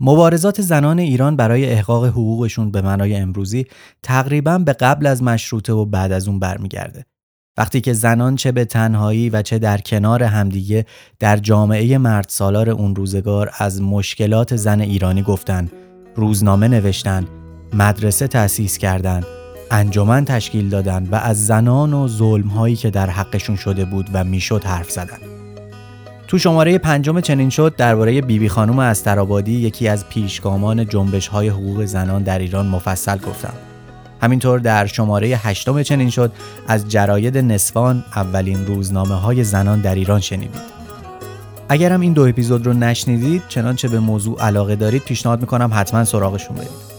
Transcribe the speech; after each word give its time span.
مبارزات 0.00 0.60
زنان 0.60 0.98
ایران 0.98 1.36
برای 1.36 1.70
احقاق 1.70 2.04
حقوقشون 2.04 2.70
به 2.70 2.82
معنای 2.82 3.16
امروزی 3.16 3.66
تقریبا 4.02 4.58
به 4.58 4.72
قبل 4.72 5.06
از 5.06 5.22
مشروطه 5.22 5.72
و 5.72 5.84
بعد 5.84 6.12
از 6.12 6.28
اون 6.28 6.38
برمیگرده. 6.38 7.04
وقتی 7.58 7.80
که 7.80 7.92
زنان 7.92 8.36
چه 8.36 8.52
به 8.52 8.64
تنهایی 8.64 9.30
و 9.30 9.42
چه 9.42 9.58
در 9.58 9.78
کنار 9.78 10.22
همدیگه 10.22 10.86
در 11.18 11.36
جامعه 11.36 11.98
مرد 11.98 12.26
سالار 12.28 12.70
اون 12.70 12.96
روزگار 12.96 13.50
از 13.58 13.82
مشکلات 13.82 14.56
زن 14.56 14.80
ایرانی 14.80 15.22
گفتن، 15.22 15.70
روزنامه 16.16 16.68
نوشتن، 16.68 17.26
مدرسه 17.72 18.26
تأسیس 18.26 18.78
کردن، 18.78 19.22
انجمن 19.70 20.24
تشکیل 20.24 20.68
دادن 20.68 21.08
و 21.10 21.14
از 21.14 21.46
زنان 21.46 21.92
و 21.92 22.08
ظلم 22.08 22.48
هایی 22.48 22.76
که 22.76 22.90
در 22.90 23.10
حقشون 23.10 23.56
شده 23.56 23.84
بود 23.84 24.10
و 24.12 24.24
می‌شد 24.24 24.64
حرف 24.64 24.90
زدن. 24.90 25.33
تو 26.34 26.38
شماره 26.38 26.78
پنجم 26.78 27.20
چنین 27.20 27.50
شد 27.50 27.74
درباره 27.76 28.20
بیبی 28.20 28.48
خانم 28.48 28.78
استرابادی 28.78 29.52
یکی 29.52 29.88
از 29.88 30.08
پیشگامان 30.08 30.88
جنبش 30.88 31.28
های 31.28 31.48
حقوق 31.48 31.84
زنان 31.84 32.22
در 32.22 32.38
ایران 32.38 32.66
مفصل 32.66 33.18
گفتم. 33.18 33.52
همینطور 34.22 34.58
در 34.58 34.86
شماره 34.86 35.28
هشتم 35.28 35.82
چنین 35.82 36.10
شد 36.10 36.32
از 36.68 36.88
جراید 36.88 37.38
نسوان 37.38 38.04
اولین 38.16 38.66
روزنامه 38.66 39.14
های 39.14 39.44
زنان 39.44 39.80
در 39.80 39.94
ایران 39.94 40.20
شنیدید. 40.20 40.62
اگرم 41.68 42.00
این 42.00 42.12
دو 42.12 42.22
اپیزود 42.22 42.66
رو 42.66 42.72
نشنیدید 42.72 43.42
چنانچه 43.48 43.88
به 43.88 44.00
موضوع 44.00 44.40
علاقه 44.40 44.76
دارید 44.76 45.02
پیشنهاد 45.02 45.40
می‌کنم 45.40 45.70
حتما 45.74 46.04
سراغشون 46.04 46.56
برید. 46.56 46.94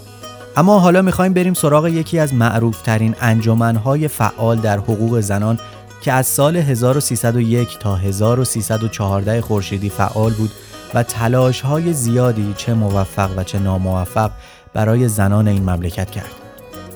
اما 0.57 0.79
حالا 0.79 1.01
می‌خوایم 1.01 1.33
بریم 1.33 1.53
سراغ 1.53 1.87
یکی 1.87 2.19
از 2.19 2.33
معروفترین 2.33 3.15
انجمنهای 3.21 4.07
فعال 4.07 4.57
در 4.57 4.77
حقوق 4.77 5.19
زنان 5.19 5.59
که 6.05 6.13
از 6.13 6.27
سال 6.27 6.57
1301 6.57 7.79
تا 7.79 7.95
1314 7.95 9.41
خورشیدی 9.41 9.89
فعال 9.89 10.33
بود 10.33 10.51
و 10.93 11.03
تلاش 11.03 11.61
های 11.61 11.93
زیادی 11.93 12.53
چه 12.57 12.73
موفق 12.73 13.37
و 13.37 13.43
چه 13.43 13.59
ناموفق 13.59 14.31
برای 14.73 15.07
زنان 15.07 15.47
این 15.47 15.69
مملکت 15.69 16.11
کرد. 16.11 16.31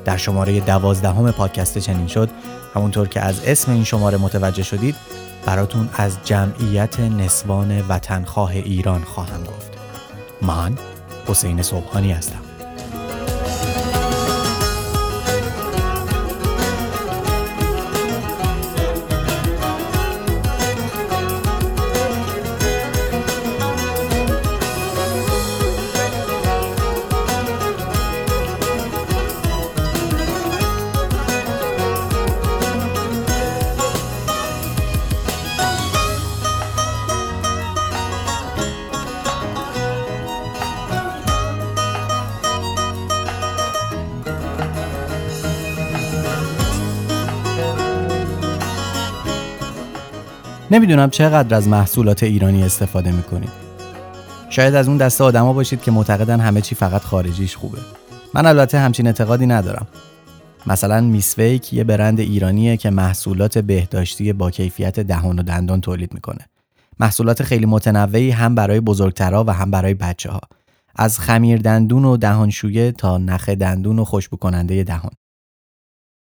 در 0.05 0.17
شماره 0.17 0.59
دوازدهم 0.59 1.31
پادکست 1.31 1.77
چنین 1.77 2.07
شد 2.07 2.29
همونطور 2.75 3.07
که 3.07 3.21
از 3.21 3.41
اسم 3.45 3.71
این 3.71 3.83
شماره 3.83 4.17
متوجه 4.17 4.63
شدید 4.63 4.95
براتون 5.45 5.89
از 5.93 6.17
جمعیت 6.23 6.99
نسوان 6.99 7.81
وطنخواه 7.87 8.51
ایران 8.51 9.01
خواهم 9.01 9.43
گفت. 9.43 9.71
من 10.41 10.77
حسین 11.27 11.61
صبحانی 11.61 12.11
هستم. 12.11 12.48
نمی‌دونم 50.71 51.09
چقدر 51.09 51.55
از 51.55 51.67
محصولات 51.67 52.23
ایرانی 52.23 52.63
استفاده 52.63 53.11
می‌کنید. 53.11 53.49
شاید 54.49 54.75
از 54.75 54.87
اون 54.87 54.97
دسته 54.97 55.23
آدما 55.23 55.53
باشید 55.53 55.81
که 55.81 55.91
معتقدن 55.91 56.39
همه 56.39 56.61
چی 56.61 56.75
فقط 56.75 57.01
خارجیش 57.01 57.55
خوبه. 57.55 57.77
من 58.33 58.45
البته 58.45 58.79
همچین 58.79 59.07
اعتقادی 59.07 59.45
ندارم. 59.45 59.87
مثلا 60.67 61.01
میسویک 61.01 61.73
یه 61.73 61.83
برند 61.83 62.19
ایرانیه 62.19 62.77
که 62.77 62.89
محصولات 62.89 63.57
بهداشتی 63.57 64.33
با 64.33 64.51
کیفیت 64.51 64.99
دهان 64.99 65.39
و 65.39 65.43
دندان 65.43 65.81
تولید 65.81 66.13
می‌کنه. 66.13 66.45
محصولات 66.99 67.43
خیلی 67.43 67.65
متنوعی 67.65 68.31
هم 68.31 68.55
برای 68.55 68.79
بزرگترها 68.79 69.43
و 69.43 69.53
هم 69.53 69.71
برای 69.71 69.93
بچه 69.93 70.31
ها. 70.31 70.41
از 70.95 71.19
خمیر 71.19 71.59
دندون 71.59 72.05
و 72.05 72.17
دهانشویه 72.17 72.91
تا 72.91 73.17
نخ 73.17 73.49
دندون 73.49 73.99
و 73.99 74.05
خوشبو 74.05 74.37
کننده 74.37 74.83
دهان. 74.83 75.11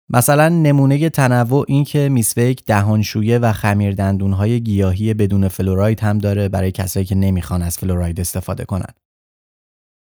مثلا 0.10 0.50
نمونه 0.50 1.10
تنوع 1.10 1.66
این 1.68 1.84
که 1.84 2.10
میسویک 2.10 2.66
دهانشویه 2.66 3.40
و 3.40 3.54
خمیر 3.54 3.96
دندونهای 3.96 4.62
گیاهی 4.62 5.14
بدون 5.14 5.48
فلوراید 5.48 6.00
هم 6.00 6.18
داره 6.18 6.50
برای 6.50 6.72
کسایی 6.72 7.06
که 7.06 7.16
نمی‌خوان 7.16 7.62
از 7.62 7.78
فلوراید 7.78 8.20
استفاده 8.20 8.66
کنن. 8.66 8.94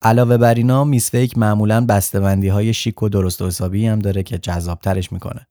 علاوه 0.03 0.37
بر 0.37 0.55
اینا 0.55 0.85
میسویک 0.85 1.39
معمولا 1.39 1.87
بسته‌بندی 1.87 2.49
های 2.49 2.75
شیک 2.75 3.03
و 3.03 3.09
درست 3.09 3.43
و 3.43 3.47
حسابی 3.47 3.87
هم 3.87 3.99
داره 3.99 4.23
که 4.23 4.39
جذابترش 4.39 5.13
می‌کنه. 5.13 5.47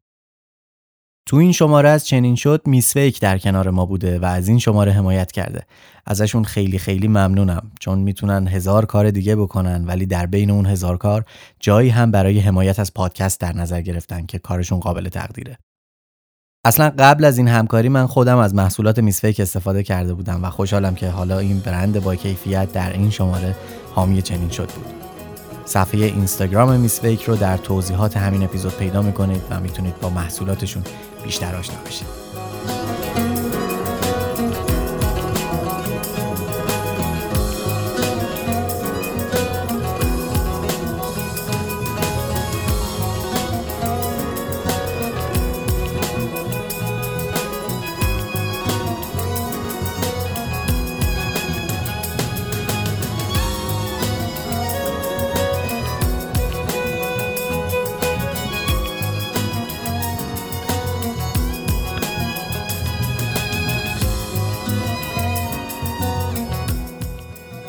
تو 1.30 1.38
این 1.38 1.52
شماره 1.52 1.90
از 1.90 2.06
چنین 2.06 2.36
شد 2.36 2.62
میسویک 2.66 3.22
در 3.22 3.38
کنار 3.38 3.70
ما 3.70 3.86
بوده 3.86 4.20
و 4.20 4.26
از 4.26 4.48
این 4.48 4.60
شماره 4.60 4.92
حمایت 4.92 5.32
کرده. 5.32 5.66
ازشون 6.06 6.44
خیلی 6.44 6.78
خیلی 6.78 7.08
ممنونم 7.08 7.72
چون 7.80 8.00
می‌تونن 8.00 8.48
هزار 8.48 8.86
کار 8.86 9.12
دیگه 9.12 9.36
بکنن 9.36 9.86
ولی 9.86 10.06
در 10.06 10.26
بین 10.26 10.52
اون 10.52 10.66
هزار 10.66 10.98
کار 10.98 11.26
جایی 11.60 11.90
هم 11.90 12.12
برای 12.12 12.40
حمایت 12.40 12.80
از 12.80 12.94
پادکست 12.94 13.40
در 13.40 13.54
نظر 13.54 13.82
گرفتن 13.82 14.26
که 14.26 14.40
کارشون 14.40 14.80
قابل 14.80 15.10
تقدیره. 15.10 15.58
اصلا 16.66 16.90
قبل 17.00 17.26
از 17.26 17.38
این 17.38 17.48
همکاری 17.48 17.90
من 17.90 18.08
خودم 18.08 18.38
از 18.38 18.56
محصولات 18.56 19.00
میسفیک 19.00 19.40
استفاده 19.40 19.84
کرده 19.84 20.14
بودم 20.14 20.44
و 20.44 20.50
خوشحالم 20.50 20.96
که 20.96 21.10
حالا 21.10 21.40
این 21.40 21.60
برند 21.60 22.04
با 22.04 22.16
کیفیت 22.16 22.72
در 22.72 22.94
این 22.94 23.10
شماره 23.10 23.56
حامی 23.96 24.22
چنین 24.22 24.50
شد 24.50 24.70
بود. 24.70 24.86
صفحه 25.66 26.00
اینستاگرام 26.00 26.80
میسفیک 26.80 27.24
رو 27.24 27.36
در 27.36 27.58
توضیحات 27.58 28.18
همین 28.18 28.44
اپیزود 28.44 28.78
پیدا 28.78 29.02
می‌کنید 29.02 29.42
و 29.50 29.60
می‌تونید 29.60 30.00
با 30.00 30.10
محصولاتشون 30.10 30.84
بیشتر 31.30 31.56
آشنا 31.56 31.76
بشید. 31.86 32.19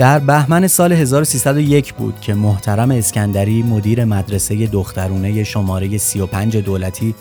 در 0.00 0.18
بهمن 0.18 0.66
سال 0.66 0.92
1301 0.92 1.94
بود 1.94 2.20
که 2.20 2.34
محترم 2.34 2.90
اسکندری 2.90 3.62
مدیر 3.62 4.04
مدرسه 4.04 4.66
دخترونه 4.66 5.44
شماره 5.44 5.98
35 5.98 6.56
دولتی 6.56 7.14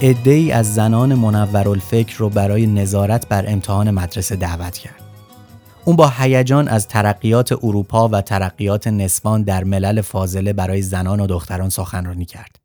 ای 0.00 0.52
از 0.52 0.74
زنان 0.74 1.14
منورالفکر 1.14 2.18
رو 2.18 2.28
برای 2.28 2.66
نظارت 2.66 3.28
بر 3.28 3.44
امتحان 3.48 3.90
مدرسه 3.90 4.36
دعوت 4.36 4.78
کرد. 4.78 5.02
اون 5.84 5.96
با 5.96 6.12
هیجان 6.18 6.68
از 6.68 6.88
ترقیات 6.88 7.52
اروپا 7.52 8.08
و 8.08 8.20
ترقیات 8.20 8.86
نسوان 8.86 9.42
در 9.42 9.64
ملل 9.64 10.00
فاضله 10.00 10.52
برای 10.52 10.82
زنان 10.82 11.20
و 11.20 11.26
دختران 11.26 11.68
سخنرانی 11.68 12.24
کرد. 12.24 12.61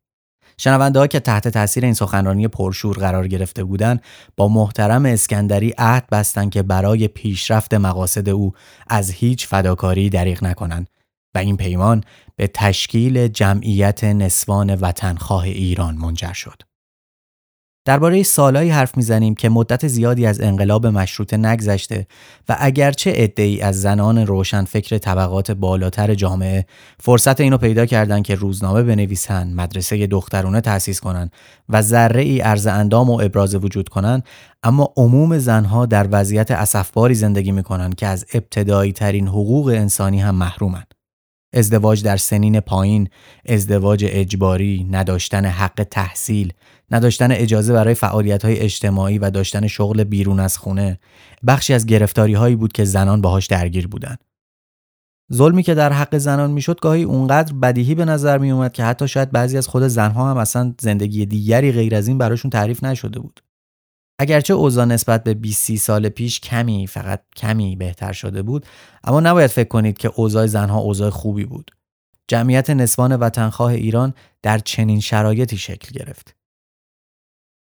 شنونده 0.58 0.98
ها 0.98 1.06
که 1.06 1.20
تحت 1.20 1.48
تاثیر 1.48 1.84
این 1.84 1.94
سخنرانی 1.94 2.48
پرشور 2.48 2.96
قرار 2.98 3.28
گرفته 3.28 3.64
بودند 3.64 4.02
با 4.36 4.48
محترم 4.48 5.06
اسکندری 5.06 5.74
عهد 5.78 6.06
بستند 6.12 6.50
که 6.50 6.62
برای 6.62 7.08
پیشرفت 7.08 7.74
مقاصد 7.74 8.28
او 8.28 8.52
از 8.86 9.10
هیچ 9.10 9.46
فداکاری 9.46 10.10
دریغ 10.10 10.44
نکنند 10.44 10.88
و 11.34 11.38
این 11.38 11.56
پیمان 11.56 12.04
به 12.36 12.46
تشکیل 12.46 13.28
جمعیت 13.28 14.04
نسوان 14.04 14.74
وطنخواه 14.74 15.44
ایران 15.44 15.94
منجر 15.94 16.32
شد. 16.32 16.62
درباره 17.88 18.22
سالهایی 18.22 18.70
حرف 18.70 18.96
می‌زنیم 18.96 19.34
که 19.34 19.48
مدت 19.48 19.88
زیادی 19.88 20.26
از 20.26 20.40
انقلاب 20.40 20.86
مشروطه 20.86 21.36
نگذشته 21.36 22.06
و 22.48 22.56
اگرچه 22.58 23.12
عدهای 23.12 23.60
از 23.60 23.80
زنان 23.80 24.26
روشنفکر 24.26 24.98
طبقات 24.98 25.50
بالاتر 25.50 26.14
جامعه 26.14 26.66
فرصت 27.00 27.40
اینو 27.40 27.58
پیدا 27.58 27.86
کردن 27.86 28.22
که 28.22 28.34
روزنامه 28.34 28.82
بنویسن، 28.82 29.52
مدرسه 29.52 30.06
دخترونه 30.06 30.60
تأسیس 30.60 31.00
کنن 31.00 31.30
و 31.68 31.82
ذره 31.82 32.22
ای 32.22 32.42
ارز 32.42 32.66
اندام 32.66 33.10
و 33.10 33.20
ابراز 33.20 33.54
وجود 33.54 33.88
کنن 33.88 34.22
اما 34.62 34.92
عموم 34.96 35.38
زنها 35.38 35.86
در 35.86 36.08
وضعیت 36.10 36.50
اسفباری 36.50 37.14
زندگی 37.14 37.52
می‌کنن 37.52 37.92
که 37.92 38.06
از 38.06 38.26
ابتدایی 38.34 38.92
ترین 38.92 39.28
حقوق 39.28 39.66
انسانی 39.66 40.20
هم 40.20 40.34
محرومن. 40.34 40.84
ازدواج 41.52 42.02
در 42.02 42.16
سنین 42.16 42.60
پایین، 42.60 43.08
ازدواج 43.46 44.04
اجباری، 44.08 44.88
نداشتن 44.90 45.44
حق 45.44 45.86
تحصیل، 45.90 46.52
نداشتن 46.90 47.32
اجازه 47.32 47.72
برای 47.72 47.94
فعالیت 47.94 48.44
های 48.44 48.58
اجتماعی 48.58 49.18
و 49.18 49.30
داشتن 49.30 49.66
شغل 49.66 50.04
بیرون 50.04 50.40
از 50.40 50.58
خونه 50.58 50.98
بخشی 51.46 51.74
از 51.74 51.86
گرفتاری 51.86 52.34
هایی 52.34 52.56
بود 52.56 52.72
که 52.72 52.84
زنان 52.84 53.20
باهاش 53.20 53.46
درگیر 53.46 53.88
بودند. 53.88 54.18
ظلمی 55.32 55.62
که 55.62 55.74
در 55.74 55.92
حق 55.92 56.18
زنان 56.18 56.50
می‌شد 56.50 56.80
گاهی 56.80 57.02
اونقدر 57.02 57.52
بدیهی 57.52 57.94
به 57.94 58.04
نظر 58.04 58.38
می 58.38 58.50
اومد 58.50 58.72
که 58.72 58.84
حتی 58.84 59.08
شاید 59.08 59.30
بعضی 59.30 59.58
از 59.58 59.68
خود 59.68 59.82
زنها 59.82 60.30
هم 60.30 60.36
اصلا 60.36 60.74
زندگی 60.80 61.26
دیگری 61.26 61.72
غیر 61.72 61.94
از 61.94 62.08
این 62.08 62.18
براشون 62.18 62.50
تعریف 62.50 62.84
نشده 62.84 63.20
بود. 63.20 63.40
اگرچه 64.18 64.54
اوضاع 64.54 64.84
نسبت 64.84 65.24
به 65.24 65.34
20 65.34 65.76
سال 65.76 66.08
پیش 66.08 66.40
کمی 66.40 66.86
فقط 66.86 67.22
کمی 67.36 67.76
بهتر 67.76 68.12
شده 68.12 68.42
بود 68.42 68.66
اما 69.04 69.20
نباید 69.20 69.50
فکر 69.50 69.68
کنید 69.68 69.98
که 69.98 70.10
اوضاع 70.16 70.46
زنها 70.46 70.78
اوضاع 70.78 71.10
خوبی 71.10 71.44
بود. 71.44 71.70
جمعیت 72.28 72.70
نسوان 72.70 73.16
وطنخواه 73.16 73.72
ایران 73.72 74.14
در 74.42 74.58
چنین 74.58 75.00
شرایطی 75.00 75.56
شکل 75.56 75.98
گرفت. 75.98 76.37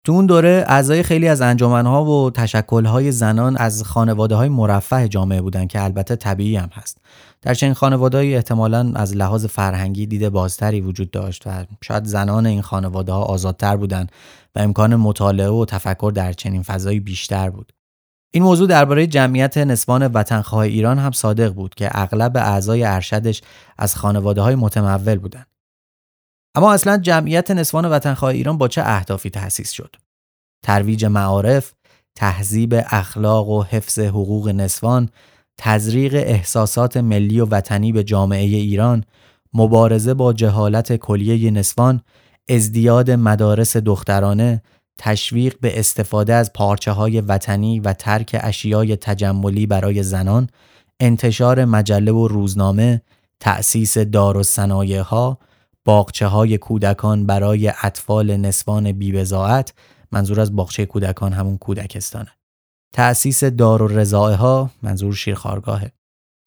تو 0.05 0.11
اون 0.11 0.25
دوره 0.25 0.65
اعضای 0.67 1.03
خیلی 1.03 1.27
از 1.27 1.41
انجمنها 1.41 2.05
و 2.05 2.31
تشکلهای 2.31 3.11
زنان 3.11 3.57
از 3.57 3.83
خانواده 3.83 4.35
های 4.35 4.49
مرفه 4.49 5.07
جامعه 5.07 5.41
بودند 5.41 5.67
که 5.67 5.83
البته 5.83 6.15
طبیعی 6.15 6.55
هم 6.55 6.69
هست. 6.73 6.97
در 7.41 7.53
چنین 7.53 7.73
خانواده‌ای 7.73 8.35
احتمالاً 8.35 8.91
از 8.95 9.15
لحاظ 9.15 9.45
فرهنگی 9.45 10.05
دید 10.05 10.29
بازتری 10.29 10.81
وجود 10.81 11.11
داشت 11.11 11.43
و 11.47 11.65
شاید 11.81 12.05
زنان 12.05 12.45
این 12.45 12.61
خانواده 12.61 13.11
ها 13.11 13.23
آزادتر 13.23 13.75
بودند 13.75 14.11
و 14.55 14.59
امکان 14.59 14.95
مطالعه 14.95 15.49
و 15.49 15.65
تفکر 15.65 16.11
در 16.15 16.33
چنین 16.33 16.63
فضایی 16.63 16.99
بیشتر 16.99 17.49
بود. 17.49 17.73
این 18.31 18.43
موضوع 18.43 18.67
درباره 18.67 19.07
جمعیت 19.07 19.57
نسوان 19.57 20.07
وطنخواه 20.07 20.63
ایران 20.63 20.99
هم 20.99 21.11
صادق 21.11 21.53
بود 21.53 21.75
که 21.75 21.89
اغلب 21.91 22.37
اعضای 22.37 22.83
ارشدش 22.83 23.41
از 23.77 23.95
خانواده 23.95 24.41
های 24.41 24.55
متمول 24.55 25.17
بودند. 25.17 25.52
اما 26.55 26.73
اصلا 26.73 26.97
جمعیت 26.97 27.51
نسوان 27.51 27.85
وطنخواه 27.85 28.31
ایران 28.31 28.57
با 28.57 28.67
چه 28.67 28.81
اهدافی 28.85 29.29
تأسیس 29.29 29.71
شد؟ 29.71 29.95
ترویج 30.63 31.05
معارف، 31.05 31.73
تهذیب 32.15 32.75
اخلاق 32.89 33.49
و 33.49 33.63
حفظ 33.63 33.99
حقوق 33.99 34.49
نسوان، 34.49 35.09
تزریق 35.57 36.13
احساسات 36.13 36.97
ملی 36.97 37.39
و 37.39 37.45
وطنی 37.45 37.91
به 37.91 38.03
جامعه 38.03 38.45
ایران، 38.45 39.03
مبارزه 39.53 40.13
با 40.13 40.33
جهالت 40.33 40.95
کلیه 40.95 41.51
نسوان، 41.51 42.01
ازدیاد 42.49 43.11
مدارس 43.11 43.77
دخترانه، 43.77 44.61
تشویق 44.97 45.55
به 45.61 45.79
استفاده 45.79 46.33
از 46.33 46.53
پارچه 46.53 46.91
های 46.91 47.21
وطنی 47.21 47.79
و 47.79 47.93
ترک 47.93 48.39
اشیای 48.41 48.95
تجملی 48.95 49.65
برای 49.65 50.03
زنان، 50.03 50.49
انتشار 50.99 51.65
مجله 51.65 52.11
و 52.11 52.27
روزنامه، 52.27 53.01
تأسیس 53.39 53.97
دار 53.97 54.37
و 54.37 54.43
ها، 55.03 55.37
باغچه 55.85 56.27
های 56.27 56.57
کودکان 56.57 57.25
برای 57.25 57.73
اطفال 57.83 58.37
نسوان 58.37 58.91
بیبزاعت 58.91 59.73
منظور 60.11 60.39
از 60.39 60.55
باغچه 60.55 60.85
کودکان 60.85 61.33
همون 61.33 61.57
کودکستانه 61.57 62.31
تأسیس 62.93 63.43
دار 63.43 64.05
ها 64.13 64.69
منظور 64.83 65.13
شیرخارگاهه 65.13 65.91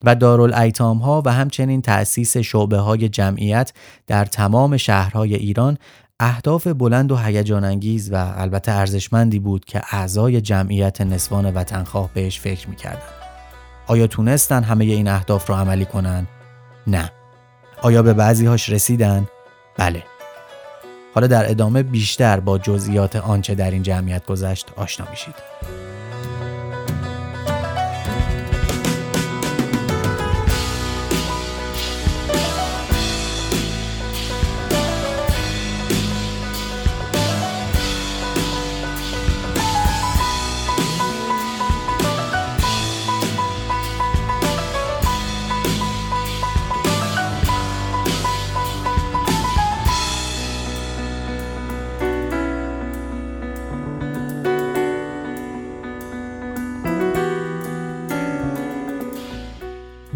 و 0.03 0.15
دارالایتام 0.15 0.97
ها 0.97 1.21
و 1.25 1.33
همچنین 1.33 1.81
تأسیس 1.81 2.37
شعبه 2.37 2.77
های 2.77 3.09
جمعیت 3.09 3.73
در 4.07 4.25
تمام 4.25 4.77
شهرهای 4.77 5.35
ایران 5.35 5.77
اهداف 6.19 6.67
بلند 6.67 7.11
و 7.11 7.17
هیجان 7.17 7.63
انگیز 7.63 8.11
و 8.13 8.33
البته 8.35 8.71
ارزشمندی 8.71 9.39
بود 9.39 9.65
که 9.65 9.81
اعضای 9.91 10.41
جمعیت 10.41 11.01
نسوان 11.01 11.53
وطنخواه 11.53 12.09
بهش 12.13 12.39
فکر 12.39 12.69
می‌کردن. 12.69 13.09
آیا 13.87 14.07
تونستن 14.07 14.63
همه 14.63 14.85
این 14.85 15.07
اهداف 15.07 15.49
رو 15.49 15.55
عملی 15.55 15.85
کنن؟ 15.85 16.27
نه. 16.87 17.11
آیا 17.81 18.03
به 18.03 18.13
بعضی 18.13 18.45
هاش 18.45 18.69
رسیدن؟ 18.69 19.27
بله. 19.77 20.03
حالا 21.13 21.27
در 21.27 21.51
ادامه 21.51 21.83
بیشتر 21.83 22.39
با 22.39 22.57
جزئیات 22.57 23.15
آنچه 23.15 23.55
در 23.55 23.71
این 23.71 23.83
جمعیت 23.83 24.25
گذشت 24.25 24.67
آشنا 24.75 25.07
میشید. 25.09 25.35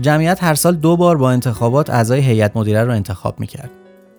جمعیت 0.02 0.44
هر 0.44 0.56
سال 0.56 0.76
دو 0.76 0.98
بار 0.98 1.18
با 1.18 1.32
انتخابات 1.32 1.90
اعضای 1.90 2.22
هیئت 2.22 2.58
مدیره 2.58 2.84
رو 2.84 2.92
انتخاب 2.92 3.40
می‌کرد. 3.40 3.70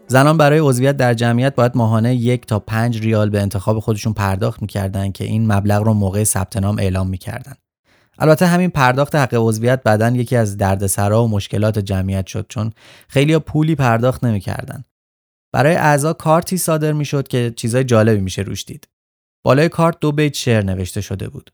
زنان 0.06 0.37
برای 0.37 0.58
عضویت 0.58 0.96
در 0.96 1.14
جمعیت 1.14 1.55
باید 1.55 1.73
ماهانه 1.75 2.14
یک 2.14 2.46
تا 2.46 2.58
پنج 2.58 3.00
ریال 3.00 3.31
به 3.31 3.40
انتخاب 3.40 3.79
خودشون 3.79 4.12
پرداخت 4.12 4.62
می‌کردن 4.62 5.12
که 5.12 5.25
این 5.25 5.52
مبلغ 5.52 5.82
رو 5.82 5.94
موقع 5.94 6.25
ثبت 6.25 6.56
نام 6.56 6.79
اعلام 6.79 7.08
می‌کردن. 7.08 7.55
البته 8.19 8.46
همین 8.46 8.70
پرداخت 8.70 9.14
حق 9.14 9.34
عضویت 9.34 9.82
بعدا 9.82 10.08
یکی 10.08 10.37
از 10.37 10.56
دردسرا 10.56 11.25
و 11.25 11.29
مشکلات 11.29 11.79
جمعیت 11.79 12.26
شد 12.26 12.46
چون 12.49 12.73
خیلی 13.08 13.38
پولی 13.38 13.75
پرداخت 13.75 14.25
نمی‌کردن. 14.25 14.84
برای 15.52 15.75
اعضا 15.75 16.12
کارتی 16.12 16.58
صادر 16.58 16.93
می‌شد 16.93 17.29
که 17.29 17.52
چیزای 17.56 17.84
جالبی 17.84 18.20
میشه 18.20 18.43
روش 18.43 18.64
دید. 18.64 18.88
بالای 19.44 19.69
کارت 19.69 20.00
دو 20.00 20.12
بیت 20.12 20.34
شعر 20.34 20.64
نوشته 20.64 21.00
شده 21.00 21.29
بود. 21.29 21.50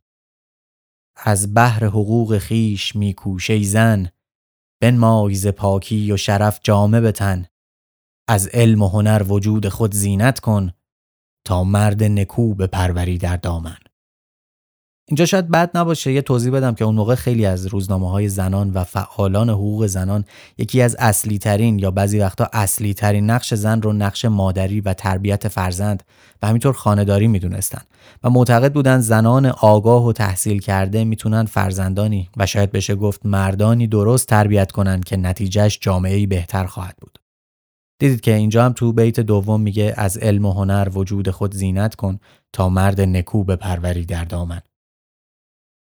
از 1.24 1.54
بحر 1.54 1.84
حقوق 1.84 2.38
خیش 2.38 2.96
میکوشه 2.96 3.62
زن 3.62 4.08
بنمای 4.80 5.34
ز 5.34 5.46
پاکی 5.46 6.12
و 6.12 6.16
شرف 6.16 6.60
جامه 6.62 7.00
بتن. 7.00 7.46
از 8.28 8.46
علم 8.46 8.82
و 8.82 8.88
هنر 8.88 9.22
وجود 9.28 9.68
خود 9.68 9.94
زینت 9.94 10.40
کن 10.40 10.72
تا 11.46 11.64
مرد 11.64 12.02
نکو 12.04 12.54
به 12.54 12.66
پروری 12.66 13.18
در 13.18 13.36
دامن. 13.36 13.78
اینجا 15.08 15.26
شاید 15.26 15.48
بد 15.48 15.70
نباشه 15.74 16.12
یه 16.12 16.22
توضیح 16.22 16.52
بدم 16.52 16.74
که 16.74 16.84
اون 16.84 16.94
موقع 16.94 17.14
خیلی 17.14 17.46
از 17.46 17.66
روزنامه 17.66 18.10
های 18.10 18.28
زنان 18.28 18.70
و 18.70 18.84
فعالان 18.84 19.50
حقوق 19.50 19.86
زنان 19.86 20.24
یکی 20.58 20.82
از 20.82 20.96
اصلی 20.98 21.38
ترین 21.38 21.78
یا 21.78 21.90
بعضی 21.90 22.18
وقتا 22.18 22.48
اصلی 22.52 22.94
ترین 22.94 23.30
نقش 23.30 23.54
زن 23.54 23.82
رو 23.82 23.92
نقش 23.92 24.24
مادری 24.24 24.80
و 24.80 24.94
تربیت 24.94 25.48
فرزند 25.48 26.02
و 26.42 26.46
همینطور 26.46 26.72
خانهداری 26.72 27.28
می‌دونستن 27.28 27.80
و 28.24 28.30
معتقد 28.30 28.72
بودن 28.72 29.00
زنان 29.00 29.46
آگاه 29.46 30.06
و 30.06 30.12
تحصیل 30.12 30.60
کرده 30.60 31.04
می‌تونن 31.04 31.44
فرزندانی 31.44 32.28
و 32.36 32.46
شاید 32.46 32.72
بشه 32.72 32.94
گفت 32.94 33.26
مردانی 33.26 33.86
درست 33.86 34.28
تربیت 34.28 34.72
کنن 34.72 35.00
که 35.00 35.16
نتیجهش 35.16 35.78
جامعه 35.82 36.26
بهتر 36.26 36.64
خواهد 36.64 36.96
بود. 37.00 37.18
دیدید 38.00 38.20
که 38.20 38.34
اینجا 38.34 38.64
هم 38.64 38.72
تو 38.72 38.92
بیت 38.92 39.20
دوم 39.20 39.60
میگه 39.60 39.94
از 39.96 40.16
علم 40.16 40.44
و 40.44 40.52
هنر 40.52 40.88
وجود 40.94 41.30
خود 41.30 41.54
زینت 41.54 41.94
کن 41.94 42.18
تا 42.52 42.68
مرد 42.68 43.00
نکو 43.00 43.44
پروری 43.44 44.04
در 44.04 44.24
دامن. 44.24 44.60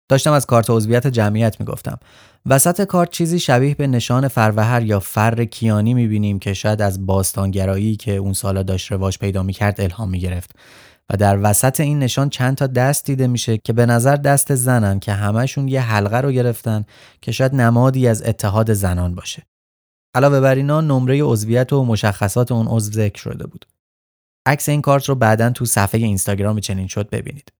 داشتم 0.09 0.33
از 0.33 0.47
کارت 0.47 0.71
عضویت 0.71 1.07
جمعیت 1.07 1.61
می‌گفتم. 1.61 1.99
وسط 2.47 2.85
کارت 2.85 3.11
چیزی 3.11 3.39
شبیه 3.39 3.75
به 3.75 3.87
نشان 3.87 4.29
فروهر 4.29 4.83
یا 4.83 5.01
فر 5.01 5.45
کیانی 5.45 5.95
می‌بینیم 5.95 6.39
که 6.39 6.55
شاید 6.55 6.83
از 6.83 7.07
باستانگرایی 7.07 7.97
که 7.97 8.17
اون 8.17 8.33
سالا 8.33 8.63
داشت 8.63 8.93
رواج 8.93 9.19
پیدا 9.19 9.43
می‌کرد 9.43 9.81
الهام 9.81 10.11
می‌گرفت. 10.11 10.51
و 11.11 11.17
در 11.17 11.39
وسط 11.43 11.81
این 11.81 11.99
نشان 11.99 12.31
چند 12.31 12.57
تا 12.57 12.67
دست 12.67 13.05
دیده 13.07 13.27
میشه 13.27 13.59
که 13.59 13.73
به 13.73 13.87
نظر 13.87 14.17
دست 14.17 14.55
زنن 14.55 15.01
که 15.01 15.13
همشون 15.13 15.69
یه 15.69 15.81
حلقه 15.81 16.21
رو 16.21 16.33
گرفتن 16.33 16.85
که 17.23 17.33
شاید 17.33 17.55
نمادی 17.55 18.09
از 18.09 18.23
اتحاد 18.23 18.73
زنان 18.73 19.15
باشه. 19.15 19.43
علاوه 20.15 20.41
بر 20.41 20.55
اینا 20.55 20.81
نمره 20.81 21.23
عضویت 21.23 21.73
و 21.73 21.85
مشخصات 21.85 22.53
اون 22.53 22.67
عضو 22.69 22.93
ذکر 22.93 23.21
شده 23.21 23.47
بود. 23.47 23.67
عکس 24.47 24.69
این 24.69 24.83
کارت 24.83 25.09
رو 25.09 25.15
بعدا 25.15 25.51
تو 25.51 25.65
صفحه 25.65 26.01
اینستاگرام 26.01 26.61
چنین 26.61 26.87
شد 26.87 27.11
ببینید. 27.11 27.53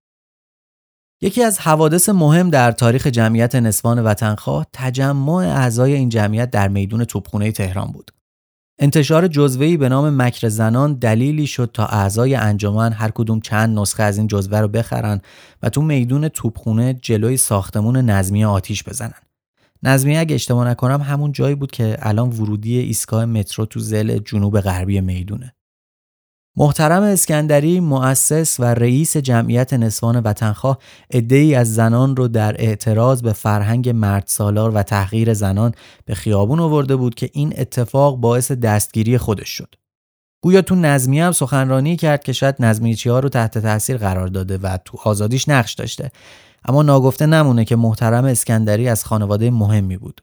یکی 1.21 1.43
از 1.43 1.59
حوادث 1.59 2.09
مهم 2.09 2.49
در 2.49 2.71
تاریخ 2.71 3.07
جمعیت 3.07 3.55
نسوان 3.55 3.99
وطنخواه 4.03 4.65
تجمع 4.73 5.33
اعضای 5.33 5.93
این 5.93 6.09
جمعیت 6.09 6.51
در 6.51 6.67
میدون 6.67 7.05
توپخونه 7.05 7.51
تهران 7.51 7.91
بود. 7.91 8.11
انتشار 8.79 9.27
جزوه‌ای 9.27 9.77
به 9.77 9.89
نام 9.89 10.21
مکر 10.21 10.49
زنان 10.49 10.93
دلیلی 10.93 11.47
شد 11.47 11.69
تا 11.73 11.85
اعضای 11.85 12.35
انجمن 12.35 12.93
هر 12.93 13.11
کدوم 13.11 13.39
چند 13.39 13.79
نسخه 13.79 14.03
از 14.03 14.17
این 14.17 14.27
جزوه 14.27 14.59
رو 14.59 14.67
بخرن 14.67 15.21
و 15.63 15.69
تو 15.69 15.81
میدون 15.81 16.27
توپخونه 16.27 16.93
جلوی 16.93 17.37
ساختمون 17.37 17.97
نظمیه 17.97 18.47
آتیش 18.47 18.83
بزنن. 18.83 19.21
نظمیه 19.83 20.19
اگه 20.19 20.35
اشتباه 20.35 20.67
نکنم 20.67 21.01
همون 21.01 21.31
جایی 21.31 21.55
بود 21.55 21.71
که 21.71 21.97
الان 22.01 22.29
ورودی 22.29 22.77
ایستگاه 22.77 23.25
مترو 23.25 23.65
تو 23.65 23.79
زل 23.79 24.17
جنوب 24.17 24.61
غربی 24.61 25.01
می‌دونه. 25.01 25.53
محترم 26.59 27.03
اسکندری 27.03 27.79
مؤسس 27.79 28.59
و 28.59 28.63
رئیس 28.63 29.17
جمعیت 29.17 29.73
نسوان 29.73 30.19
وطنخواه 30.19 30.77
ای 31.11 31.55
از 31.55 31.73
زنان 31.73 32.15
رو 32.15 32.27
در 32.27 32.55
اعتراض 32.61 33.21
به 33.21 33.33
فرهنگ 33.33 33.89
مرد 33.89 34.23
سالار 34.27 34.71
و 34.75 34.83
تحقیر 34.83 35.33
زنان 35.33 35.71
به 36.05 36.15
خیابون 36.15 36.59
آورده 36.59 36.95
بود 36.95 37.15
که 37.15 37.29
این 37.33 37.53
اتفاق 37.57 38.17
باعث 38.17 38.51
دستگیری 38.51 39.17
خودش 39.17 39.49
شد. 39.49 39.75
گویا 40.43 40.61
تو 40.61 40.75
نظمیه 40.75 41.25
هم 41.25 41.31
سخنرانی 41.31 41.95
کرد 41.95 42.23
که 42.23 42.33
شاید 42.33 42.55
نظمیچی 42.59 43.09
ها 43.09 43.19
رو 43.19 43.29
تحت 43.29 43.57
تاثیر 43.57 43.97
قرار 43.97 44.27
داده 44.27 44.57
و 44.57 44.77
تو 44.85 44.97
آزادیش 45.03 45.49
نقش 45.49 45.73
داشته 45.73 46.11
اما 46.65 46.83
ناگفته 46.83 47.25
نمونه 47.25 47.65
که 47.65 47.75
محترم 47.75 48.25
اسکندری 48.25 48.89
از 48.89 49.05
خانواده 49.05 49.51
مهمی 49.51 49.97
بود 49.97 50.21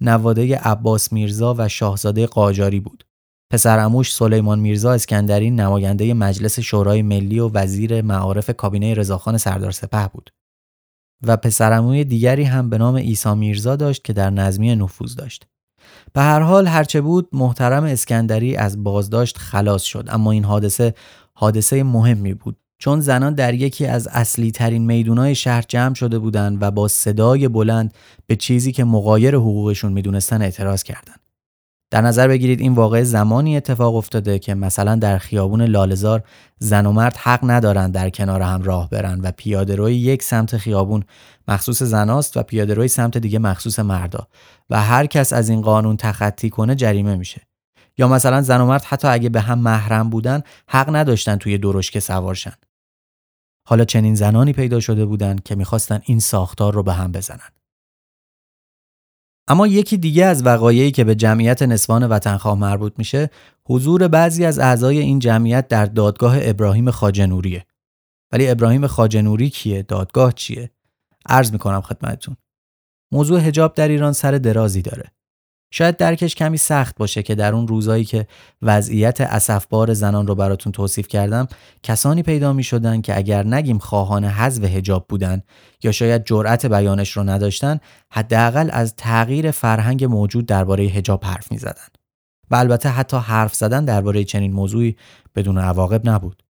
نواده 0.00 0.56
عباس 0.56 1.12
میرزا 1.12 1.54
و 1.58 1.68
شاهزاده 1.68 2.26
قاجاری 2.26 2.80
بود. 2.80 3.04
پسرعموش 3.52 4.14
سلیمان 4.14 4.60
میرزا 4.60 4.92
اسکندری 4.92 5.50
نماینده 5.50 6.14
مجلس 6.14 6.60
شورای 6.60 7.02
ملی 7.02 7.38
و 7.38 7.48
وزیر 7.48 8.02
معارف 8.02 8.50
کابینه 8.50 8.94
رضاخان 8.94 9.38
سردار 9.38 9.70
سپه 9.70 10.08
بود. 10.08 10.30
و 11.26 11.36
پسرعموی 11.36 12.04
دیگری 12.04 12.44
هم 12.44 12.70
به 12.70 12.78
نام 12.78 12.96
عیسی 12.96 13.34
میرزا 13.34 13.76
داشت 13.76 14.04
که 14.04 14.12
در 14.12 14.30
نظمی 14.30 14.76
نفوذ 14.76 15.14
داشت. 15.14 15.46
به 16.12 16.20
هر 16.20 16.40
حال 16.40 16.66
هرچه 16.66 17.00
بود 17.00 17.28
محترم 17.32 17.84
اسکندری 17.84 18.56
از 18.56 18.84
بازداشت 18.84 19.38
خلاص 19.38 19.82
شد 19.82 20.08
اما 20.08 20.32
این 20.32 20.44
حادثه 20.44 20.94
حادثه 21.34 21.82
مهمی 21.82 22.34
بود 22.34 22.56
چون 22.78 23.00
زنان 23.00 23.34
در 23.34 23.54
یکی 23.54 23.86
از 23.86 24.08
اصلی 24.08 24.50
ترین 24.50 24.86
میدونای 24.86 25.34
شهر 25.34 25.64
جمع 25.68 25.94
شده 25.94 26.18
بودند 26.18 26.62
و 26.62 26.70
با 26.70 26.88
صدای 26.88 27.48
بلند 27.48 27.94
به 28.26 28.36
چیزی 28.36 28.72
که 28.72 28.84
مقایر 28.84 29.34
حقوقشون 29.34 29.92
می‌دونستن 29.92 30.42
اعتراض 30.42 30.82
کردند. 30.82 31.21
در 31.92 32.00
نظر 32.00 32.28
بگیرید 32.28 32.60
این 32.60 32.74
واقع 32.74 33.02
زمانی 33.02 33.56
اتفاق 33.56 33.94
افتاده 33.94 34.38
که 34.38 34.54
مثلا 34.54 34.96
در 34.96 35.18
خیابون 35.18 35.62
لالزار 35.62 36.22
زن 36.58 36.86
و 36.86 36.92
مرد 36.92 37.16
حق 37.16 37.40
ندارند 37.42 37.94
در 37.94 38.10
کنار 38.10 38.40
هم 38.42 38.62
راه 38.62 38.90
برن 38.90 39.20
و 39.20 39.32
پیاده 39.36 39.74
روی 39.74 39.94
یک 39.94 40.22
سمت 40.22 40.56
خیابون 40.56 41.04
مخصوص 41.48 41.82
زناست 41.82 42.36
و 42.36 42.42
پیاده 42.42 42.74
روی 42.74 42.88
سمت 42.88 43.18
دیگه 43.18 43.38
مخصوص 43.38 43.78
مردا 43.78 44.28
و 44.70 44.82
هر 44.82 45.06
کس 45.06 45.32
از 45.32 45.48
این 45.48 45.60
قانون 45.60 45.96
تخطی 45.96 46.50
کنه 46.50 46.74
جریمه 46.74 47.16
میشه. 47.16 47.40
یا 47.98 48.08
مثلا 48.08 48.42
زن 48.42 48.60
و 48.60 48.66
مرد 48.66 48.84
حتی 48.84 49.08
اگه 49.08 49.28
به 49.28 49.40
هم 49.40 49.58
محرم 49.58 50.10
بودن 50.10 50.42
حق 50.68 50.96
نداشتن 50.96 51.36
توی 51.36 51.58
درشکه 51.58 52.00
سوارشن 52.00 52.54
حالا 53.68 53.84
چنین 53.84 54.14
زنانی 54.14 54.52
پیدا 54.52 54.80
شده 54.80 55.04
بودند 55.04 55.42
که 55.42 55.54
می‌خواستن 55.54 56.00
این 56.04 56.20
ساختار 56.20 56.74
رو 56.74 56.82
به 56.82 56.92
هم 56.92 57.12
بزنن. 57.12 57.61
اما 59.48 59.66
یکی 59.66 59.96
دیگه 59.96 60.24
از 60.24 60.46
وقایعی 60.46 60.90
که 60.90 61.04
به 61.04 61.14
جمعیت 61.14 61.62
نسوان 61.62 62.06
وطنخواه 62.06 62.58
مربوط 62.58 62.92
میشه 62.98 63.30
حضور 63.66 64.08
بعضی 64.08 64.44
از 64.44 64.58
اعضای 64.58 64.98
این 64.98 65.18
جمعیت 65.18 65.68
در 65.68 65.86
دادگاه 65.86 66.36
ابراهیم 66.40 66.90
خاجنوریه. 66.90 67.66
ولی 68.32 68.48
ابراهیم 68.50 68.86
خاجنوری 68.86 69.50
کیه؟ 69.50 69.82
دادگاه 69.82 70.32
چیه؟ 70.32 70.70
عرض 71.26 71.52
می‌کنم 71.52 71.80
خدمتتون. 71.80 72.36
موضوع 73.12 73.40
هجاب 73.40 73.74
در 73.74 73.88
ایران 73.88 74.12
سر 74.12 74.30
درازی 74.30 74.82
داره. 74.82 75.12
شاید 75.74 75.96
درکش 75.96 76.34
کمی 76.34 76.56
سخت 76.56 76.96
باشه 76.96 77.22
که 77.22 77.34
در 77.34 77.54
اون 77.54 77.68
روزایی 77.68 78.04
که 78.04 78.26
وضعیت 78.62 79.20
اسفبار 79.20 79.94
زنان 79.94 80.26
رو 80.26 80.34
براتون 80.34 80.72
توصیف 80.72 81.08
کردم 81.08 81.46
کسانی 81.82 82.22
پیدا 82.22 82.52
می 82.52 82.62
شدن 82.62 83.00
که 83.00 83.16
اگر 83.16 83.46
نگیم 83.46 83.78
خواهان 83.78 84.24
حذف 84.24 84.64
هجاب 84.64 85.06
بودن 85.08 85.42
یا 85.82 85.92
شاید 85.92 86.24
جرأت 86.24 86.66
بیانش 86.66 87.16
رو 87.16 87.22
نداشتن 87.22 87.80
حداقل 88.10 88.68
از 88.72 88.94
تغییر 88.96 89.50
فرهنگ 89.50 90.04
موجود 90.04 90.46
درباره 90.46 90.84
هجاب 90.84 91.24
حرف 91.24 91.52
می 91.52 91.58
زدن. 91.58 91.88
و 92.50 92.54
البته 92.54 92.88
حتی 92.88 93.16
حرف 93.16 93.54
زدن 93.54 93.84
درباره 93.84 94.24
چنین 94.24 94.52
موضوعی 94.52 94.96
بدون 95.34 95.58
عواقب 95.58 96.08
نبود. 96.08 96.42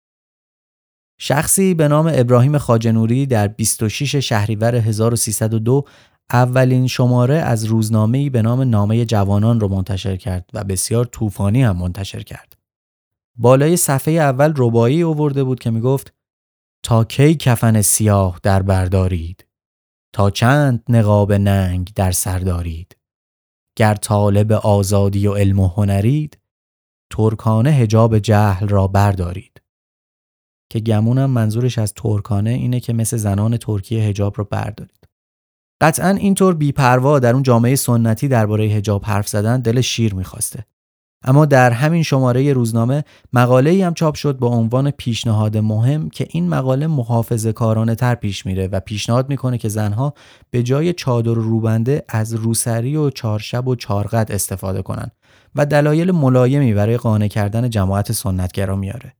شخصی 1.23 1.73
به 1.73 1.87
نام 1.87 2.11
ابراهیم 2.13 2.57
خاجنوری 2.57 3.25
در 3.25 3.47
26 3.47 4.15
شهریور 4.15 4.75
1302 4.75 5.85
اولین 6.33 6.87
شماره 6.87 7.35
از 7.35 7.65
روزنامه‌ای 7.65 8.29
به 8.29 8.41
نام 8.41 8.61
نامه 8.61 9.05
جوانان 9.05 9.59
رو 9.59 9.67
منتشر 9.67 10.15
کرد 10.15 10.49
و 10.53 10.63
بسیار 10.63 11.05
طوفانی 11.05 11.63
هم 11.63 11.77
منتشر 11.77 12.23
کرد. 12.23 12.57
بالای 13.35 13.77
صفحه 13.77 14.13
اول 14.13 14.53
ربایی 14.57 15.01
اوورده 15.01 15.43
بود 15.43 15.59
که 15.59 15.71
می‌گفت 15.71 16.13
تا 16.83 17.03
کی 17.03 17.35
کفن 17.35 17.81
سیاه 17.81 18.39
در 18.43 18.61
بردارید 18.61 19.45
تا 20.13 20.29
چند 20.29 20.83
نقاب 20.89 21.33
ننگ 21.33 21.91
در 21.95 22.11
سر 22.11 22.39
دارید؟ 22.39 22.97
گر 23.75 23.95
طالب 23.95 24.51
آزادی 24.51 25.27
و 25.27 25.33
علم 25.33 25.59
و 25.59 25.67
هنرید 25.67 26.37
ترکانه 27.09 27.69
هجاب 27.69 28.19
جهل 28.19 28.67
را 28.67 28.87
بردارید 28.87 29.61
که 30.69 30.79
گمونم 30.79 31.29
منظورش 31.29 31.77
از 31.77 31.93
ترکانه 31.93 32.49
اینه 32.49 32.79
که 32.79 32.93
مثل 32.93 33.17
زنان 33.17 33.57
ترکیه 33.57 34.03
هجاب 34.03 34.33
رو 34.37 34.43
بردارید. 34.43 35.00
قطعا 35.81 36.09
اینطور 36.09 36.55
بیپروا 36.55 37.19
در 37.19 37.33
اون 37.33 37.43
جامعه 37.43 37.75
سنتی 37.75 38.27
درباره 38.27 38.67
حجاب 38.67 39.05
حرف 39.05 39.27
زدن 39.27 39.61
دل 39.61 39.81
شیر 39.81 40.15
می‌خواسته 40.15 40.65
اما 41.23 41.45
در 41.45 41.71
همین 41.71 42.03
شماره 42.03 42.53
روزنامه 42.53 43.03
مقاله 43.33 43.85
هم 43.85 43.93
چاپ 43.93 44.15
شد 44.15 44.37
با 44.37 44.47
عنوان 44.47 44.91
پیشنهاد 44.91 45.57
مهم 45.57 46.09
که 46.09 46.27
این 46.29 46.49
مقاله 46.49 46.87
محافظه 46.87 47.53
کارانه 47.53 47.95
تر 47.95 48.15
پیش 48.15 48.45
میره 48.45 48.67
و 48.67 48.79
پیشنهاد 48.79 49.29
می‌کنه 49.29 49.57
که 49.57 49.69
زنها 49.69 50.13
به 50.49 50.63
جای 50.63 50.93
چادر 50.93 51.29
و 51.29 51.41
روبنده 51.41 52.03
از 52.09 52.33
روسری 52.33 52.95
و 52.95 53.09
چارشب 53.09 53.67
و 53.67 53.75
چارقد 53.75 54.27
استفاده 54.31 54.81
کنند 54.81 55.11
و 55.55 55.65
دلایل 55.65 56.11
ملایمی 56.11 56.73
برای 56.73 56.97
قانع 56.97 57.27
کردن 57.27 57.69
جماعت 57.69 58.11
سنتگرا 58.11 58.75
میاره. 58.75 59.13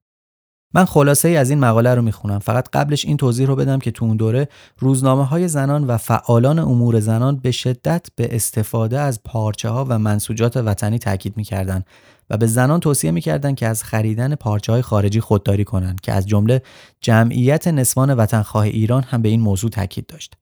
من 0.73 0.85
خلاصه 0.85 1.27
ای 1.27 1.37
از 1.37 1.49
این 1.49 1.59
مقاله 1.59 1.95
رو 1.95 2.01
می‌خونم 2.01 2.39
فقط 2.39 2.69
قبلش 2.73 3.05
این 3.05 3.17
توضیح 3.17 3.47
رو 3.47 3.55
بدم 3.55 3.79
که 3.79 3.91
تو 3.91 4.05
اون 4.05 4.17
دوره 4.17 4.47
روزنامه 4.77 5.25
های 5.25 5.47
زنان 5.47 5.83
و 5.83 5.97
فعالان 5.97 6.59
امور 6.59 6.99
زنان 6.99 7.37
به 7.37 7.51
شدت 7.51 8.07
به 8.15 8.35
استفاده 8.35 8.99
از 8.99 9.23
پارچه 9.23 9.69
ها 9.69 9.85
و 9.89 9.99
منسوجات 9.99 10.57
وطنی 10.57 10.99
تاکید 10.99 11.37
می‌کردن 11.37 11.83
و 12.29 12.37
به 12.37 12.47
زنان 12.47 12.79
توصیه 12.79 13.11
می‌کردند 13.11 13.55
که 13.55 13.67
از 13.67 13.83
خریدن 13.83 14.35
پارچه 14.35 14.71
های 14.71 14.81
خارجی 14.81 15.19
خودداری 15.19 15.63
کنند 15.63 16.01
که 16.01 16.11
از 16.11 16.27
جمله 16.27 16.61
جمعیت 17.01 17.67
نسوان 17.67 18.13
وطنخواه 18.13 18.63
ایران 18.63 19.03
هم 19.03 19.21
به 19.21 19.29
این 19.29 19.41
موضوع 19.41 19.69
تاکید 19.69 20.05
داشت. 20.05 20.33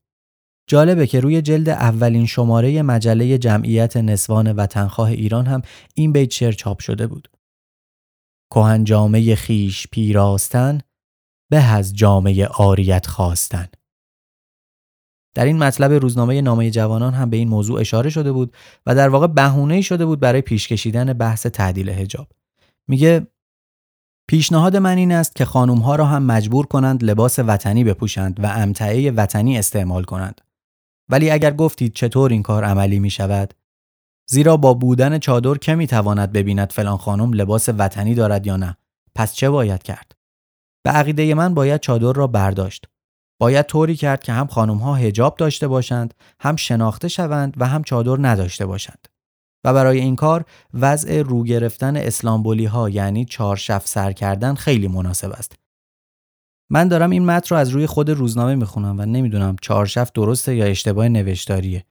جالبه 0.67 1.07
که 1.07 1.19
روی 1.19 1.41
جلد 1.41 1.69
اولین 1.69 2.25
شماره 2.25 2.81
مجله 2.81 3.38
جمعیت 3.38 3.98
نسوان 3.98 4.51
وطنخواه 4.51 5.09
ایران 5.09 5.45
هم 5.45 5.62
این 5.93 6.12
بیت 6.12 6.31
شعر 6.31 6.51
چاپ 6.51 6.79
شده 6.79 7.07
بود. 7.07 7.27
کهن 8.53 8.84
جامعه 8.84 9.36
خیش 9.36 9.88
پیراستن 9.88 10.79
به 11.51 11.63
از 11.63 11.96
جامعه 11.96 12.48
آریت 12.48 13.08
خواستن. 13.08 13.68
در 15.36 15.46
این 15.46 15.58
مطلب 15.58 15.91
روزنامه 15.91 16.41
نامه 16.41 16.72
جوانان 16.72 17.13
هم 17.13 17.29
به 17.29 17.38
این 17.38 17.50
موضوع 17.50 17.79
اشاره 17.79 18.10
شده 18.10 18.32
بود 18.32 18.56
و 18.86 18.96
در 18.96 19.10
واقع 19.10 19.27
بهونه 19.27 19.82
شده 19.82 20.06
بود 20.06 20.20
برای 20.20 20.41
پیش 20.41 20.68
کشیدن 20.68 21.13
بحث 21.13 21.46
تعدیل 21.46 21.89
حجاب. 21.89 22.27
میگه 22.88 23.27
پیشنهاد 24.29 24.75
من 24.75 24.98
این 24.98 25.12
است 25.12 25.36
که 25.36 25.46
خانوم 25.46 25.77
ها 25.77 25.96
را 25.96 26.06
هم 26.06 26.24
مجبور 26.24 26.65
کنند 26.65 27.03
لباس 27.03 27.39
وطنی 27.39 27.84
بپوشند 27.84 28.44
و 28.44 28.46
امتعه 28.46 29.12
وطنی 29.12 29.58
استعمال 29.58 30.03
کنند. 30.03 30.41
ولی 31.10 31.32
اگر 31.32 31.53
گفتید 31.53 31.94
چطور 31.94 32.32
این 32.32 32.44
کار 32.44 32.63
عملی 32.63 33.00
می 33.00 33.10
شود 33.10 33.53
زیرا 34.31 34.57
با 34.57 34.74
بودن 34.74 35.19
چادر 35.19 35.53
که 35.53 35.75
می‌تواند 35.75 36.31
ببیند 36.31 36.71
فلان 36.71 36.98
خانم 36.98 37.33
لباس 37.33 37.69
وطنی 37.69 38.15
دارد 38.15 38.48
یا 38.48 38.57
نه؟ 38.57 38.77
پس 39.15 39.33
چه 39.33 39.50
باید 39.50 39.83
کرد؟ 39.83 40.12
به 40.83 40.91
عقیده 40.91 41.33
من 41.33 41.53
باید 41.53 41.81
چادر 41.81 42.13
را 42.13 42.27
برداشت. 42.27 42.86
باید 43.39 43.65
طوری 43.65 43.95
کرد 43.95 44.24
که 44.24 44.33
هم 44.33 44.48
خانم 44.48 44.77
ها 44.77 44.95
هجاب 44.95 45.36
داشته 45.38 45.67
باشند 45.67 46.13
هم 46.39 46.55
شناخته 46.55 47.07
شوند 47.07 47.53
و 47.57 47.67
هم 47.67 47.83
چادر 47.83 48.17
نداشته 48.19 48.65
باشند. 48.65 49.07
و 49.63 49.74
برای 49.74 50.00
این 50.00 50.15
کار 50.15 50.45
وضع 50.74 51.21
رو 51.21 51.43
گرفتن 51.43 51.95
اسلامبولی 51.95 52.65
ها 52.65 52.89
یعنی 52.89 53.25
چارشف 53.25 53.88
سر 53.88 54.12
کردن 54.12 54.55
خیلی 54.55 54.88
مناسب 54.88 55.31
است. 55.31 55.55
من 56.69 56.88
دارم 56.88 57.09
این 57.09 57.25
متن 57.25 57.55
رو 57.55 57.62
از 57.62 57.69
روی 57.69 57.86
خود 57.86 58.09
روزنامه 58.09 58.55
می‌خونم 58.55 59.00
و 59.00 59.05
نمی‌دونم 59.05 59.55
چارشف 59.62 60.12
درسته 60.12 60.55
یا 60.55 60.65
اشتباه 60.65 61.07
نوشتاریه. 61.07 61.86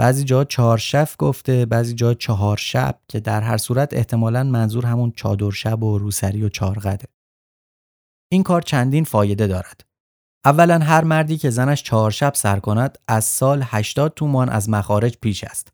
بعضی 0.00 0.24
جا 0.24 0.44
چهار 0.44 0.78
شف 0.78 1.14
گفته 1.18 1.66
بعضی 1.66 1.94
جا 1.94 2.14
چهار 2.14 2.56
شب 2.56 2.98
که 3.08 3.20
در 3.20 3.40
هر 3.40 3.56
صورت 3.56 3.94
احتمالا 3.94 4.44
منظور 4.44 4.86
همون 4.86 5.12
چادر 5.16 5.50
شب 5.50 5.82
و 5.82 5.98
روسری 5.98 6.42
و 6.42 6.48
چارقده 6.48 7.04
این 8.32 8.42
کار 8.42 8.62
چندین 8.62 9.04
فایده 9.04 9.46
دارد. 9.46 9.80
اولا 10.44 10.78
هر 10.78 11.04
مردی 11.04 11.38
که 11.38 11.50
زنش 11.50 11.82
چهار 11.82 12.10
شب 12.10 12.34
سر 12.34 12.58
کند 12.58 12.98
از 13.08 13.24
سال 13.24 13.62
80 13.64 14.14
تومان 14.14 14.48
از 14.48 14.70
مخارج 14.70 15.16
پیش 15.20 15.44
است. 15.44 15.68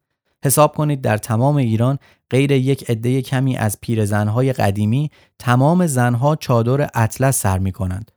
حساب 0.45 0.75
کنید 0.75 1.01
در 1.01 1.19
تمام 1.19 1.57
ایران 1.57 1.99
غیر 2.31 2.53
یک 2.53 2.91
عده 2.91 3.23
کمی 3.23 3.57
از 3.57 3.79
پیرزنهای 3.81 4.53
قدیمی 4.53 5.11
تمام 5.39 5.87
زنها 5.87 6.37
چادر 6.37 6.91
اطلس 6.95 7.41
سر 7.41 7.59
می 7.59 7.73
کنند 7.73 8.11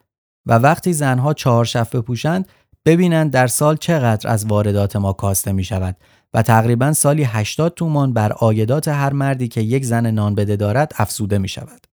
و 0.45 0.53
وقتی 0.53 0.93
زنها 0.93 1.33
چهار 1.33 1.65
شب 1.65 1.87
بپوشند 1.93 2.47
ببینند 2.85 3.31
در 3.31 3.47
سال 3.47 3.77
چقدر 3.77 4.29
از 4.29 4.45
واردات 4.45 4.95
ما 4.95 5.13
کاسته 5.13 5.51
می 5.51 5.63
شود 5.63 5.95
و 6.33 6.41
تقریبا 6.41 6.93
سالی 6.93 7.23
80 7.23 7.73
تومان 7.73 8.13
بر 8.13 8.33
آیدات 8.33 8.87
هر 8.87 9.13
مردی 9.13 9.47
که 9.47 9.61
یک 9.61 9.85
زن 9.85 10.11
نان 10.11 10.35
بده 10.35 10.55
دارد 10.55 10.93
افسوده 10.97 11.37
می 11.37 11.47
شود. 11.47 11.87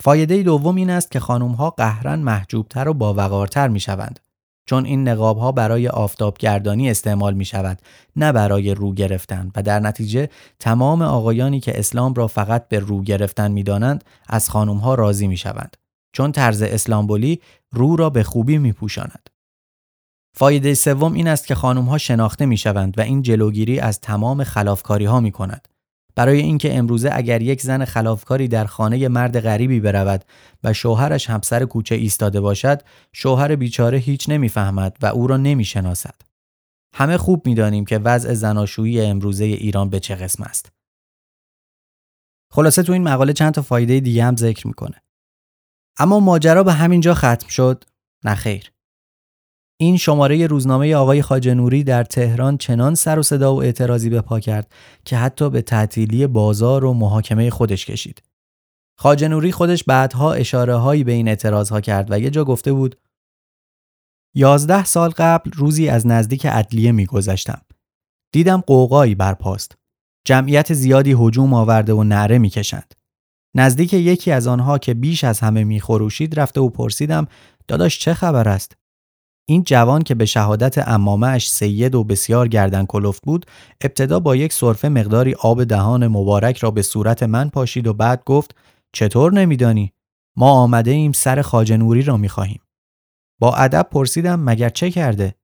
فایده 0.00 0.42
دوم 0.42 0.76
این 0.76 0.90
است 0.90 1.10
که 1.10 1.20
خانم 1.20 1.52
ها 1.52 1.70
قهرن 1.70 2.18
محجوبتر 2.18 2.88
و 2.88 2.94
باوقارتر 2.94 3.68
می 3.68 3.80
شوند. 3.80 4.20
چون 4.66 4.84
این 4.84 5.08
نقاب 5.08 5.38
ها 5.38 5.52
برای 5.52 5.88
آفتابگردانی 5.88 6.90
استعمال 6.90 7.34
می 7.34 7.44
شود 7.44 7.78
نه 8.16 8.32
برای 8.32 8.74
رو 8.74 8.94
گرفتن 8.94 9.50
و 9.56 9.62
در 9.62 9.80
نتیجه 9.80 10.28
تمام 10.58 11.02
آقایانی 11.02 11.60
که 11.60 11.78
اسلام 11.78 12.14
را 12.14 12.26
فقط 12.26 12.68
به 12.68 12.78
رو 12.78 13.02
گرفتن 13.02 13.50
می 13.50 13.62
دانند 13.62 14.04
از 14.28 14.50
خانم 14.50 14.76
ها 14.76 14.94
راضی 14.94 15.26
می 15.26 15.36
شوند 15.36 15.76
چون 16.12 16.32
طرز 16.32 16.62
اسلامبولی 16.62 17.40
رو 17.70 17.96
را 17.96 18.10
به 18.10 18.22
خوبی 18.22 18.58
می 18.58 18.72
پوشاند. 18.72 19.31
فایده 20.34 20.74
سوم 20.74 21.12
این 21.12 21.28
است 21.28 21.46
که 21.46 21.54
خانم 21.54 21.84
ها 21.84 21.98
شناخته 21.98 22.46
می 22.46 22.56
شوند 22.56 22.98
و 22.98 23.00
این 23.00 23.22
جلوگیری 23.22 23.80
از 23.80 24.00
تمام 24.00 24.44
خلافکاری 24.44 25.04
ها 25.04 25.20
می 25.20 25.32
کند. 25.32 25.68
برای 26.14 26.38
اینکه 26.38 26.78
امروزه 26.78 27.10
اگر 27.12 27.42
یک 27.42 27.62
زن 27.62 27.84
خلافکاری 27.84 28.48
در 28.48 28.64
خانه 28.64 29.08
مرد 29.08 29.40
غریبی 29.40 29.80
برود 29.80 30.24
و 30.64 30.72
شوهرش 30.72 31.30
همسر 31.30 31.64
کوچه 31.64 31.94
ایستاده 31.94 32.40
باشد 32.40 32.82
شوهر 33.12 33.56
بیچاره 33.56 33.98
هیچ 33.98 34.28
نمی‌فهمد 34.28 34.96
و 35.02 35.06
او 35.06 35.26
را 35.26 35.36
نمی‌شناسد. 35.36 36.14
همه 36.94 37.16
خوب 37.16 37.46
می‌دانیم 37.46 37.84
که 37.84 37.98
وضع 37.98 38.34
زناشویی 38.34 39.00
امروزه 39.00 39.44
ایران 39.44 39.90
به 39.90 40.00
چه 40.00 40.14
قسم 40.14 40.42
است. 40.42 40.72
خلاصه 42.50 42.82
تو 42.82 42.92
این 42.92 43.02
مقاله 43.02 43.32
چند 43.32 43.54
تا 43.54 43.62
فایده 43.62 44.00
دیگه 44.00 44.24
هم 44.24 44.36
ذکر 44.36 44.66
می‌کنه. 44.66 45.02
اما 45.98 46.20
ماجرا 46.20 46.62
به 46.62 46.72
همین 46.72 47.00
جا 47.00 47.14
ختم 47.14 47.48
شد. 47.48 47.84
نخیر 48.24 48.71
این 49.82 49.96
شماره 49.96 50.46
روزنامه 50.46 50.94
آقای 50.94 51.22
خاجنوری 51.22 51.84
در 51.84 52.04
تهران 52.04 52.58
چنان 52.58 52.94
سر 52.94 53.18
و 53.18 53.22
صدا 53.22 53.54
و 53.54 53.62
اعتراضی 53.62 54.10
به 54.10 54.20
پا 54.20 54.40
کرد 54.40 54.72
که 55.04 55.16
حتی 55.16 55.50
به 55.50 55.62
تعطیلی 55.62 56.26
بازار 56.26 56.84
و 56.84 56.92
محاکمه 56.92 57.50
خودش 57.50 57.86
کشید. 57.86 58.22
خاجنوری 58.98 59.52
خودش 59.52 59.84
بعدها 59.84 60.32
اشاره 60.32 60.74
هایی 60.74 61.04
به 61.04 61.12
این 61.12 61.28
اعتراض 61.28 61.70
ها 61.70 61.80
کرد 61.80 62.10
و 62.10 62.18
یه 62.18 62.30
جا 62.30 62.44
گفته 62.44 62.72
بود 62.72 62.96
یازده 64.34 64.84
سال 64.84 65.10
قبل 65.10 65.50
روزی 65.54 65.88
از 65.88 66.06
نزدیک 66.06 66.46
عدلیه 66.46 66.92
میگذشتم. 66.92 67.60
دیدم 68.32 68.60
قوقایی 68.60 69.14
برپاست. 69.14 69.76
جمعیت 70.26 70.72
زیادی 70.72 71.16
هجوم 71.18 71.54
آورده 71.54 71.92
و 71.92 72.04
نعره 72.04 72.38
می‌کشند. 72.38 72.94
نزدیک 73.56 73.94
یکی 73.94 74.30
از 74.30 74.46
آنها 74.46 74.78
که 74.78 74.94
بیش 74.94 75.24
از 75.24 75.40
همه 75.40 75.64
میخروشید 75.64 76.40
رفته 76.40 76.60
و 76.60 76.68
پرسیدم 76.68 77.26
داداش 77.68 77.98
چه 77.98 78.14
خبر 78.14 78.48
است؟ 78.48 78.81
این 79.48 79.62
جوان 79.62 80.02
که 80.02 80.14
به 80.14 80.24
شهادت 80.24 80.88
امامش 80.88 81.50
سید 81.50 81.94
و 81.94 82.04
بسیار 82.04 82.48
گردن 82.48 82.86
کلفت 82.86 83.22
بود 83.22 83.46
ابتدا 83.80 84.20
با 84.20 84.36
یک 84.36 84.52
صرفه 84.52 84.88
مقداری 84.88 85.34
آب 85.34 85.64
دهان 85.64 86.08
مبارک 86.08 86.56
را 86.58 86.70
به 86.70 86.82
صورت 86.82 87.22
من 87.22 87.48
پاشید 87.48 87.86
و 87.86 87.94
بعد 87.94 88.22
گفت 88.26 88.56
چطور 88.92 89.32
نمیدانی؟ 89.32 89.92
ما 90.36 90.50
آمده 90.50 90.90
ایم 90.90 91.12
سر 91.12 91.42
خاجنوری 91.42 92.02
را 92.02 92.16
می‌خواهیم. 92.16 92.60
با 93.40 93.54
ادب 93.54 93.88
پرسیدم 93.90 94.40
مگر 94.40 94.68
چه 94.68 94.90
کرده؟ 94.90 95.34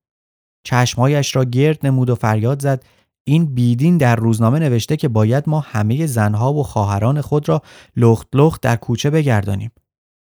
چشمهایش 0.63 1.35
را 1.35 1.45
گرد 1.45 1.85
نمود 1.85 2.09
و 2.09 2.15
فریاد 2.15 2.61
زد 2.61 2.83
این 3.23 3.45
بیدین 3.45 3.97
در 3.97 4.15
روزنامه 4.15 4.59
نوشته 4.59 4.97
که 4.97 5.07
باید 5.07 5.43
ما 5.47 5.59
همه 5.59 6.05
زنها 6.05 6.53
و 6.53 6.63
خواهران 6.63 7.21
خود 7.21 7.49
را 7.49 7.61
لخت 7.95 8.27
لخت 8.33 8.61
در 8.61 8.75
کوچه 8.75 9.09
بگردانیم. 9.09 9.71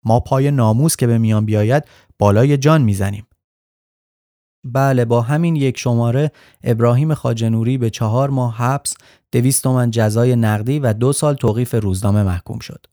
ما 0.04 0.20
پای 0.20 0.50
ناموس 0.50 0.96
که 0.96 1.06
به 1.06 1.18
میان 1.18 1.44
بیاید 1.44 1.84
بالای 2.18 2.56
جان 2.56 2.82
می‌زنیم. 2.82 3.26
بله 4.72 5.04
با 5.04 5.22
همین 5.22 5.56
یک 5.56 5.78
شماره 5.78 6.30
ابراهیم 6.64 7.14
خاجنوری 7.14 7.78
به 7.78 7.90
چهار 7.90 8.30
ماه 8.30 8.56
حبس، 8.56 8.94
دویست 9.32 9.62
تومن 9.62 9.90
جزای 9.90 10.36
نقدی 10.36 10.78
و 10.78 10.92
دو 10.92 11.12
سال 11.12 11.34
توقیف 11.34 11.74
روزنامه 11.74 12.22
محکوم 12.22 12.58
شد. 12.58 12.86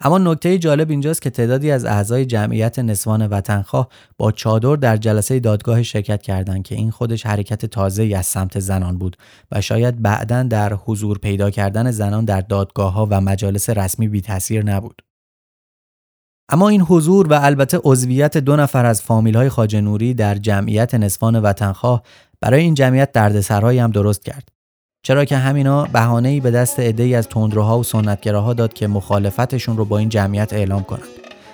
اما 0.00 0.18
نکته 0.18 0.58
جالب 0.58 0.90
اینجاست 0.90 1.22
که 1.22 1.30
تعدادی 1.30 1.70
از 1.70 1.84
اعضای 1.84 2.26
جمعیت 2.26 2.78
نسوان 2.78 3.26
وطنخواه 3.26 3.88
با 4.18 4.32
چادر 4.32 4.76
در 4.76 4.96
جلسه 4.96 5.40
دادگاه 5.40 5.82
شرکت 5.82 6.22
کردند 6.22 6.62
که 6.62 6.74
این 6.74 6.90
خودش 6.90 7.26
حرکت 7.26 7.66
تازه 7.66 8.14
از 8.16 8.26
سمت 8.26 8.58
زنان 8.58 8.98
بود 8.98 9.16
و 9.52 9.60
شاید 9.60 10.02
بعدا 10.02 10.42
در 10.42 10.72
حضور 10.72 11.18
پیدا 11.18 11.50
کردن 11.50 11.90
زنان 11.90 12.24
در 12.24 12.40
دادگاه 12.40 12.92
ها 12.92 13.06
و 13.10 13.20
مجالس 13.20 13.70
رسمی 13.70 14.08
بی 14.08 14.20
تاثیر 14.20 14.64
نبود. 14.64 15.02
اما 16.48 16.68
این 16.68 16.80
حضور 16.80 17.26
و 17.28 17.38
البته 17.42 17.80
عضویت 17.84 18.36
دو 18.36 18.56
نفر 18.56 18.86
از 18.86 19.02
فامیل 19.02 19.36
های 19.36 19.48
خاجنوری 19.48 20.14
در 20.14 20.34
جمعیت 20.34 20.94
نسوان 20.94 21.36
وطنخواه 21.42 22.02
برای 22.40 22.60
این 22.60 22.74
جمعیت 22.74 23.12
دردسرهایی 23.12 23.78
هم 23.78 23.90
درست 23.90 24.24
کرد. 24.24 24.48
چرا 25.02 25.24
که 25.24 25.36
همینا 25.36 25.86
ای 26.24 26.40
به 26.40 26.50
دست 26.50 26.80
عده‌ای 26.80 27.14
از 27.14 27.28
تندروها 27.28 27.78
و 27.78 27.82
سنتگراها 27.82 28.52
داد 28.52 28.72
که 28.72 28.86
مخالفتشون 28.86 29.76
رو 29.76 29.84
با 29.84 29.98
این 29.98 30.08
جمعیت 30.08 30.52
اعلام 30.52 30.82
کنند. 30.82 31.08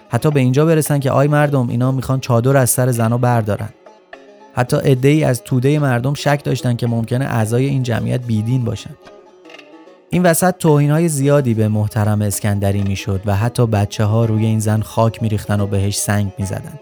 حتی 0.09 0.31
به 0.31 0.41
اینجا 0.41 0.67
برسن 0.67 0.99
که 0.99 1.11
آی 1.11 1.29
مردم 1.29 1.69
اینا 1.69 1.93
می‌خوان 1.93 2.21
چادر 2.21 2.57
از 2.57 2.71
سر 2.71 2.91
زنا 2.91 3.19
بردارن. 3.19 3.69
حتی 4.55 4.77
عده‌ای 4.77 5.25
از 5.25 5.43
توده 5.43 5.79
مردم 5.79 6.15
شک 6.15 6.41
داشتن 6.45 6.77
که 6.77 6.87
ممکنه 6.87 7.25
اعضای 7.25 7.67
این 7.67 7.83
جمعیت 7.83 8.21
بیدین 8.21 8.65
باشند. 8.65 8.97
این 10.13 10.23
وسط 10.23 10.55
توهین 10.59 10.91
های 10.91 11.09
زیادی 11.09 11.55
به 11.55 11.69
محترم 11.69 12.23
اسکندری 12.23 12.83
می‌شد 12.83 13.21
و 13.27 13.37
حتی 13.37 13.67
بچه 13.67 14.05
ها 14.05 14.25
روی 14.25 14.47
این 14.47 14.61
زن 14.61 14.81
خاک 14.81 15.23
میریختن 15.23 15.61
و 15.61 15.67
بهش 15.67 15.99
سنگ 15.99 16.33
می‌زدن. 16.39 16.81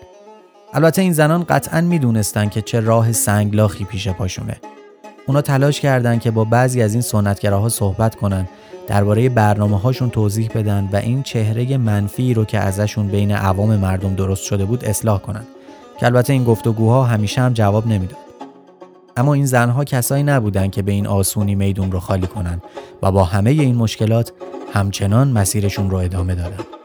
البته 0.74 1.02
این 1.02 1.12
زنان 1.12 1.44
قطعا 1.44 1.80
می‌دونستند 1.80 2.50
که 2.50 2.62
چه 2.62 2.80
راه 2.80 3.12
سنگلاخی 3.12 3.84
پیش 3.84 4.08
پاشونه. 4.08 4.56
اونا 5.26 5.42
تلاش 5.42 5.80
کردند 5.80 6.20
که 6.20 6.30
با 6.30 6.44
بعضی 6.44 6.82
از 6.82 6.92
این 6.92 7.02
سنتگراها 7.02 7.68
صحبت 7.68 8.14
کنن 8.14 8.48
درباره 8.86 9.28
برنامه 9.28 9.78
هاشون 9.78 10.10
توضیح 10.10 10.50
بدن 10.54 10.88
و 10.92 10.96
این 10.96 11.22
چهره 11.22 11.76
منفی 11.76 12.34
رو 12.34 12.44
که 12.44 12.58
ازشون 12.58 13.08
بین 13.08 13.32
عوام 13.32 13.76
مردم 13.76 14.14
درست 14.14 14.42
شده 14.42 14.64
بود 14.64 14.84
اصلاح 14.84 15.20
کنن 15.20 15.44
که 16.00 16.06
البته 16.06 16.32
این 16.32 16.44
گفتگوها 16.44 17.04
همیشه 17.04 17.40
هم 17.40 17.52
جواب 17.52 17.86
نمی‌داد. 17.86 18.27
اما 19.18 19.35
این 19.35 19.46
زنها 19.46 19.85
کسایی 19.85 20.22
نبودند 20.22 20.70
که 20.70 20.83
به 20.83 20.92
این 20.92 21.07
آسونی 21.07 21.54
میدون 21.54 21.92
رو 21.92 22.00
خالی 22.00 22.26
کنند 22.26 22.62
و 23.02 23.12
با 23.12 23.24
همه 23.24 23.50
این 23.50 23.76
مشکلات 23.76 24.33
همچنان 24.72 25.28
مسیرشون 25.28 25.90
رو 25.90 25.96
ادامه 25.96 26.35
دادن. 26.35 26.77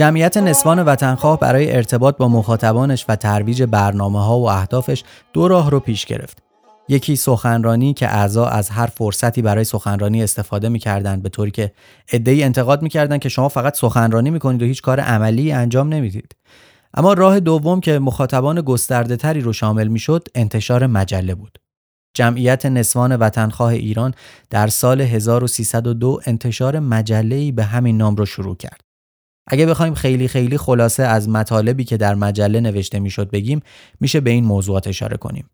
جمعیت 0.00 0.36
نسوان 0.36 0.82
وطنخواه 0.82 1.40
برای 1.40 1.76
ارتباط 1.76 2.16
با 2.16 2.28
مخاطبانش 2.28 3.04
و 3.08 3.16
ترویج 3.16 3.62
برنامه 3.62 4.24
ها 4.24 4.38
و 4.38 4.50
اهدافش 4.50 5.04
دو 5.32 5.48
راه 5.48 5.70
رو 5.70 5.80
پیش 5.80 6.06
گرفت. 6.06 6.42
یکی 6.88 7.16
سخنرانی 7.16 7.94
که 7.94 8.08
اعضا 8.08 8.46
از 8.46 8.70
هر 8.70 8.86
فرصتی 8.86 9.42
برای 9.42 9.64
سخنرانی 9.64 10.22
استفاده 10.22 10.68
می‌کردند 10.68 11.22
به 11.22 11.28
طوری 11.28 11.50
که 11.50 11.72
عده‌ای 12.12 12.42
انتقاد 12.42 12.82
می‌کردند 12.82 13.20
که 13.20 13.28
شما 13.28 13.48
فقط 13.48 13.76
سخنرانی 13.76 14.30
می‌کنید 14.30 14.62
و 14.62 14.64
هیچ 14.64 14.82
کار 14.82 15.00
عملی 15.00 15.52
انجام 15.52 15.88
نمی‌دید. 15.88 16.36
اما 16.94 17.12
راه 17.12 17.40
دوم 17.40 17.80
که 17.80 17.98
مخاطبان 17.98 18.60
گسترده 18.60 19.16
تری 19.16 19.40
رو 19.40 19.52
شامل 19.52 19.88
می‌شد 19.88 20.28
انتشار 20.34 20.86
مجله 20.86 21.34
بود. 21.34 21.58
جمعیت 22.14 22.66
نسوان 22.66 23.16
وطنخواه 23.16 23.72
ایران 23.72 24.14
در 24.50 24.66
سال 24.66 25.00
1302 25.00 26.20
انتشار 26.26 26.78
مجله‌ای 26.78 27.52
به 27.52 27.64
همین 27.64 27.96
نام 27.96 28.16
رو 28.16 28.26
شروع 28.26 28.56
کرد. 28.56 28.89
اگه 29.46 29.66
بخوایم 29.66 29.94
خیلی 29.94 30.28
خیلی 30.28 30.58
خلاصه 30.58 31.02
از 31.02 31.28
مطالبی 31.28 31.84
که 31.84 31.96
در 31.96 32.14
مجله 32.14 32.60
نوشته 32.60 32.98
می‌شد 32.98 33.30
بگیم 33.30 33.60
میشه 34.00 34.20
به 34.20 34.30
این 34.30 34.44
موضوعات 34.44 34.86
اشاره 34.86 35.16
کنیم. 35.16 35.50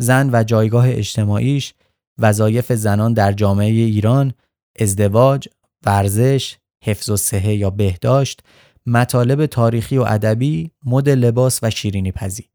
زن 0.00 0.30
و 0.32 0.44
جایگاه 0.44 0.84
اجتماعیش، 0.88 1.74
وظایف 2.18 2.72
زنان 2.72 3.12
در 3.12 3.32
جامعه 3.32 3.70
ایران، 3.70 4.32
ازدواج، 4.78 5.48
ورزش، 5.86 6.56
حفظ 6.84 7.10
و 7.10 7.16
صحه 7.16 7.54
یا 7.54 7.70
بهداشت، 7.70 8.42
مطالب 8.86 9.46
تاریخی 9.46 9.98
و 9.98 10.02
ادبی، 10.02 10.70
مد 10.84 11.08
لباس 11.08 11.60
و 11.62 11.70
شیرینی 11.70 12.12
پزی. 12.12 12.50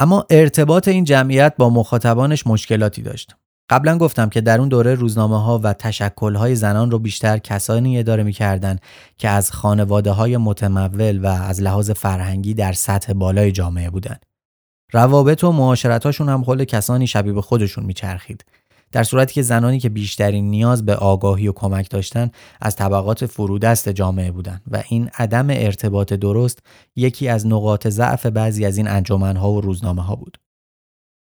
اما 0.00 0.26
ارتباط 0.30 0.88
این 0.88 1.04
جمعیت 1.04 1.54
با 1.58 1.70
مخاطبانش 1.70 2.46
مشکلاتی 2.46 3.02
داشت. 3.02 3.36
قبلا 3.72 3.98
گفتم 3.98 4.28
که 4.28 4.40
در 4.40 4.58
اون 4.58 4.68
دوره 4.68 4.94
روزنامه 4.94 5.42
ها 5.42 5.60
و 5.62 5.72
تشکل 5.72 6.34
های 6.34 6.54
زنان 6.54 6.90
رو 6.90 6.98
بیشتر 6.98 7.38
کسانی 7.38 7.98
اداره 7.98 8.22
می‌کردند 8.22 8.80
که 9.18 9.28
از 9.28 9.52
خانواده 9.52 10.10
های 10.10 10.36
متمول 10.36 11.18
و 11.18 11.26
از 11.26 11.62
لحاظ 11.62 11.90
فرهنگی 11.90 12.54
در 12.54 12.72
سطح 12.72 13.12
بالای 13.12 13.52
جامعه 13.52 13.90
بودند. 13.90 14.26
روابط 14.92 15.44
و 15.44 15.52
معاشرتاشون 15.52 16.28
هم 16.28 16.44
خود 16.44 16.64
کسانی 16.64 17.06
شبیه 17.06 17.32
به 17.32 17.42
خودشون 17.42 17.84
میچرخید. 17.84 18.44
در 18.92 19.02
صورتی 19.02 19.34
که 19.34 19.42
زنانی 19.42 19.80
که 19.80 19.88
بیشترین 19.88 20.50
نیاز 20.50 20.84
به 20.84 20.94
آگاهی 20.94 21.48
و 21.48 21.52
کمک 21.52 21.90
داشتن 21.90 22.30
از 22.60 22.76
طبقات 22.76 23.26
فرودست 23.26 23.88
جامعه 23.88 24.30
بودند 24.30 24.62
و 24.70 24.82
این 24.88 25.10
عدم 25.18 25.50
ارتباط 25.50 26.12
درست 26.12 26.58
یکی 26.96 27.28
از 27.28 27.46
نقاط 27.46 27.88
ضعف 27.88 28.26
بعضی 28.26 28.64
از 28.64 28.76
این 28.76 28.88
انجمنها 28.88 29.52
و 29.52 29.60
روزنامه 29.60 30.02
ها 30.02 30.16
بود. 30.16 30.38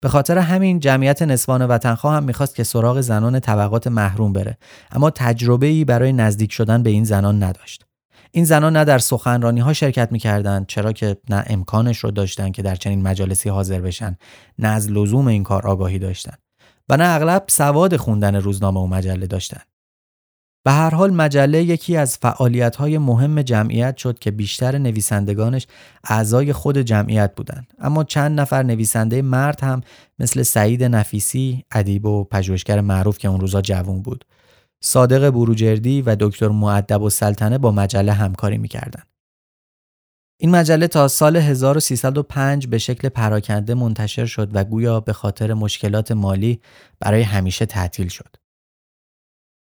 به 0.01 0.09
خاطر 0.09 0.37
همین 0.37 0.79
جمعیت 0.79 1.21
نسوان 1.21 1.65
وطنخواه 1.65 2.15
هم 2.15 2.23
می‌خواست 2.23 2.55
که 2.55 2.63
سراغ 2.63 3.01
زنان 3.01 3.39
طبقات 3.39 3.87
محروم 3.87 4.33
بره 4.33 4.57
اما 4.91 5.09
تجربه 5.09 5.67
ای 5.67 5.85
برای 5.85 6.13
نزدیک 6.13 6.51
شدن 6.51 6.83
به 6.83 6.89
این 6.89 7.03
زنان 7.03 7.43
نداشت. 7.43 7.85
این 8.31 8.45
زنان 8.45 8.77
نه 8.77 8.85
در 8.85 8.99
سخنرانی 8.99 9.59
ها 9.59 9.73
شرکت 9.73 10.11
می‌کردند 10.11 10.65
چرا 10.67 10.91
که 10.91 11.17
نه 11.29 11.43
امکانش 11.47 11.97
رو 11.97 12.11
داشتن 12.11 12.51
که 12.51 12.61
در 12.61 12.75
چنین 12.75 13.01
مجالسی 13.01 13.49
حاضر 13.49 13.81
بشن 13.81 14.17
نه 14.59 14.67
از 14.67 14.91
لزوم 14.91 15.27
این 15.27 15.43
کار 15.43 15.67
آگاهی 15.67 15.99
داشتن 15.99 16.33
و 16.89 16.97
نه 16.97 17.03
اغلب 17.03 17.43
سواد 17.47 17.97
خوندن 17.97 18.35
روزنامه 18.35 18.79
و 18.79 18.87
مجله 18.87 19.27
داشتن 19.27 19.61
به 20.63 20.71
هر 20.71 20.95
حال 20.95 21.13
مجله 21.13 21.63
یکی 21.63 21.97
از 21.97 22.17
فعالیت 22.17 22.75
های 22.75 22.97
مهم 22.97 23.41
جمعیت 23.41 23.97
شد 23.97 24.19
که 24.19 24.31
بیشتر 24.31 24.77
نویسندگانش 24.77 25.67
اعضای 26.03 26.53
خود 26.53 26.77
جمعیت 26.77 27.35
بودند 27.35 27.73
اما 27.79 28.03
چند 28.03 28.39
نفر 28.39 28.63
نویسنده 28.63 29.21
مرد 29.21 29.61
هم 29.63 29.81
مثل 30.19 30.43
سعید 30.43 30.83
نفیسی 30.83 31.65
ادیب 31.71 32.05
و 32.05 32.23
پژوهشگر 32.23 32.81
معروف 32.81 33.17
که 33.17 33.27
اون 33.27 33.39
روزا 33.39 33.61
جوون 33.61 34.01
بود 34.01 34.25
صادق 34.83 35.29
بروجردی 35.29 36.01
و 36.01 36.15
دکتر 36.19 36.47
معدب 36.47 37.01
و 37.01 37.09
سلطنه 37.09 37.57
با 37.57 37.71
مجله 37.71 38.13
همکاری 38.13 38.57
می‌کردند. 38.57 39.07
این 40.39 40.51
مجله 40.51 40.87
تا 40.87 41.07
سال 41.07 41.37
1305 41.37 42.67
به 42.67 42.77
شکل 42.77 43.09
پراکنده 43.09 43.73
منتشر 43.73 44.25
شد 44.25 44.49
و 44.53 44.63
گویا 44.63 44.99
به 44.99 45.13
خاطر 45.13 45.53
مشکلات 45.53 46.11
مالی 46.11 46.61
برای 46.99 47.21
همیشه 47.21 47.65
تعطیل 47.65 48.07
شد. 48.07 48.40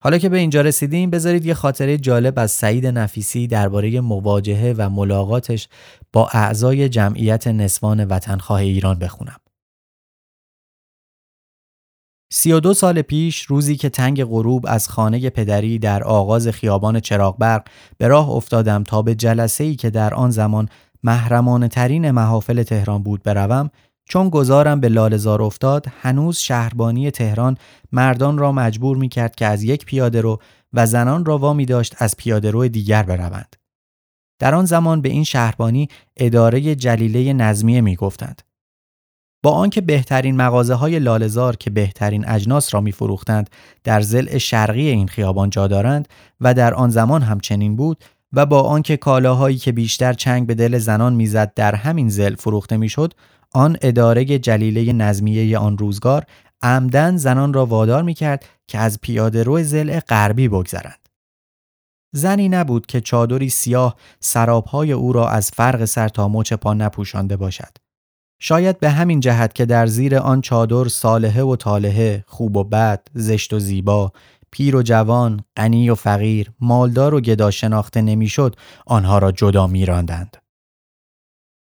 حالا 0.04 0.18
که 0.18 0.28
به 0.28 0.38
اینجا 0.38 0.60
رسیدیم 0.60 1.10
بذارید 1.10 1.46
یه 1.46 1.54
خاطره 1.54 1.98
جالب 1.98 2.38
از 2.38 2.50
سعید 2.50 2.86
نفیسی 2.86 3.46
درباره 3.46 4.00
مواجهه 4.00 4.74
و 4.78 4.90
ملاقاتش 4.90 5.68
با 6.12 6.28
اعضای 6.32 6.88
جمعیت 6.88 7.46
نسوان 7.46 8.04
وطنخواه 8.04 8.60
ایران 8.60 8.98
بخونم. 8.98 9.36
سی 12.32 12.52
و 12.52 12.60
دو 12.60 12.74
سال 12.74 13.02
پیش 13.02 13.42
روزی 13.42 13.76
که 13.76 13.88
تنگ 13.88 14.24
غروب 14.24 14.64
از 14.68 14.88
خانه 14.88 15.30
پدری 15.30 15.78
در 15.78 16.02
آغاز 16.02 16.48
خیابان 16.48 17.00
چراغبرق 17.00 17.66
به 17.98 18.08
راه 18.08 18.30
افتادم 18.30 18.84
تا 18.84 19.02
به 19.02 19.14
جلسه 19.14 19.64
ای 19.64 19.74
که 19.74 19.90
در 19.90 20.14
آن 20.14 20.30
زمان 20.30 20.68
محرمانه 21.02 21.68
ترین 21.68 22.10
محافل 22.10 22.62
تهران 22.62 23.02
بود 23.02 23.22
بروم 23.22 23.70
چون 24.04 24.28
گذارم 24.28 24.80
به 24.80 24.88
لالزار 24.88 25.42
افتاد 25.42 25.86
هنوز 26.00 26.38
شهربانی 26.38 27.10
تهران 27.10 27.56
مردان 27.92 28.38
را 28.38 28.52
مجبور 28.52 28.96
می 28.96 29.08
کرد 29.08 29.34
که 29.34 29.46
از 29.46 29.62
یک 29.62 29.84
پیاده 29.84 30.20
رو 30.20 30.38
و 30.72 30.86
زنان 30.86 31.24
را 31.24 31.38
وامی 31.38 31.66
داشت 31.66 31.94
از 31.98 32.16
پیاده 32.16 32.50
رو 32.50 32.68
دیگر 32.68 33.02
بروند. 33.02 33.56
در 34.38 34.54
آن 34.54 34.64
زمان 34.64 35.00
به 35.00 35.08
این 35.08 35.24
شهربانی 35.24 35.88
اداره 36.16 36.74
جلیله 36.74 37.32
نظمیه 37.32 37.80
می 37.80 37.96
گفتند. 37.96 38.42
با 39.42 39.50
آنکه 39.50 39.80
بهترین 39.80 40.36
مغازه 40.36 40.74
های 40.74 40.98
لالزار 40.98 41.56
که 41.56 41.70
بهترین 41.70 42.28
اجناس 42.28 42.74
را 42.74 42.80
می 42.80 42.92
فروختند 42.92 43.50
در 43.84 44.00
زل 44.00 44.38
شرقی 44.38 44.88
این 44.88 45.08
خیابان 45.08 45.50
جا 45.50 45.66
دارند 45.66 46.08
و 46.40 46.54
در 46.54 46.74
آن 46.74 46.90
زمان 46.90 47.22
هم 47.22 47.40
چنین 47.40 47.76
بود 47.76 48.04
و 48.32 48.46
با 48.46 48.62
آنکه 48.62 48.96
کالاهایی 48.96 49.56
که 49.56 49.72
بیشتر 49.72 50.12
چنگ 50.12 50.46
به 50.46 50.54
دل 50.54 50.78
زنان 50.78 51.14
می‌زد 51.14 51.54
در 51.54 51.74
همین 51.74 52.08
زل 52.08 52.34
فروخته 52.34 52.76
می‌شد 52.76 53.14
آن 53.54 53.76
اداره 53.82 54.24
جلیله 54.24 54.92
نظمیه 54.92 55.58
آن 55.58 55.78
روزگار 55.78 56.24
عمدن 56.62 57.16
زنان 57.16 57.52
را 57.52 57.66
وادار 57.66 58.02
می 58.02 58.14
کرد 58.14 58.44
که 58.68 58.78
از 58.78 59.00
پیاده 59.00 59.42
رو 59.42 59.62
زل 59.62 60.00
غربی 60.00 60.48
بگذرند. 60.48 61.08
زنی 62.14 62.48
نبود 62.48 62.86
که 62.86 63.00
چادری 63.00 63.48
سیاه 63.48 63.96
سرابهای 64.20 64.92
او 64.92 65.12
را 65.12 65.28
از 65.28 65.50
فرق 65.50 65.84
سر 65.84 66.08
تا 66.08 66.28
مچ 66.28 66.52
پا 66.52 66.74
نپوشانده 66.74 67.36
باشد. 67.36 67.76
شاید 68.40 68.80
به 68.80 68.90
همین 68.90 69.20
جهت 69.20 69.54
که 69.54 69.66
در 69.66 69.86
زیر 69.86 70.16
آن 70.16 70.40
چادر 70.40 70.88
صالحه 70.88 71.42
و 71.42 71.56
طالحه، 71.56 72.24
خوب 72.26 72.56
و 72.56 72.64
بد، 72.64 73.08
زشت 73.14 73.52
و 73.52 73.58
زیبا، 73.58 74.12
پیر 74.50 74.76
و 74.76 74.82
جوان، 74.82 75.40
غنی 75.56 75.90
و 75.90 75.94
فقیر، 75.94 76.52
مالدار 76.60 77.14
و 77.14 77.20
گدا 77.20 77.50
شناخته 77.50 78.02
نمی‌شد، 78.02 78.56
آنها 78.86 79.18
را 79.18 79.32
جدا 79.32 79.66
میراندند. 79.66 80.36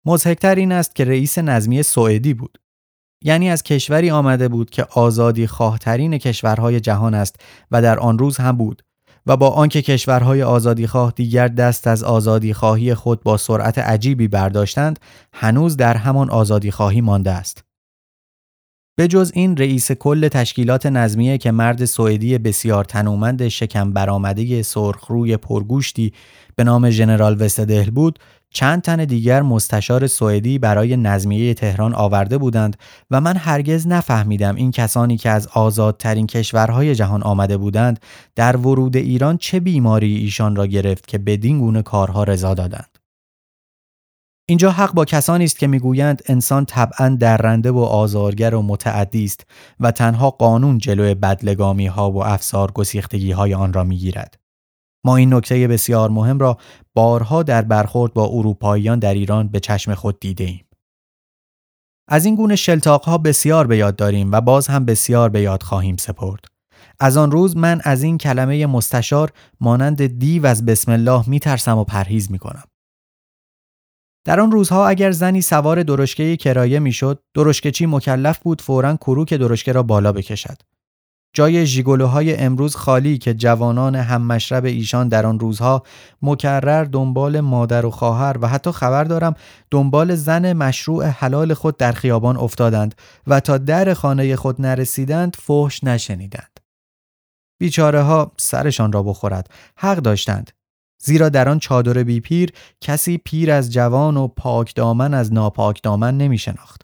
مزهکتر 0.06 0.56
این 0.56 0.72
است 0.72 0.96
که 0.96 1.06
رئیس 1.06 1.38
نظمی 1.38 1.84
سوئدی 1.84 2.34
بود. 2.34 2.58
یعنی 3.24 3.50
از 3.50 3.64
کشوری 3.64 4.12
آمده 4.12 4.48
بود 4.48 4.70
که 4.70 4.84
آزادی 4.84 5.48
خواهترین 5.48 6.18
کشورهای 6.18 6.80
جهان 6.80 7.14
است 7.14 7.36
و 7.72 7.82
در 7.82 8.00
آن 8.00 8.20
روز 8.20 8.38
هم 8.38 8.58
بود 8.58 8.82
و 9.26 9.38
با 9.38 9.50
آنکه 9.50 9.82
کشورهای 9.82 10.44
آزادیخواه 10.44 11.14
دیگر 11.16 11.48
دست 11.48 11.88
از 11.88 12.04
آزادیخواهی 12.04 12.94
خود 12.94 13.24
با 13.24 13.38
سرعت 13.38 13.78
عجیبی 13.78 14.28
برداشتند 14.28 15.00
هنوز 15.34 15.78
در 15.78 15.98
همان 15.98 16.30
آزادیخواهی 16.30 17.02
مانده 17.02 17.32
است 17.32 17.64
به 18.96 19.08
جز 19.08 19.32
این 19.34 19.58
رئیس 19.58 19.92
کل 19.92 20.28
تشکیلات 20.28 20.86
نظمیه 20.86 21.38
که 21.38 21.52
مرد 21.52 21.86
سوئدی 21.86 22.38
بسیار 22.38 22.86
تنومند 22.86 23.48
شکم 23.48 23.94
برآمده 23.94 24.64
سرخروی 24.64 25.38
پرگوشتی 25.38 26.14
به 26.56 26.64
نام 26.64 26.90
ژنرال 26.90 27.42
وستدهل 27.42 27.90
بود 27.90 28.20
چند 28.54 28.82
تن 28.82 29.06
دیگر 29.06 29.42
مستشار 29.42 30.08
سوئدی 30.08 30.60
برای 30.60 30.98
نظمیه 30.98 31.54
تهران 31.54 31.94
آورده 31.94 32.38
بودند 32.38 32.78
و 33.12 33.22
من 33.22 33.38
هرگز 33.38 33.88
نفهمیدم 33.88 34.56
این 34.56 34.72
کسانی 34.72 35.18
که 35.18 35.30
از 35.30 35.48
آزادترین 35.48 36.28
کشورهای 36.28 36.96
جهان 36.96 37.24
آمده 37.24 37.58
بودند 37.58 38.00
در 38.36 38.58
ورود 38.58 38.98
ایران 38.98 39.38
چه 39.38 39.60
بیماری 39.60 40.16
ایشان 40.16 40.56
را 40.56 40.68
گرفت 40.68 41.08
که 41.08 41.18
بدین 41.18 41.60
گونه 41.60 41.82
کارها 41.82 42.24
رضا 42.24 42.54
دادند. 42.54 42.91
اینجا 44.52 44.72
حق 44.72 44.94
با 44.94 45.06
کسانی 45.06 45.44
است 45.44 45.60
که 45.60 45.68
می‌گویند 45.68 46.22
انسان 46.26 46.66
طبعا 46.66 47.18
درنده 47.20 47.72
و 47.72 47.80
آزارگر 47.80 48.56
و 48.56 48.62
متعدی 48.62 49.26
است 49.26 49.46
و 49.80 49.92
تنها 49.92 50.30
قانون 50.30 50.78
جلوی 50.78 51.16
بدلگامی 51.16 51.88
ها 51.88 52.12
و 52.12 52.24
افسار 52.24 52.72
گسیختگی 52.72 53.32
های 53.32 53.54
آن 53.54 53.74
را 53.74 53.84
می‌گیرد. 53.84 54.40
ما 55.06 55.16
این 55.16 55.34
نکته 55.34 55.68
بسیار 55.68 56.10
مهم 56.10 56.40
را 56.40 56.58
بارها 56.94 57.44
در 57.44 57.62
برخورد 57.62 58.14
با 58.14 58.26
اروپاییان 58.26 59.00
در 59.00 59.14
ایران 59.14 59.48
به 59.48 59.60
چشم 59.60 59.94
خود 59.94 60.20
دیده 60.20 60.44
ایم. 60.44 60.66
از 62.08 62.26
این 62.26 62.36
گونه 62.36 62.56
ها 63.04 63.18
بسیار 63.18 63.68
به 63.68 63.78
یاد 63.78 63.96
داریم 63.96 64.32
و 64.32 64.42
باز 64.42 64.68
هم 64.68 64.86
بسیار 64.86 65.30
به 65.30 65.42
یاد 65.42 65.64
خواهیم 65.64 65.98
سپرد. 65.98 66.46
از 67.00 67.18
آن 67.18 67.32
روز 67.32 67.58
من 67.58 67.82
از 67.84 68.04
این 68.04 68.18
کلمه 68.18 68.66
مستشار 68.66 69.32
مانند 69.62 70.06
دیو 70.20 70.46
از 70.46 70.66
بسم 70.66 70.92
الله 70.92 71.30
می 71.30 71.40
ترسم 71.40 71.78
و 71.78 71.84
پرهیز 71.84 72.32
می 72.32 72.40
کنم. 72.40 72.64
در 74.26 74.40
آن 74.40 74.52
روزها 74.52 74.88
اگر 74.88 75.12
زنی 75.12 75.42
سوار 75.42 75.84
درشکه 75.84 76.38
کرایه 76.38 76.80
می‌شد، 76.80 77.24
درشکچی 77.34 77.86
مکلف 77.86 78.40
بود 78.40 78.62
فوراً 78.62 78.96
کروک 78.96 79.34
درشکه 79.34 79.72
را 79.72 79.84
بالا 79.84 80.12
بکشد. 80.12 80.58
جای 81.34 81.66
ژیگولوهای 81.66 82.36
امروز 82.36 82.76
خالی 82.76 83.18
که 83.18 83.34
جوانان 83.34 83.96
هم 83.96 84.22
مشرب 84.22 84.66
ایشان 84.66 85.08
در 85.08 85.26
آن 85.26 85.40
روزها 85.40 85.84
مکرر 86.22 86.84
دنبال 86.84 87.40
مادر 87.40 87.86
و 87.86 87.90
خواهر 87.90 88.38
و 88.42 88.48
حتی 88.48 88.72
خبر 88.72 89.04
دارم 89.04 89.36
دنبال 89.72 90.16
زن 90.16 90.54
مشروع 90.54 91.06
حلال 91.06 91.54
خود 91.54 91.78
در 91.78 91.92
خیابان 91.92 92.38
افتادند 92.38 92.96
و 93.28 93.40
تا 93.40 93.58
در 93.58 93.94
خانه 93.94 94.36
خود 94.36 94.62
نرسیدند 94.62 95.36
فحش 95.40 95.84
نشنیدند. 95.84 96.60
بیچاره 97.60 98.02
ها 98.02 98.32
سرشان 98.38 98.92
را 98.92 99.04
بخورد 99.04 99.50
حق 99.76 99.98
داشتند 99.98 100.52
زیرا 101.04 101.30
در 101.30 101.50
آن 101.50 101.60
چادر 101.60 102.04
بی 102.04 102.20
پیر 102.20 102.52
کسی 102.82 103.18
پیر 103.18 103.52
از 103.52 103.74
جوان 103.74 104.18
و 104.18 104.28
پاک 104.28 104.76
دامن 104.76 105.14
از 105.14 105.34
ناپاک 105.34 105.84
دامن 105.84 106.18
نمی 106.18 106.38
شناخت. 106.38 106.82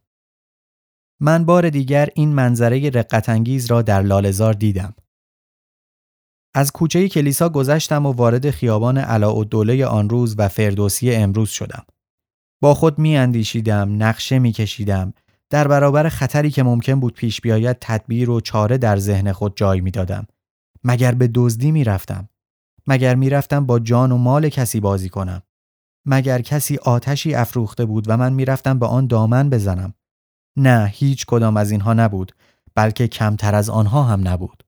من 1.19 1.45
بار 1.45 1.69
دیگر 1.69 2.10
این 2.15 2.34
منظره 2.34 2.89
رقتانگیز 2.89 3.65
را 3.65 3.82
در 3.82 4.01
لالزار 4.01 4.53
دیدم. 4.53 4.93
از 6.53 6.71
کوچه 6.71 7.10
کلیسا 7.10 7.49
گذشتم 7.49 8.06
و 8.06 8.12
وارد 8.12 8.49
خیابان 8.49 8.97
علاءالدوله 8.97 9.86
آن 9.86 10.10
روز 10.10 10.36
و 10.38 10.47
فردوسی 10.47 11.15
امروز 11.15 11.49
شدم. 11.49 11.86
با 12.62 12.73
خود 12.73 12.99
می 12.99 13.17
اندیشیدم، 13.17 14.03
نقشه 14.03 14.39
می 14.39 14.51
کشیدم، 14.51 15.13
در 15.49 15.67
برابر 15.67 16.10
خطری 16.10 16.51
که 16.51 16.63
ممکن 16.63 16.99
بود 16.99 17.13
پیش 17.13 17.41
بیاید 17.41 17.77
تدبیر 17.82 18.30
و 18.30 18.41
چاره 18.41 18.77
در 18.77 18.97
ذهن 18.97 19.32
خود 19.32 19.58
جای 19.58 19.82
می 19.82 19.91
دادم. 19.91 20.27
مگر 20.84 21.12
به 21.12 21.30
دزدی 21.34 21.71
می 21.71 21.84
رفتم؟ 21.84 22.30
مگر 22.88 23.15
می 23.15 23.30
رفتم 23.30 23.65
با 23.65 23.80
جان 23.80 24.12
و 24.12 24.17
مال 24.17 24.50
کسی 24.50 24.80
بازی 24.80 25.10
کنم؟ 25.10 25.41
مگر 26.06 26.41
کسی 26.41 26.78
آتشی 26.78 27.36
افروخته 27.36 27.86
بود 27.86 28.06
و 28.08 28.17
من 28.17 28.34
می 28.34 28.45
رفتم 28.45 28.80
به 28.80 28.86
آن 28.86 29.08
دامن 29.08 29.50
بزنم؟ 29.50 29.93
نه 30.58 30.91
هیچ 30.93 31.26
کدام 31.26 31.58
از 31.58 31.71
اینها 31.71 31.93
نبود 31.93 32.32
بلکه 32.76 33.08
کمتر 33.08 33.56
از 33.56 33.69
آنها 33.69 34.04
هم 34.04 34.28
نبود 34.28 34.63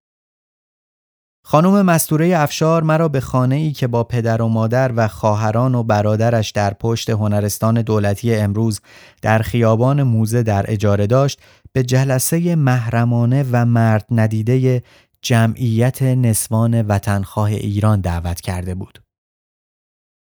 خانم 1.45 1.81
مستوره 1.81 2.37
افشار 2.37 2.83
مرا 2.83 3.07
به 3.07 3.19
خانه 3.19 3.55
ای 3.55 3.71
که 3.71 3.87
با 3.87 4.03
پدر 4.03 4.41
و 4.41 4.47
مادر 4.47 4.91
و 4.95 5.07
خواهران 5.07 5.75
و 5.75 5.83
برادرش 5.83 6.51
در 6.51 6.73
پشت 6.73 7.09
هنرستان 7.09 7.81
دولتی 7.81 8.35
امروز 8.35 8.81
در 9.21 9.39
خیابان 9.39 10.03
موزه 10.03 10.43
در 10.43 10.65
اجاره 10.67 11.07
داشت 11.07 11.41
به 11.73 11.83
جلسه 11.83 12.55
محرمانه 12.55 13.45
و 13.51 13.65
مرد 13.65 14.05
ندیده 14.11 14.83
جمعیت 15.21 16.01
نسوان 16.01 16.81
وطنخواه 16.81 17.49
ایران 17.49 18.01
دعوت 18.01 18.41
کرده 18.41 18.75
بود. 18.75 19.01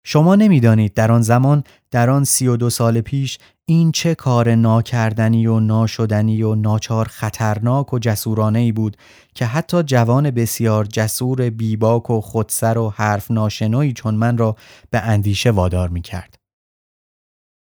شما 0.05 0.35
نمی‌دانید 0.35 0.93
در 0.93 1.11
آن 1.11 1.21
زمان 1.21 1.63
در 1.91 2.09
آن 2.09 2.23
سی 2.23 2.47
و 2.47 2.57
دو 2.57 2.69
سال 2.69 3.01
پیش 3.01 3.37
این 3.65 3.91
چه 3.91 4.15
کار 4.15 4.55
ناکردنی 4.55 5.47
و 5.47 5.59
ناشدنی 5.59 6.43
و 6.43 6.55
ناچار 6.55 7.07
خطرناک 7.07 7.93
و 7.93 7.99
جسورانه 7.99 8.59
ای 8.59 8.71
بود 8.71 8.97
که 9.35 9.45
حتی 9.45 9.83
جوان 9.83 10.31
بسیار 10.31 10.85
جسور 10.85 11.49
بیباک 11.49 12.09
و 12.09 12.21
خودسر 12.21 12.77
و 12.77 12.89
حرف 12.89 13.31
ناشنوی 13.31 13.93
چون 13.93 14.15
من 14.15 14.37
را 14.37 14.55
به 14.89 14.99
اندیشه 14.99 15.51
وادار 15.51 15.89
می 15.89 16.01
کرد. 16.01 16.35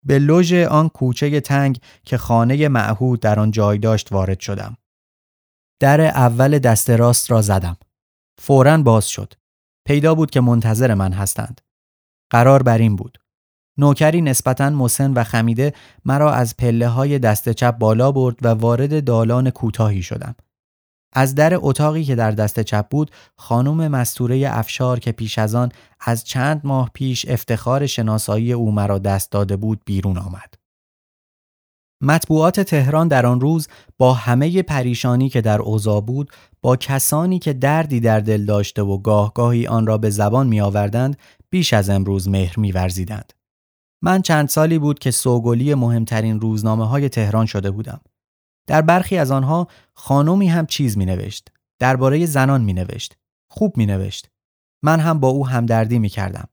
به 0.06 0.18
لوژ 0.18 0.52
آن 0.52 0.88
کوچه 0.88 1.40
تنگ 1.40 1.80
که 2.04 2.16
خانه 2.16 2.68
معهود 2.68 3.20
در 3.20 3.40
آن 3.40 3.50
جای 3.50 3.78
داشت 3.78 4.12
وارد 4.12 4.40
شدم. 4.40 4.76
در 5.80 6.00
اول 6.00 6.58
دست 6.58 6.90
راست 6.90 7.30
را 7.30 7.42
زدم. 7.42 7.76
فورا 8.38 8.78
باز 8.78 9.08
شد. 9.08 9.32
پیدا 9.86 10.14
بود 10.14 10.30
که 10.30 10.40
منتظر 10.40 10.94
من 10.94 11.12
هستند. 11.12 11.60
قرار 12.30 12.62
بر 12.62 12.78
این 12.78 12.96
بود. 12.96 13.18
نوکری 13.78 14.22
نسبتا 14.22 14.70
مسن 14.70 15.12
و 15.12 15.24
خمیده 15.24 15.72
مرا 16.04 16.32
از 16.32 16.56
پله 16.56 16.88
های 16.88 17.18
دست 17.18 17.48
چپ 17.48 17.78
بالا 17.78 18.12
برد 18.12 18.36
و 18.42 18.48
وارد 18.48 19.04
دالان 19.04 19.50
کوتاهی 19.50 20.02
شدم. 20.02 20.34
از 21.12 21.34
در 21.34 21.52
اتاقی 21.54 22.04
که 22.04 22.14
در 22.14 22.30
دست 22.30 22.60
چپ 22.60 22.88
بود 22.88 23.10
خانم 23.36 23.88
مستوره 23.88 24.48
افشار 24.52 24.98
که 25.00 25.12
پیش 25.12 25.38
از 25.38 25.54
آن 25.54 25.72
از 26.00 26.24
چند 26.24 26.60
ماه 26.64 26.90
پیش 26.94 27.26
افتخار 27.28 27.86
شناسایی 27.86 28.52
او 28.52 28.72
مرا 28.72 28.98
دست 28.98 29.32
داده 29.32 29.56
بود 29.56 29.80
بیرون 29.84 30.18
آمد. 30.18 30.57
مطبوعات 32.00 32.60
تهران 32.60 33.08
در 33.08 33.26
آن 33.26 33.40
روز 33.40 33.68
با 33.98 34.14
همه 34.14 34.62
پریشانی 34.62 35.28
که 35.28 35.40
در 35.40 35.60
اوضاع 35.60 36.00
بود 36.00 36.30
با 36.62 36.76
کسانی 36.76 37.38
که 37.38 37.52
دردی 37.52 38.00
در 38.00 38.20
دل 38.20 38.44
داشته 38.44 38.82
و 38.82 38.98
گاهگاهی 38.98 39.66
آن 39.66 39.86
را 39.86 39.98
به 39.98 40.10
زبان 40.10 40.46
می 40.46 40.60
آوردند 40.60 41.16
بیش 41.50 41.72
از 41.72 41.90
امروز 41.90 42.28
مهر 42.28 42.60
می 42.60 42.72
ورزیدند. 42.72 43.32
من 44.02 44.22
چند 44.22 44.48
سالی 44.48 44.78
بود 44.78 44.98
که 44.98 45.10
سوگلی 45.10 45.74
مهمترین 45.74 46.40
روزنامه 46.40 46.88
های 46.88 47.08
تهران 47.08 47.46
شده 47.46 47.70
بودم. 47.70 48.00
در 48.66 48.82
برخی 48.82 49.16
از 49.18 49.30
آنها 49.30 49.68
خانومی 49.94 50.48
هم 50.48 50.66
چیز 50.66 50.98
می 50.98 51.06
نوشت. 51.06 51.48
درباره 51.78 52.26
زنان 52.26 52.60
می 52.60 52.72
نوشت. 52.72 53.16
خوب 53.50 53.76
می 53.76 53.86
نوشت. 53.86 54.30
من 54.82 55.00
هم 55.00 55.20
با 55.20 55.28
او 55.28 55.46
همدردی 55.46 55.98
می 55.98 56.08
کردم. 56.08 56.48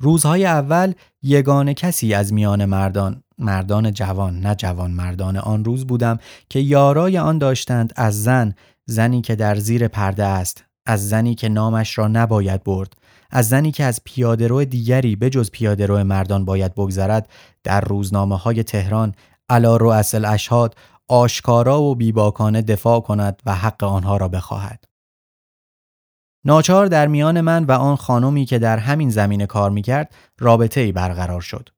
روزهای 0.00 0.46
اول 0.46 0.92
یگانه 1.22 1.74
کسی 1.74 2.14
از 2.14 2.32
میان 2.32 2.64
مردان 2.64 3.23
مردان 3.38 3.92
جوان 3.92 4.40
نه 4.40 4.54
جوان 4.54 4.90
مردان 4.90 5.36
آن 5.36 5.64
روز 5.64 5.86
بودم 5.86 6.18
که 6.50 6.58
یارای 6.58 7.18
آن 7.18 7.38
داشتند 7.38 7.92
از 7.96 8.22
زن 8.22 8.54
زنی 8.86 9.20
که 9.20 9.36
در 9.36 9.54
زیر 9.54 9.88
پرده 9.88 10.24
است 10.24 10.64
از 10.86 11.08
زنی 11.08 11.34
که 11.34 11.48
نامش 11.48 11.98
را 11.98 12.08
نباید 12.08 12.64
برد 12.64 12.92
از 13.30 13.48
زنی 13.48 13.72
که 13.72 13.84
از 13.84 14.00
پیادهرو 14.04 14.64
دیگری 14.64 15.16
به 15.16 15.30
جز 15.30 15.50
پیادهرو 15.50 16.04
مردان 16.04 16.44
باید 16.44 16.74
بگذرد 16.74 17.28
در 17.64 17.80
روزنامه 17.80 18.36
های 18.36 18.62
تهران 18.62 19.14
علا 19.48 19.92
اصل 19.92 20.24
اشهاد 20.24 20.74
آشکارا 21.08 21.82
و 21.82 21.94
بیباکانه 21.94 22.62
دفاع 22.62 23.00
کند 23.00 23.42
و 23.46 23.54
حق 23.54 23.84
آنها 23.84 24.16
را 24.16 24.28
بخواهد. 24.28 24.84
ناچار 26.44 26.86
در 26.86 27.06
میان 27.06 27.40
من 27.40 27.64
و 27.64 27.72
آن 27.72 27.96
خانمی 27.96 28.44
که 28.44 28.58
در 28.58 28.78
همین 28.78 29.10
زمینه 29.10 29.46
کار 29.46 29.70
می‌کرد 29.70 30.14
رابطه 30.38 30.80
ای 30.80 30.92
برقرار 30.92 31.40
شد. 31.40 31.68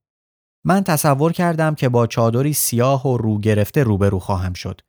من 0.66 0.84
تصور 0.84 1.32
کردم 1.32 1.74
که 1.74 1.88
با 1.88 2.06
چادری 2.06 2.52
سیاه 2.52 3.08
و 3.08 3.16
رو 3.16 3.38
گرفته 3.38 3.82
روبرو 3.82 4.18
خواهم 4.18 4.52
شد. 4.52 4.80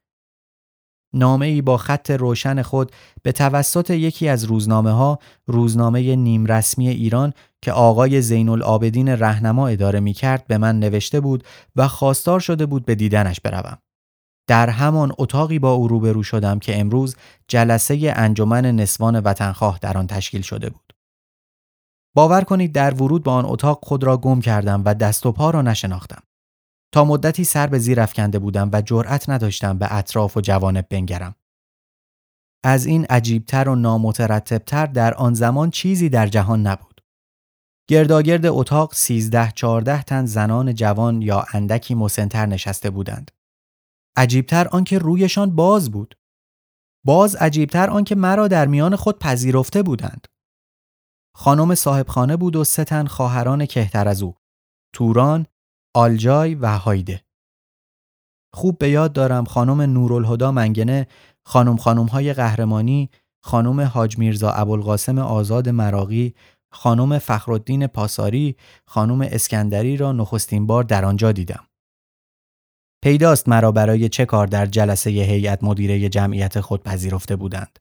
نامه 1.13 1.45
ای 1.45 1.61
با 1.61 1.77
خط 1.77 2.11
روشن 2.11 2.61
خود 2.61 2.91
به 3.23 3.31
توسط 3.31 3.89
یکی 3.89 4.27
از 4.27 4.43
روزنامه 4.43 4.91
ها 4.91 5.19
روزنامه 5.45 6.15
نیم 6.15 6.45
رسمی 6.45 6.87
ایران 6.87 7.33
که 7.61 7.71
آقای 7.71 8.21
زین 8.21 8.49
العابدین 8.49 9.09
رهنما 9.09 9.67
اداره 9.67 9.99
می 9.99 10.13
کرد 10.13 10.47
به 10.47 10.57
من 10.57 10.79
نوشته 10.79 11.19
بود 11.19 11.43
و 11.75 11.87
خواستار 11.87 12.39
شده 12.39 12.65
بود 12.65 12.85
به 12.85 12.95
دیدنش 12.95 13.39
بروم. 13.39 13.77
در 14.47 14.69
همان 14.69 15.11
اتاقی 15.17 15.59
با 15.59 15.71
او 15.71 15.87
روبرو 15.87 16.23
شدم 16.23 16.59
که 16.59 16.79
امروز 16.79 17.15
جلسه 17.47 18.13
انجمن 18.15 18.65
نسوان 18.65 19.19
وطنخواه 19.19 19.79
در 19.81 19.97
آن 19.97 20.07
تشکیل 20.07 20.41
شده 20.41 20.69
بود. 20.69 20.86
باور 22.17 22.41
کنید 22.41 22.71
در 22.71 22.93
ورود 22.93 23.23
به 23.23 23.31
آن 23.31 23.45
اتاق 23.45 23.79
خود 23.83 24.03
را 24.03 24.17
گم 24.17 24.41
کردم 24.41 24.81
و 24.85 24.93
دست 24.93 25.25
و 25.25 25.31
پا 25.31 25.49
را 25.49 25.61
نشناختم. 25.61 26.21
تا 26.93 27.05
مدتی 27.05 27.43
سر 27.43 27.67
به 27.67 27.79
زیر 27.79 27.99
افکنده 27.99 28.39
بودم 28.39 28.69
و 28.73 28.81
جرأت 28.81 29.29
نداشتم 29.29 29.77
به 29.77 29.93
اطراف 29.95 30.37
و 30.37 30.41
جوانب 30.41 30.87
بنگرم. 30.89 31.35
از 32.63 32.85
این 32.85 33.05
عجیبتر 33.05 33.69
و 33.69 33.75
نامترتبتر 33.75 34.85
در 34.85 35.13
آن 35.13 35.33
زمان 35.33 35.71
چیزی 35.71 36.09
در 36.09 36.27
جهان 36.27 36.67
نبود. 36.67 37.01
گرداگرد 37.89 38.45
اتاق 38.45 38.93
سیزده 38.93 39.51
چارده 39.55 40.03
تن 40.03 40.25
زنان 40.25 40.73
جوان 40.73 41.21
یا 41.21 41.45
اندکی 41.53 41.95
مسنتر 41.95 42.45
نشسته 42.45 42.89
بودند. 42.89 43.31
عجیبتر 44.15 44.67
آنکه 44.67 44.97
رویشان 44.97 45.55
باز 45.55 45.91
بود. 45.91 46.15
باز 47.05 47.35
عجیبتر 47.35 47.89
آنکه 47.89 48.15
مرا 48.15 48.47
در 48.47 48.65
میان 48.65 48.95
خود 48.95 49.19
پذیرفته 49.19 49.83
بودند. 49.83 50.27
خانم 51.39 51.75
صاحبخانه 51.75 52.37
بود 52.37 52.55
و 52.55 52.63
سه 52.63 52.83
تن 52.83 53.05
خواهران 53.05 53.65
کهتر 53.65 54.07
از 54.07 54.21
او. 54.21 54.35
توران، 54.93 55.45
آلجای 55.95 56.55
و 56.55 56.77
هایده. 56.77 57.23
خوب 58.53 58.77
به 58.77 58.89
یاد 58.89 59.13
دارم 59.13 59.43
خانم 59.45 59.81
نورالهدا 59.81 60.51
منگنه، 60.51 61.07
خانم 61.45 61.77
خانم 61.77 62.05
های 62.05 62.33
قهرمانی، 62.33 63.09
خانم 63.43 63.79
حاج 63.79 64.17
میرزا 64.17 64.51
ابوالقاسم 64.51 65.19
آزاد 65.19 65.69
مراقی، 65.69 66.35
خانم 66.71 67.19
فخرالدین 67.19 67.87
پاساری، 67.87 68.55
خانم 68.85 69.21
اسکندری 69.21 69.97
را 69.97 70.11
نخستین 70.11 70.67
بار 70.67 70.83
در 70.83 71.05
آنجا 71.05 71.31
دیدم. 71.31 71.67
پیداست 73.03 73.49
مرا 73.49 73.71
برای 73.71 74.09
چه 74.09 74.25
کار 74.25 74.47
در 74.47 74.65
جلسه 74.65 75.09
هیئت 75.09 75.63
مدیره 75.63 76.09
جمعیت 76.09 76.59
خود 76.59 76.83
پذیرفته 76.83 77.35
بودند. 77.35 77.79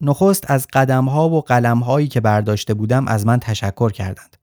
نخست 0.00 0.50
از 0.50 0.66
قدمها 0.72 1.28
و 1.28 1.40
قلمهایی 1.40 2.08
که 2.08 2.20
برداشته 2.20 2.74
بودم 2.74 3.08
از 3.08 3.26
من 3.26 3.38
تشکر 3.38 3.92
کردند. 3.92 4.36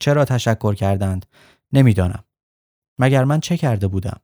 چرا 0.00 0.24
تشکر 0.24 0.74
کردند؟ 0.74 1.26
نمی‌دانم. 1.72 2.24
مگر 2.98 3.24
من 3.24 3.40
چه 3.40 3.56
کرده 3.56 3.88
بودم؟ 3.88 4.20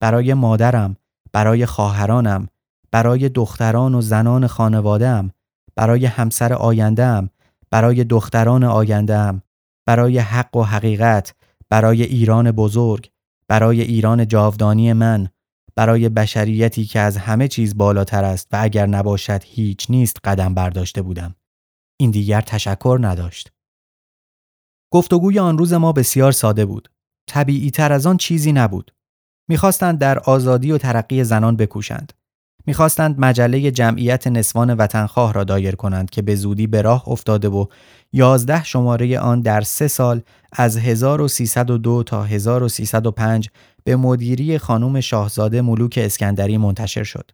برای 0.00 0.34
مادرم، 0.34 0.96
برای 1.32 1.66
خواهرانم، 1.66 2.48
برای 2.90 3.28
دختران 3.28 3.94
و 3.94 4.00
زنان 4.00 4.46
خانوادهام، 4.46 5.30
برای 5.76 6.06
همسر 6.06 6.52
آیندهام، 6.52 7.30
برای 7.70 8.04
دختران 8.04 8.64
آیندهام، 8.64 9.42
برای 9.86 10.18
حق 10.18 10.56
و 10.56 10.62
حقیقت، 10.62 11.34
برای 11.68 12.02
ایران 12.02 12.50
بزرگ، 12.50 13.10
برای 13.48 13.80
ایران 13.80 14.28
جاودانی 14.28 14.92
من، 14.92 15.28
برای 15.74 16.08
بشریتی 16.08 16.84
که 16.84 17.00
از 17.00 17.16
همه 17.16 17.48
چیز 17.48 17.76
بالاتر 17.76 18.24
است 18.24 18.48
و 18.52 18.58
اگر 18.60 18.86
نباشد 18.86 19.42
هیچ 19.44 19.86
نیست 19.90 20.16
قدم 20.24 20.54
برداشته 20.54 21.02
بودم. 21.02 21.34
این 22.00 22.10
دیگر 22.10 22.40
تشکر 22.40 22.98
نداشت. 23.02 23.52
گفتگوی 24.92 25.38
آن 25.38 25.58
روز 25.58 25.72
ما 25.72 25.92
بسیار 25.92 26.32
ساده 26.32 26.66
بود. 26.66 26.88
طبیعی 27.28 27.70
تر 27.70 27.92
از 27.92 28.06
آن 28.06 28.16
چیزی 28.16 28.52
نبود. 28.52 28.94
می‌خواستند 29.48 29.98
در 29.98 30.18
آزادی 30.18 30.72
و 30.72 30.78
ترقی 30.78 31.24
زنان 31.24 31.56
بکوشند. 31.56 32.12
می‌خواستند 32.66 33.20
مجله 33.20 33.70
جمعیت 33.70 34.26
نسوان 34.26 34.74
وطنخواه 34.74 35.32
را 35.32 35.44
دایر 35.44 35.74
کنند 35.74 36.10
که 36.10 36.22
به 36.22 36.34
زودی 36.34 36.66
به 36.66 36.82
راه 36.82 37.08
افتاده 37.08 37.48
و 37.48 37.66
یازده 38.12 38.64
شماره 38.64 39.18
آن 39.18 39.40
در 39.40 39.60
سه 39.60 39.88
سال 39.88 40.22
از 40.52 40.76
1302 40.76 42.02
تا 42.02 42.22
1305 42.22 43.50
به 43.84 43.96
مدیری 43.96 44.58
خانم 44.58 45.00
شاهزاده 45.00 45.62
ملوک 45.62 45.98
اسکندری 46.02 46.58
منتشر 46.58 47.04
شد. 47.04 47.30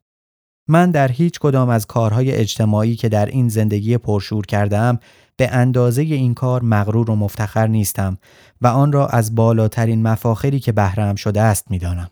من 0.69 0.91
در 0.91 1.13
هیچ 1.13 1.39
کدام 1.39 1.69
از 1.69 1.87
کارهای 1.87 2.33
اجتماعی 2.33 2.97
که 2.97 3.09
در 3.09 3.27
این 3.27 3.49
زندگی 3.49 3.99
پرشور 3.99 4.47
کردم 4.47 4.99
به 5.37 5.49
اندازه 5.49 6.03
این 6.03 6.35
کار 6.35 6.63
مغرور 6.63 7.11
و 7.11 7.17
مفتخر 7.17 7.67
نیستم 7.67 8.19
و 8.61 8.67
آن 8.67 8.93
را 8.93 9.07
از 9.07 9.35
بالاترین 9.35 10.03
مفاخری 10.03 10.61
که 10.61 10.73
بهرم 10.73 11.15
شده 11.15 11.41
است 11.41 11.71
می‌دانم. 11.71 12.11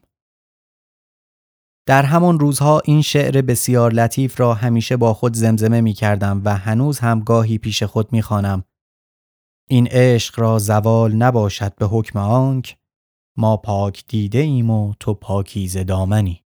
در 1.87 2.03
همان 2.03 2.41
روزها 2.41 2.83
این 2.85 3.03
شعر 3.03 3.43
بسیار 3.43 3.93
لطیف 3.93 4.41
را 4.41 4.55
همیشه 4.55 4.97
با 4.97 5.15
خود 5.15 5.35
زمزمه 5.35 5.81
می 5.81 5.93
کردم 5.93 6.43
و 6.45 6.57
هنوز 6.57 6.99
هم 6.99 7.21
گاهی 7.21 7.59
پیش 7.59 7.83
خود 7.83 8.13
می 8.13 8.23
خانم. 8.23 8.65
این 9.69 9.89
عشق 9.91 10.41
را 10.41 10.59
زوال 10.59 11.15
نباشد 11.15 11.75
به 11.75 11.87
حکم 11.87 12.19
آنک 12.19 12.77
ما 13.37 13.57
پاک 13.57 14.05
دیده 14.09 14.39
ایم 14.39 14.71
و 14.71 14.95
تو 15.01 15.15
پاکیز 15.15 15.77
دامنی. 15.77 16.43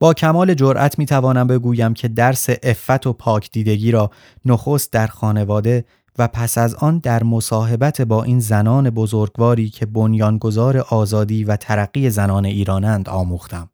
با 0.00 0.14
کمال 0.14 0.54
جرأت 0.54 0.98
می 0.98 1.06
توانم 1.06 1.46
بگویم 1.46 1.94
که 1.94 2.08
درس 2.08 2.46
افت 2.62 3.06
و 3.06 3.12
پاک 3.12 3.50
دیدگی 3.50 3.90
را 3.90 4.10
نخست 4.44 4.92
در 4.92 5.06
خانواده 5.06 5.84
و 6.18 6.28
پس 6.28 6.58
از 6.58 6.74
آن 6.74 6.98
در 6.98 7.22
مصاحبت 7.22 8.00
با 8.00 8.24
این 8.24 8.40
زنان 8.40 8.90
بزرگواری 8.90 9.68
که 9.68 9.86
بنیانگذار 9.86 10.76
آزادی 10.78 11.44
و 11.44 11.56
ترقی 11.56 12.10
زنان 12.10 12.44
ایرانند 12.44 13.08
آموختم. 13.08 13.70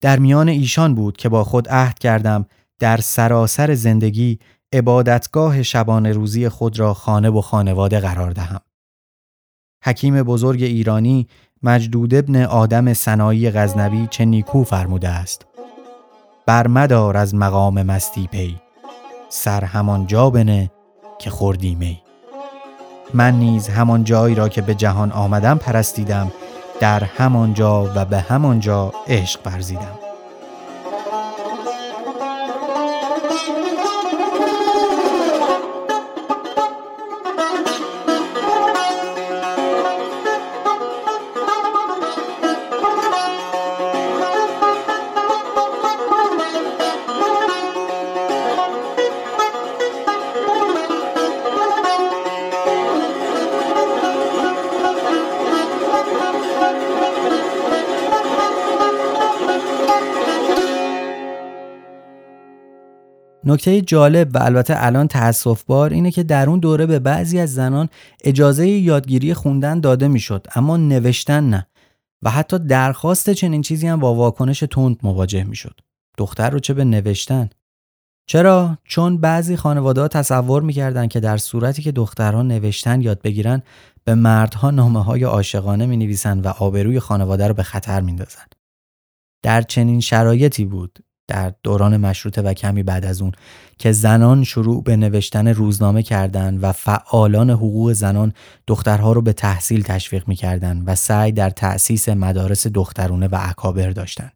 در 0.00 0.18
میان 0.18 0.48
ایشان 0.48 0.94
بود 0.94 1.16
که 1.16 1.28
با 1.28 1.44
خود 1.44 1.68
عهد 1.68 1.98
کردم 1.98 2.46
در 2.78 2.96
سراسر 2.96 3.74
زندگی 3.74 4.38
عبادتگاه 4.72 5.62
شبانه 5.62 6.12
روزی 6.12 6.48
خود 6.48 6.78
را 6.78 6.94
خانه 6.94 7.30
و 7.30 7.40
خانواده 7.40 8.00
قرار 8.00 8.30
دهم. 8.30 8.60
حکیم 9.84 10.22
بزرگ 10.22 10.62
ایرانی 10.62 11.26
مجدود 11.62 12.14
ابن 12.14 12.36
آدم 12.44 12.92
سنایی 12.92 13.50
غزنوی 13.50 14.08
چه 14.10 14.24
نیکو 14.24 14.64
فرموده 14.64 15.08
است. 15.08 15.46
برمدار 16.46 17.16
از 17.16 17.34
مقام 17.34 17.82
مستی 17.82 18.26
پی 18.26 18.56
سر 19.28 19.64
همان 19.64 20.06
جا 20.06 20.30
بنه 20.30 20.70
که 21.18 21.30
خوردی 21.30 21.74
می. 21.74 22.02
من 23.14 23.34
نیز 23.38 23.68
همان 23.68 24.04
جایی 24.04 24.34
را 24.34 24.48
که 24.48 24.62
به 24.62 24.74
جهان 24.74 25.12
آمدم 25.12 25.58
پرستیدم 25.58 26.32
در 26.80 27.04
همان 27.04 27.54
جا 27.54 27.92
و 27.94 28.04
به 28.04 28.20
همان 28.20 28.60
جا 28.60 28.92
عشق 29.08 29.40
ورزیدم. 29.46 30.01
نکته 63.52 63.80
جالب 63.80 64.34
و 64.34 64.38
البته 64.38 64.74
الان 64.76 65.08
تاسف 65.08 65.62
بار 65.64 65.92
اینه 65.92 66.10
که 66.10 66.22
در 66.22 66.48
اون 66.48 66.58
دوره 66.58 66.86
به 66.86 66.98
بعضی 66.98 67.38
از 67.38 67.54
زنان 67.54 67.88
اجازه 68.24 68.68
یادگیری 68.68 69.34
خوندن 69.34 69.80
داده 69.80 70.08
می‌شد 70.08 70.46
اما 70.54 70.76
نوشتن 70.76 71.50
نه 71.50 71.66
و 72.22 72.30
حتی 72.30 72.58
درخواست 72.58 73.30
چنین 73.30 73.62
چیزی 73.62 73.86
هم 73.86 74.00
با 74.00 74.14
واکنش 74.14 74.64
تند 74.70 74.96
مواجه 75.02 75.44
می‌شد. 75.44 75.80
دختر 76.18 76.50
رو 76.50 76.58
چه 76.58 76.74
به 76.74 76.84
نوشتن؟ 76.84 77.50
چرا؟ 78.26 78.78
چون 78.84 79.18
بعضی 79.18 79.56
خانواده 79.56 80.08
تصور 80.08 80.62
می‌کردند 80.62 81.08
که 81.08 81.20
در 81.20 81.36
صورتی 81.36 81.82
که 81.82 81.92
دخترها 81.92 82.42
نوشتن 82.42 83.00
یاد 83.00 83.22
بگیرن 83.22 83.62
به 84.04 84.14
مردها 84.14 84.70
نامه 84.70 85.04
های 85.04 85.24
عاشقانه 85.24 85.86
می 85.86 85.96
نویسن 85.96 86.40
و 86.40 86.48
آبروی 86.48 87.00
خانواده 87.00 87.48
رو 87.48 87.54
به 87.54 87.62
خطر 87.62 88.00
میندازن. 88.00 88.46
در 89.42 89.62
چنین 89.62 90.00
شرایطی 90.00 90.64
بود. 90.64 90.98
در 91.28 91.52
دوران 91.62 91.96
مشروطه 91.96 92.42
و 92.42 92.54
کمی 92.54 92.82
بعد 92.82 93.04
از 93.04 93.22
اون 93.22 93.32
که 93.78 93.92
زنان 93.92 94.44
شروع 94.44 94.82
به 94.82 94.96
نوشتن 94.96 95.48
روزنامه 95.48 96.02
کردند 96.02 96.62
و 96.62 96.72
فعالان 96.72 97.50
حقوق 97.50 97.92
زنان 97.92 98.32
دخترها 98.66 99.12
رو 99.12 99.22
به 99.22 99.32
تحصیل 99.32 99.82
تشویق 99.82 100.28
می‌کردند 100.28 100.82
و 100.86 100.94
سعی 100.94 101.32
در 101.32 101.50
تأسیس 101.50 102.08
مدارس 102.08 102.66
دخترونه 102.66 103.28
و 103.28 103.38
اکابر 103.40 103.90
داشتند. 103.90 104.32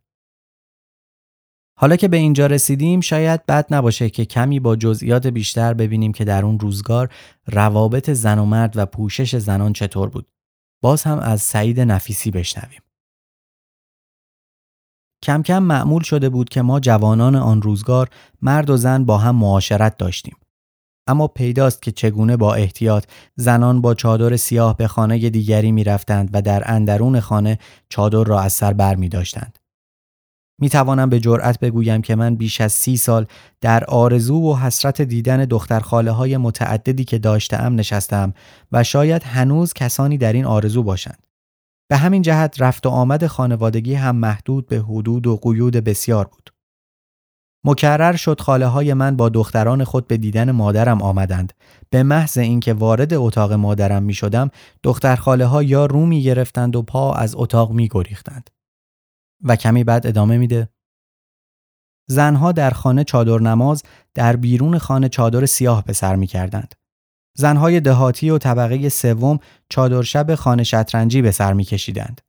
حالا 1.78 1.96
که 1.96 2.08
به 2.08 2.16
اینجا 2.16 2.46
رسیدیم 2.46 3.00
شاید 3.00 3.46
بد 3.46 3.66
نباشه 3.70 4.10
که 4.10 4.24
کمی 4.24 4.60
با 4.60 4.76
جزئیات 4.76 5.26
بیشتر 5.26 5.74
ببینیم 5.74 6.12
که 6.12 6.24
در 6.24 6.44
اون 6.44 6.60
روزگار 6.60 7.08
روابط 7.46 8.10
زن 8.10 8.38
و 8.38 8.44
مرد 8.44 8.76
و 8.76 8.86
پوشش 8.86 9.36
زنان 9.36 9.72
چطور 9.72 10.08
بود. 10.08 10.28
باز 10.82 11.02
هم 11.02 11.18
از 11.18 11.42
سعید 11.42 11.80
نفیسی 11.80 12.30
بشنویم. 12.30 12.80
کم 15.22 15.42
کم 15.42 15.62
معمول 15.62 16.02
شده 16.02 16.28
بود 16.28 16.48
که 16.48 16.62
ما 16.62 16.80
جوانان 16.80 17.36
آن 17.36 17.62
روزگار 17.62 18.08
مرد 18.42 18.70
و 18.70 18.76
زن 18.76 19.04
با 19.04 19.18
هم 19.18 19.36
معاشرت 19.36 19.96
داشتیم. 19.96 20.36
اما 21.06 21.26
پیداست 21.26 21.82
که 21.82 21.92
چگونه 21.92 22.36
با 22.36 22.54
احتیاط 22.54 23.04
زنان 23.36 23.80
با 23.80 23.94
چادر 23.94 24.36
سیاه 24.36 24.76
به 24.76 24.88
خانه 24.88 25.30
دیگری 25.30 25.72
می 25.72 25.84
رفتند 25.84 26.30
و 26.32 26.42
در 26.42 26.62
اندرون 26.66 27.20
خانه 27.20 27.58
چادر 27.88 28.24
را 28.24 28.40
از 28.40 28.52
سر 28.52 28.72
بر 28.72 28.94
می 28.94 29.08
داشتند. 29.08 29.58
می 30.60 30.68
توانم 30.68 31.10
به 31.10 31.20
جرأت 31.20 31.60
بگویم 31.60 32.02
که 32.02 32.14
من 32.14 32.34
بیش 32.34 32.60
از 32.60 32.72
سی 32.72 32.96
سال 32.96 33.26
در 33.60 33.84
آرزو 33.84 34.40
و 34.40 34.56
حسرت 34.56 35.02
دیدن 35.02 35.44
دختر 35.44 35.80
خاله 35.80 36.10
های 36.10 36.36
متعددی 36.36 37.04
که 37.04 37.18
داشتم 37.18 37.74
نشستم 37.74 38.34
و 38.72 38.84
شاید 38.84 39.22
هنوز 39.22 39.72
کسانی 39.72 40.18
در 40.18 40.32
این 40.32 40.44
آرزو 40.44 40.82
باشند. 40.82 41.25
به 41.88 41.96
همین 41.96 42.22
جهت 42.22 42.60
رفت 42.60 42.86
و 42.86 42.88
آمد 42.88 43.26
خانوادگی 43.26 43.94
هم 43.94 44.16
محدود 44.16 44.66
به 44.66 44.78
حدود 44.78 45.26
و 45.26 45.36
قیود 45.36 45.76
بسیار 45.76 46.24
بود. 46.26 46.50
مکرر 47.64 48.16
شد 48.16 48.40
خاله 48.40 48.66
های 48.66 48.94
من 48.94 49.16
با 49.16 49.28
دختران 49.28 49.84
خود 49.84 50.08
به 50.08 50.16
دیدن 50.16 50.50
مادرم 50.50 51.02
آمدند. 51.02 51.52
به 51.90 52.02
محض 52.02 52.38
اینکه 52.38 52.72
وارد 52.72 53.14
اتاق 53.14 53.52
مادرم 53.52 54.02
می 54.02 54.14
شدم 54.14 54.50
دختر 54.82 55.16
خاله 55.16 55.46
ها 55.46 55.62
یا 55.62 55.86
رو 55.86 56.06
می 56.06 56.22
گرفتند 56.22 56.76
و 56.76 56.82
پا 56.82 57.14
از 57.14 57.34
اتاق 57.36 57.70
می 57.70 57.88
گریختند. 57.90 58.50
و 59.42 59.56
کمی 59.56 59.84
بعد 59.84 60.06
ادامه 60.06 60.38
میده. 60.38 60.68
زنها 62.08 62.52
در 62.52 62.70
خانه 62.70 63.04
چادر 63.04 63.38
نماز 63.38 63.82
در 64.14 64.36
بیرون 64.36 64.78
خانه 64.78 65.08
چادر 65.08 65.46
سیاه 65.46 65.84
به 65.84 65.92
سر 65.92 66.16
می 66.16 66.26
کردند. 66.26 66.74
زنهای 67.36 67.80
دهاتی 67.80 68.30
و 68.30 68.38
طبقه 68.38 68.88
سوم 68.88 69.38
چادرشب 69.68 70.34
خانه 70.34 70.64
شطرنجی 70.64 71.22
به 71.22 71.30
سر 71.30 71.52
میکشیدند. 71.52 72.20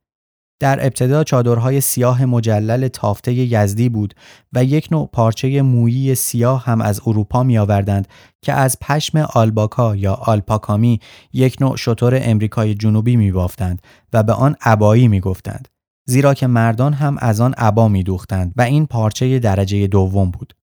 در 0.60 0.86
ابتدا 0.86 1.24
چادرهای 1.24 1.80
سیاه 1.80 2.24
مجلل 2.24 2.88
تافته 2.88 3.32
یزدی 3.32 3.88
بود 3.88 4.14
و 4.52 4.64
یک 4.64 4.88
نوع 4.92 5.08
پارچه 5.12 5.62
مویی 5.62 6.14
سیاه 6.14 6.64
هم 6.64 6.80
از 6.80 7.00
اروپا 7.06 7.42
می 7.42 7.58
آوردند 7.58 8.08
که 8.42 8.52
از 8.52 8.78
پشم 8.80 9.18
آلباکا 9.18 9.96
یا 9.96 10.14
آلپاکامی 10.14 11.00
یک 11.32 11.56
نوع 11.60 11.76
شطور 11.76 12.20
امریکای 12.22 12.74
جنوبی 12.74 13.16
می 13.16 13.32
بافتند 13.32 13.82
و 14.12 14.22
به 14.22 14.32
آن 14.32 14.56
عبایی 14.60 15.08
می 15.08 15.20
گفتند. 15.20 15.68
زیرا 16.06 16.34
که 16.34 16.46
مردان 16.46 16.92
هم 16.92 17.16
از 17.18 17.40
آن 17.40 17.52
عبا 17.52 17.88
می 17.88 18.02
دوختند 18.02 18.52
و 18.56 18.62
این 18.62 18.86
پارچه 18.86 19.38
درجه 19.38 19.86
دوم 19.86 20.30
بود. 20.30 20.54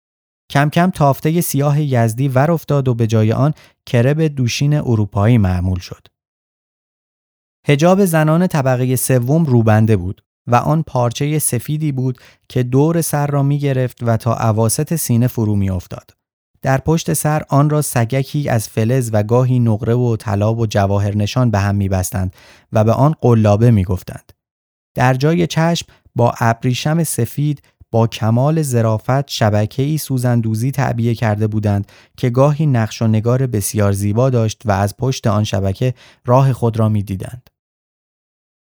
کم 0.50 0.70
کم 0.70 0.90
تافته 0.90 1.42
سیاه 1.42 1.82
یزدی 1.82 2.28
ور 2.28 2.52
افتاد 2.52 2.88
و 2.88 2.94
به 2.94 3.08
جای 3.08 3.32
آن 3.32 3.54
کرب 3.86 4.22
دوشین 4.22 4.74
اروپایی 4.74 5.38
معمول 5.38 5.80
شد. 5.80 6.08
هجاب 7.68 8.06
زنان 8.06 8.48
طبقه 8.48 8.96
سوم 8.96 9.46
روبنده 9.46 9.98
بود 9.98 10.22
و 10.48 10.56
آن 10.56 10.84
پارچه 10.84 11.40
سفیدی 11.40 11.92
بود 11.92 12.18
که 12.50 12.64
دور 12.64 13.02
سر 13.02 13.28
را 13.28 13.44
می 13.44 13.60
گرفت 13.60 13.98
و 14.02 14.18
تا 14.18 14.36
عواست 14.36 14.96
سینه 14.96 15.28
فرو 15.28 15.56
می 15.56 15.70
افتاد. 15.70 16.12
در 16.62 16.78
پشت 16.78 17.14
سر 17.14 17.44
آن 17.50 17.70
را 17.70 17.82
سگکی 17.82 18.50
از 18.50 18.70
فلز 18.70 19.10
و 19.14 19.24
گاهی 19.24 19.60
نقره 19.60 19.94
و 19.94 20.16
طلا 20.16 20.54
و 20.54 20.66
جواهر 20.66 21.16
نشان 21.16 21.52
به 21.52 21.60
هم 21.60 21.76
می 21.76 21.90
بستند 21.90 22.36
و 22.72 22.84
به 22.84 22.94
آن 22.94 23.16
قلابه 23.22 23.72
می 23.72 23.84
گفتند. 23.84 24.32
در 24.96 25.14
جای 25.14 25.48
چشم 25.48 25.88
با 26.16 26.34
ابریشم 26.40 27.04
سفید 27.04 27.62
با 27.96 28.08
کمال 28.08 28.62
زرافت 28.62 29.30
شبکه 29.30 29.84
ای 29.84 29.98
سوزندوزی 29.98 30.72
تعبیه 30.72 31.16
کرده 31.16 31.48
بودند 31.48 31.92
که 32.18 32.30
گاهی 32.30 32.66
نقش 32.66 33.02
و 33.02 33.08
نگار 33.08 33.48
بسیار 33.48 33.92
زیبا 33.92 34.30
داشت 34.30 34.62
و 34.66 34.72
از 34.72 34.98
پشت 34.98 35.28
آن 35.28 35.44
شبکه 35.44 35.94
راه 36.26 36.54
خود 36.54 36.80
را 36.80 36.90
می 36.90 37.04
دیدند. 37.04 37.50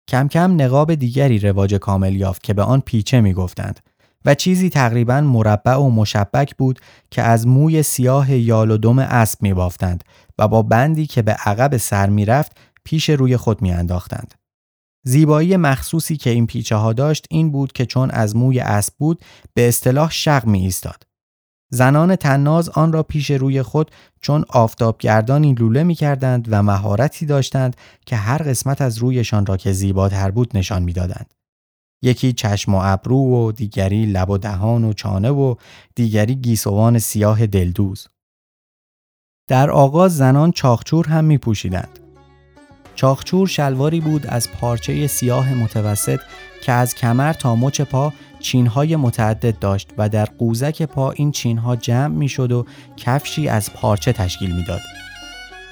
کم 0.10 0.28
کم 0.28 0.62
نقاب 0.62 0.96
دیگری 0.96 1.40
رواج 1.40 1.76
کامل 1.76 2.16
یافت 2.16 2.44
که 2.44 2.54
به 2.54 2.64
آن 2.64 2.82
پیچه 2.82 3.22
می 3.22 3.34
گفتند 3.34 3.80
و 4.26 4.36
چیزی 4.36 4.70
تقریبا 4.70 5.22
مربع 5.22 5.76
و 5.76 5.90
مشبک 5.90 6.56
بود 6.56 6.80
که 7.12 7.22
از 7.22 7.48
موی 7.48 7.84
سیاه 7.84 8.32
یال 8.32 8.72
و 8.72 8.78
دم 8.78 9.00
اسب 9.00 9.42
می 9.42 9.54
بافتند 9.54 10.04
و 10.38 10.48
با 10.48 10.62
بندی 10.62 11.06
که 11.06 11.22
به 11.22 11.32
عقب 11.32 11.78
سر 11.78 12.10
می 12.10 12.26
رفت 12.26 12.58
پیش 12.84 13.10
روی 13.10 13.38
خود 13.38 13.62
می 13.62 13.72
انداختند. 13.72 14.43
زیبایی 15.04 15.58
مخصوصی 15.58 16.18
که 16.18 16.30
این 16.30 16.48
پیچه 16.48 16.76
ها 16.76 16.94
داشت 16.94 17.26
این 17.30 17.52
بود 17.52 17.72
که 17.72 17.86
چون 17.86 18.12
از 18.12 18.36
موی 18.36 18.60
اسب 18.60 18.94
بود 18.98 19.22
به 19.54 19.68
اصطلاح 19.68 20.12
شق 20.12 20.46
می 20.46 20.60
ایستاد. 20.60 21.04
زنان 21.72 22.16
تناز 22.16 22.70
آن 22.70 22.94
را 22.94 23.04
پیش 23.04 23.32
روی 23.32 23.62
خود 23.62 23.92
چون 24.22 24.46
آفتابگردانی 24.50 25.54
لوله 25.54 25.84
می 25.84 25.96
کردند 25.96 26.48
و 26.52 26.64
مهارتی 26.64 27.26
داشتند 27.26 27.76
که 28.06 28.16
هر 28.16 28.38
قسمت 28.38 28.82
از 28.82 28.98
رویشان 28.98 29.46
را 29.46 29.58
که 29.58 29.72
زیباتر 29.72 30.32
بود 30.32 30.58
نشان 30.58 30.84
می‌دادند. 30.84 31.34
یکی 32.02 32.34
چشم 32.34 32.76
و 32.76 32.80
ابرو 32.84 33.18
و 33.18 33.52
دیگری 33.52 34.06
لب 34.06 34.30
و 34.30 34.38
دهان 34.38 34.84
و 34.84 34.94
چانه 34.94 35.30
و 35.30 35.56
دیگری 35.96 36.36
گیسوان 36.36 37.00
سیاه 37.00 37.48
دلدوز. 37.48 38.08
در 39.48 39.72
آغاز 39.72 40.18
زنان 40.18 40.52
چاخچور 40.52 41.08
هم 41.08 41.26
می 41.26 41.38
پوشیدند. 41.38 42.03
چاخچور 42.96 43.48
شلواری 43.48 44.00
بود 44.00 44.28
از 44.28 44.52
پارچه 44.52 45.08
سیاه 45.08 45.54
متوسط 45.54 46.20
که 46.64 46.72
از 46.72 46.96
کمر 46.96 47.34
تا 47.34 47.56
مچ 47.56 47.82
پا 47.82 48.14
چینهای 48.40 48.96
متعدد 48.96 49.60
داشت 49.60 49.90
و 49.98 50.10
در 50.10 50.26
قوزک 50.26 50.82
پا 50.82 51.12
این 51.12 51.32
چینها 51.32 51.76
جمع 51.76 52.16
می‌شد 52.16 52.52
و 52.52 52.66
کفشی 52.98 53.48
از 53.48 53.74
پارچه 53.74 54.14
تشکیل 54.14 54.56
می‌داد. 54.56 54.82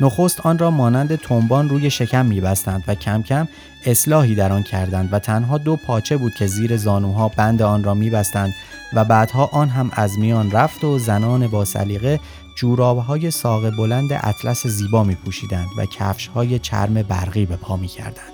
نخست 0.01 0.39
آن 0.45 0.57
را 0.57 0.71
مانند 0.71 1.15
تنبان 1.15 1.69
روی 1.69 1.89
شکم 1.89 2.25
میبستند 2.25 2.83
و 2.87 2.95
کم 2.95 3.21
کم 3.21 3.47
اصلاحی 3.85 4.35
در 4.35 4.51
آن 4.51 4.63
کردند 4.63 5.09
و 5.11 5.19
تنها 5.19 5.57
دو 5.57 5.75
پاچه 5.75 6.17
بود 6.17 6.33
که 6.33 6.47
زیر 6.47 6.77
زانوها 6.77 7.27
بند 7.29 7.61
آن 7.61 7.83
را 7.83 7.93
میبستند 7.93 8.53
و 8.93 9.05
بعدها 9.05 9.49
آن 9.53 9.69
هم 9.69 9.91
از 9.93 10.19
میان 10.19 10.51
رفت 10.51 10.83
و 10.83 10.99
زنان 10.99 11.47
با 11.47 11.65
سلیقه 11.65 12.19
جورابهای 12.55 13.31
ساق 13.31 13.69
بلند 13.69 14.13
اطلس 14.13 14.67
زیبا 14.67 15.03
می 15.03 15.15
پوشیدند 15.15 15.69
و 15.77 15.85
کفشهای 15.85 16.59
چرم 16.59 16.93
برقی 16.93 17.45
به 17.45 17.55
پا 17.55 17.77
می 17.77 17.87
کردند. 17.87 18.33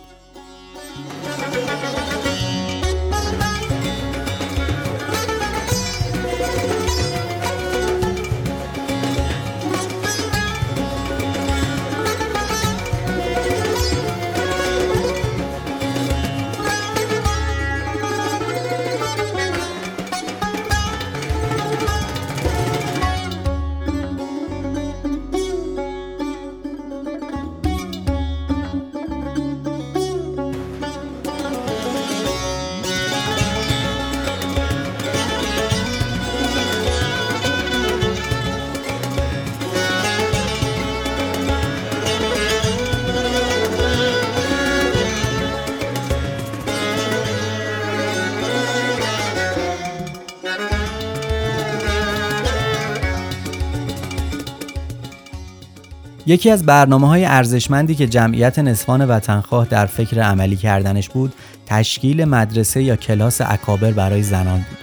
یکی 56.29 56.51
از 56.51 56.65
برنامه 56.65 57.07
های 57.07 57.25
ارزشمندی 57.25 57.95
که 57.95 58.07
جمعیت 58.07 58.59
نصفان 58.59 59.05
وطنخواه 59.05 59.65
در 59.65 59.85
فکر 59.85 60.21
عملی 60.21 60.55
کردنش 60.55 61.09
بود 61.09 61.33
تشکیل 61.65 62.25
مدرسه 62.25 62.83
یا 62.83 62.95
کلاس 62.95 63.41
اکابر 63.41 63.91
برای 63.91 64.23
زنان 64.23 64.57
بود. 64.57 64.77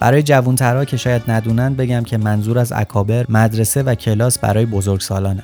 برای 0.00 0.22
جوانترها 0.22 0.84
که 0.84 0.96
شاید 0.96 1.30
ندونن 1.30 1.74
بگم 1.74 2.02
که 2.02 2.16
منظور 2.16 2.58
از 2.58 2.72
اکابر 2.72 3.26
مدرسه 3.28 3.82
و 3.82 3.94
کلاس 3.94 4.38
برای 4.38 4.66
بزرگسالانه. 4.66 5.42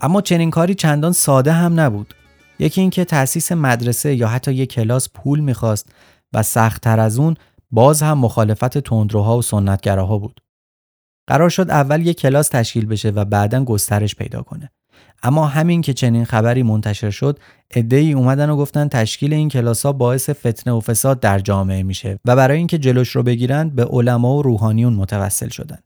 اما 0.00 0.20
چنین 0.20 0.50
کاری 0.50 0.74
چندان 0.74 1.12
ساده 1.12 1.52
هم 1.52 1.80
نبود. 1.80 2.14
یکی 2.58 2.80
اینکه 2.80 3.04
تأسیس 3.04 3.52
مدرسه 3.52 4.14
یا 4.14 4.28
حتی 4.28 4.52
یک 4.52 4.72
کلاس 4.72 5.08
پول 5.14 5.40
می‌خواست 5.40 5.88
و 6.32 6.42
سختتر 6.42 7.00
از 7.00 7.18
اون 7.18 7.34
باز 7.70 8.02
هم 8.02 8.18
مخالفت 8.18 8.78
تندروها 8.78 9.38
و 9.38 9.42
سنتگراها 9.42 10.18
بود. 10.18 10.41
قرار 11.26 11.48
شد 11.48 11.70
اول 11.70 12.06
یک 12.06 12.20
کلاس 12.20 12.48
تشکیل 12.48 12.86
بشه 12.86 13.10
و 13.10 13.24
بعدا 13.24 13.64
گسترش 13.64 14.14
پیدا 14.14 14.42
کنه. 14.42 14.70
اما 15.22 15.46
همین 15.46 15.80
که 15.80 15.94
چنین 15.94 16.24
خبری 16.24 16.62
منتشر 16.62 17.10
شد 17.10 17.38
ای 17.90 18.12
اومدن 18.12 18.50
و 18.50 18.56
گفتن 18.56 18.88
تشکیل 18.88 19.32
این 19.32 19.48
کلاس 19.48 19.86
ها 19.86 19.92
باعث 19.92 20.30
فتنه 20.30 20.72
و 20.72 20.80
فساد 20.80 21.20
در 21.20 21.38
جامعه 21.38 21.82
میشه 21.82 22.18
و 22.24 22.36
برای 22.36 22.58
اینکه 22.58 22.78
جلوش 22.78 23.08
رو 23.08 23.22
بگیرن 23.22 23.68
به 23.68 23.84
علما 23.84 24.36
و 24.36 24.42
روحانیون 24.42 24.92
متوسل 24.92 25.48
شدن. 25.48 25.78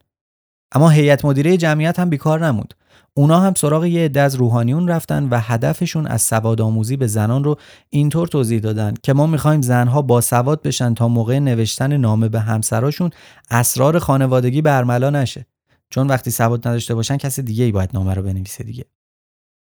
اما 0.72 0.89
هیئت 0.89 1.24
مدیره 1.24 1.57
جمعیت 1.57 1.99
هم 1.99 2.11
بیکار 2.11 2.47
نمود. 2.47 2.74
اونا 3.19 3.41
هم 3.41 3.55
سراغ 3.55 3.85
یه 3.85 4.05
عده 4.05 4.21
از 4.21 4.35
روحانیون 4.35 4.89
رفتن 4.89 5.29
و 5.29 5.41
هدفشون 5.41 6.07
از 6.07 6.23
سواد 6.23 6.61
آموزی 6.61 6.97
به 6.97 7.07
زنان 7.07 7.45
رو 7.45 7.57
اینطور 7.91 8.29
توضیح 8.29 8.61
دادن 8.61 8.95
که 9.03 9.12
ما 9.12 9.27
می‌خوایم 9.27 9.62
زنها 9.62 10.03
با 10.03 10.21
سواد 10.21 10.62
بشن 10.62 10.95
تا 10.95 11.09
موقع 11.09 11.39
نوشتن 11.39 11.97
نامه 11.97 12.29
به 12.29 12.41
همسراشون 12.41 13.11
اسرار 13.51 13.99
خانوادگی 13.99 14.62
برملا 14.62 15.11
نشه. 15.11 15.47
چون 15.91 16.07
وقتی 16.07 16.31
سواد 16.31 16.69
نداشته 16.69 16.95
باشن 16.95 17.17
کسی 17.17 17.43
دیگه 17.43 17.64
ای 17.64 17.73
باید 17.73 17.91
نامه 17.95 18.14
رو 18.14 18.23
بنویسه 18.23 18.64
دیگه. 18.64 18.85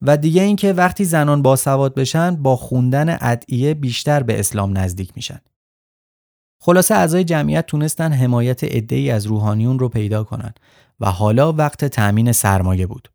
و 0.02 0.16
دیگه 0.16 0.42
اینکه 0.42 0.72
وقتی 0.72 1.04
زنان 1.04 1.42
با 1.42 1.56
سواد 1.56 1.94
بشن 1.94 2.36
با 2.36 2.56
خوندن 2.56 3.16
ادعیه 3.20 3.74
بیشتر 3.74 4.22
به 4.22 4.40
اسلام 4.40 4.78
نزدیک 4.78 5.12
میشن. 5.16 5.40
خلاصه 6.60 6.94
اعضای 6.94 7.24
جمعیت 7.24 7.66
تونستن 7.66 8.12
حمایت 8.12 8.64
عده‌ای 8.64 9.10
از 9.10 9.26
روحانیون 9.26 9.78
رو 9.78 9.88
پیدا 9.88 10.24
کنن 10.24 10.54
و 11.00 11.10
حالا 11.10 11.52
وقت 11.52 11.84
تأمین 11.84 12.32
سرمایه 12.32 12.86
بود. 12.86 13.08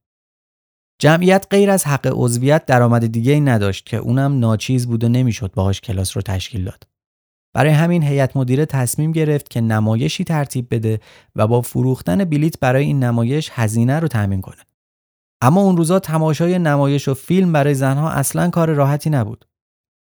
جمعیت 1.00 1.48
غیر 1.50 1.72
از 1.72 1.86
حق 1.86 2.12
عضویت 2.12 2.66
درآمد 2.66 3.08
دیگه 3.08 3.32
ای 3.32 3.42
نداشت 3.42 3.86
که 3.86 3.98
اونم 3.98 4.40
ناچیز 4.40 4.88
بود 4.88 5.04
و 5.04 5.10
نمی‌شد 5.10 5.52
باهاش 5.54 5.82
کلاس 5.82 6.18
رو 6.18 6.22
تشکیل 6.22 6.66
داد. 6.66 6.84
برای 7.54 7.72
همین 7.72 8.04
هیئت 8.04 8.38
مدیره 8.38 8.66
تصمیم 8.66 9.12
گرفت 9.12 9.50
که 9.50 9.62
نمایشی 9.62 10.24
ترتیب 10.24 10.68
بده 10.72 11.00
و 11.36 11.48
با 11.48 11.62
فروختن 11.62 12.26
بلیت 12.26 12.60
برای 12.60 12.84
این 12.84 13.04
نمایش 13.04 13.50
هزینه 13.54 14.00
رو 14.00 14.08
تأمین 14.08 14.42
کنه. 14.42 14.62
اما 15.42 15.62
اون 15.62 15.78
روزا 15.78 16.00
تماشای 16.00 16.60
نمایش 16.60 17.08
و 17.08 17.14
فیلم 17.14 17.52
برای 17.52 17.74
زنها 17.74 18.10
اصلا 18.10 18.50
کار 18.50 18.74
راحتی 18.74 19.10
نبود. 19.10 19.46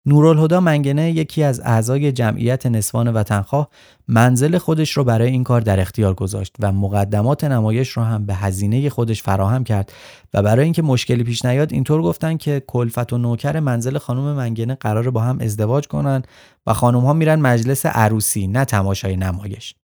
نورالهدا 0.08 0.60
منگنه 0.60 1.12
یکی 1.12 1.44
از 1.44 1.60
اعضای 1.60 2.12
جمعیت 2.12 2.66
نسوان 2.66 3.14
وطنخواه 3.14 3.70
منزل 4.08 4.58
خودش 4.58 4.92
رو 4.92 5.04
برای 5.04 5.32
این 5.32 5.44
کار 5.44 5.62
در 5.62 5.80
اختیار 5.80 6.14
گذاشت 6.14 6.56
و 6.60 6.72
مقدمات 6.72 7.44
نمایش 7.44 7.90
رو 7.90 8.04
هم 8.04 8.26
به 8.26 8.36
هزینه 8.36 8.90
خودش 8.90 9.24
فراهم 9.24 9.64
کرد 9.64 9.94
و 10.34 10.42
برای 10.42 10.64
اینکه 10.64 10.82
مشکلی 10.82 11.24
پیش 11.24 11.46
نیاد 11.46 11.74
اینطور 11.74 12.02
گفتن 12.02 12.38
که 12.38 12.64
کلفت 12.68 13.14
و 13.14 13.18
نوکر 13.18 13.60
منزل 13.60 13.98
خانم 13.98 14.34
منگنه 14.34 14.76
قرار 14.76 15.10
با 15.10 15.22
هم 15.22 15.38
ازدواج 15.42 15.88
کنن 15.88 16.24
و 16.68 16.74
خانم 16.74 17.00
ها 17.00 17.14
میرن 17.14 17.40
مجلس 17.40 17.86
عروسی 17.86 18.48
نه 18.48 18.66
تماشای 18.66 19.18
نمایش. 19.18 19.76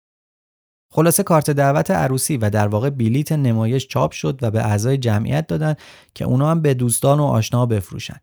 خلاصه 0.92 1.22
کارت 1.22 1.50
دعوت 1.50 1.90
عروسی 1.90 2.36
و 2.36 2.50
در 2.50 2.68
واقع 2.68 2.90
بلیت 2.90 3.32
نمایش 3.32 3.86
چاپ 3.86 4.12
شد 4.12 4.38
و 4.42 4.50
به 4.50 4.60
اعضای 4.60 4.98
جمعیت 4.98 5.46
دادن 5.46 5.74
که 6.14 6.24
اونا 6.24 6.50
هم 6.50 6.62
به 6.62 6.74
دوستان 6.74 7.20
و 7.20 7.24
آشنا 7.24 7.66
بفروشن. 7.66 8.20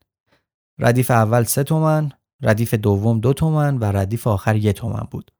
ردیف 0.79 1.11
اول 1.11 1.43
سه 1.43 1.63
تومن، 1.63 2.11
ردیف 2.41 2.73
دوم 2.73 3.19
دو 3.19 3.33
تومن 3.33 3.77
و 3.77 3.83
ردیف 3.83 4.27
آخر 4.27 4.55
یک 4.55 4.75
تومن 4.75 5.07
بود. 5.11 5.31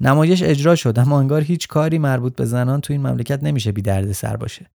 نمایش 0.00 0.42
اجرا 0.42 0.74
شد 0.74 0.98
اما 0.98 1.20
انگار 1.20 1.40
هیچ 1.40 1.68
کاری 1.68 1.98
مربوط 1.98 2.36
به 2.36 2.44
زنان 2.44 2.80
تو 2.80 2.92
این 2.92 3.06
مملکت 3.06 3.42
نمیشه 3.42 3.72
بی 3.72 3.82
درد 3.82 4.12
سر 4.12 4.36
باشه. 4.36 4.70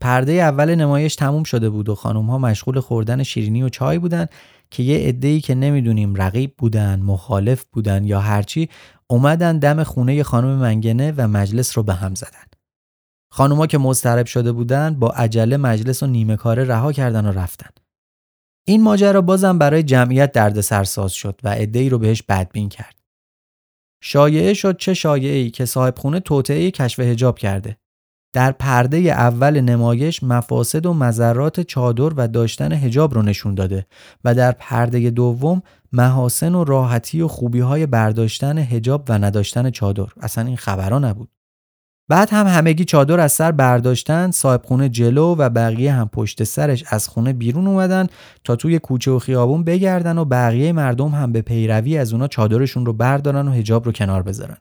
پرده 0.00 0.32
اول 0.32 0.74
نمایش 0.74 1.16
تموم 1.16 1.44
شده 1.44 1.70
بود 1.70 1.88
و 1.88 1.94
خانم 1.94 2.26
ها 2.26 2.38
مشغول 2.38 2.80
خوردن 2.80 3.22
شیرینی 3.22 3.62
و 3.62 3.68
چای 3.68 3.98
بودن 3.98 4.26
که 4.70 4.82
یه 4.82 5.08
عده‌ای 5.08 5.40
که 5.40 5.54
نمی‌دونیم 5.54 6.14
رقیب 6.14 6.54
بودن، 6.58 7.00
مخالف 7.00 7.64
بودن 7.72 8.04
یا 8.04 8.20
هرچی 8.20 8.68
اومدن 9.06 9.58
دم 9.58 9.82
خونه 9.82 10.22
خانم 10.22 10.56
منگنه 10.56 11.12
و 11.16 11.28
مجلس 11.28 11.78
رو 11.78 11.82
به 11.82 11.94
هم 11.94 12.14
زدن. 12.14 12.44
خانوما 13.32 13.66
که 13.66 13.78
مضطرب 13.78 14.26
شده 14.26 14.52
بودن 14.52 14.94
با 14.94 15.08
عجله 15.08 15.56
مجلس 15.56 16.02
و 16.02 16.06
نیمه 16.06 16.36
کاره 16.36 16.64
رها 16.64 16.92
کردن 16.92 17.26
و 17.26 17.32
رفتن. 17.32 17.70
این 18.70 18.82
ماجرا 18.82 19.20
بازم 19.20 19.58
برای 19.58 19.82
جمعیت 19.82 20.32
درد 20.32 20.60
سرساز 20.60 21.12
شد 21.12 21.40
و 21.44 21.48
عده‌ای 21.48 21.88
رو 21.88 21.98
بهش 21.98 22.22
بدبین 22.22 22.68
کرد. 22.68 22.94
شایعه 24.02 24.54
شد 24.54 24.76
چه 24.76 24.94
شایعی 24.94 25.50
که 25.50 25.64
صاحب 25.64 25.98
خونه 25.98 26.20
توطعه 26.20 26.70
کشف 26.70 27.00
هجاب 27.00 27.38
کرده. 27.38 27.76
در 28.32 28.52
پرده 28.52 28.98
اول 28.98 29.60
نمایش 29.60 30.22
مفاسد 30.22 30.86
و 30.86 30.94
مذرات 30.94 31.60
چادر 31.60 32.14
و 32.16 32.28
داشتن 32.28 32.72
هجاب 32.72 33.14
رو 33.14 33.22
نشون 33.22 33.54
داده 33.54 33.86
و 34.24 34.34
در 34.34 34.52
پرده 34.52 35.10
دوم 35.10 35.62
محاسن 35.92 36.54
و 36.54 36.64
راحتی 36.64 37.22
و 37.22 37.28
خوبی 37.28 37.60
های 37.60 37.86
برداشتن 37.86 38.58
هجاب 38.58 39.04
و 39.08 39.18
نداشتن 39.18 39.70
چادر 39.70 40.06
اصلا 40.20 40.46
این 40.46 40.56
خبرها 40.56 40.98
نبود 40.98 41.28
بعد 42.10 42.30
هم 42.30 42.46
همگی 42.46 42.84
چادر 42.84 43.20
از 43.20 43.32
سر 43.32 43.52
برداشتن 43.52 44.30
صاحب 44.30 44.62
خونه 44.64 44.88
جلو 44.88 45.34
و 45.38 45.48
بقیه 45.48 45.92
هم 45.92 46.08
پشت 46.08 46.44
سرش 46.44 46.84
از 46.88 47.08
خونه 47.08 47.32
بیرون 47.32 47.66
اومدن 47.66 48.06
تا 48.44 48.56
توی 48.56 48.78
کوچه 48.78 49.10
و 49.10 49.18
خیابون 49.18 49.64
بگردن 49.64 50.18
و 50.18 50.24
بقیه 50.24 50.72
مردم 50.72 51.08
هم 51.08 51.32
به 51.32 51.42
پیروی 51.42 51.98
از 51.98 52.12
اونا 52.12 52.28
چادرشون 52.28 52.86
رو 52.86 52.92
بردارن 52.92 53.48
و 53.48 53.52
هجاب 53.52 53.86
رو 53.86 53.92
کنار 53.92 54.22
بذارن. 54.22 54.56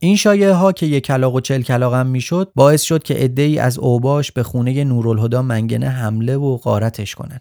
این 0.00 0.16
شایعه 0.16 0.52
ها 0.52 0.72
که 0.72 0.86
یک 0.86 1.06
کلاق 1.06 1.34
و 1.34 1.40
چل 1.40 1.62
کلاق 1.62 1.94
هم 1.94 2.06
می‌شد 2.06 2.52
باعث 2.54 2.82
شد 2.82 3.02
که 3.02 3.14
عده‌ای 3.14 3.58
از 3.58 3.78
اوباش 3.78 4.32
به 4.32 4.42
خونه 4.42 4.84
نورالهدا 4.84 5.42
منگنه 5.42 5.88
حمله 5.88 6.36
و 6.36 6.56
غارتش 6.56 7.14
کنن. 7.14 7.40